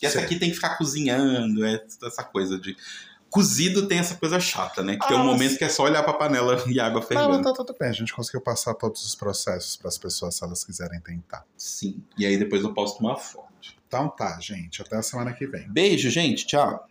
E 0.00 0.06
essa 0.06 0.18
Sim. 0.18 0.24
aqui 0.24 0.38
tem 0.38 0.48
que 0.48 0.56
ficar 0.56 0.76
cozinhando, 0.76 1.64
é 1.64 1.84
essa 2.02 2.24
coisa 2.24 2.58
de 2.58 2.76
Cozido 3.32 3.88
tem 3.88 3.98
essa 3.98 4.14
coisa 4.14 4.38
chata, 4.38 4.82
né? 4.82 4.94
Que 4.94 5.04
ah, 5.06 5.08
tem 5.08 5.16
um 5.16 5.24
momento 5.24 5.56
que 5.56 5.64
é 5.64 5.68
só 5.70 5.84
olhar 5.84 6.02
pra 6.02 6.12
panela 6.12 6.62
e 6.68 6.78
água 6.78 7.00
fervendo. 7.00 7.30
Não, 7.30 7.40
tá 7.40 7.50
tudo 7.54 7.74
bem. 7.80 7.88
A 7.88 7.92
gente 7.92 8.12
conseguiu 8.12 8.42
passar 8.42 8.74
todos 8.74 9.02
os 9.06 9.14
processos 9.14 9.74
para 9.74 9.88
as 9.88 9.96
pessoas 9.96 10.34
se 10.34 10.44
elas 10.44 10.62
quiserem 10.62 11.00
tentar. 11.00 11.42
Sim. 11.56 12.04
E 12.18 12.26
aí 12.26 12.36
depois 12.36 12.62
eu 12.62 12.74
posto 12.74 13.00
uma 13.00 13.16
foto. 13.16 13.48
Então 13.88 14.06
tá, 14.10 14.38
gente. 14.38 14.82
Até 14.82 14.96
a 14.96 15.02
semana 15.02 15.32
que 15.32 15.46
vem. 15.46 15.66
Beijo, 15.66 16.10
gente. 16.10 16.46
Tchau. 16.46 16.86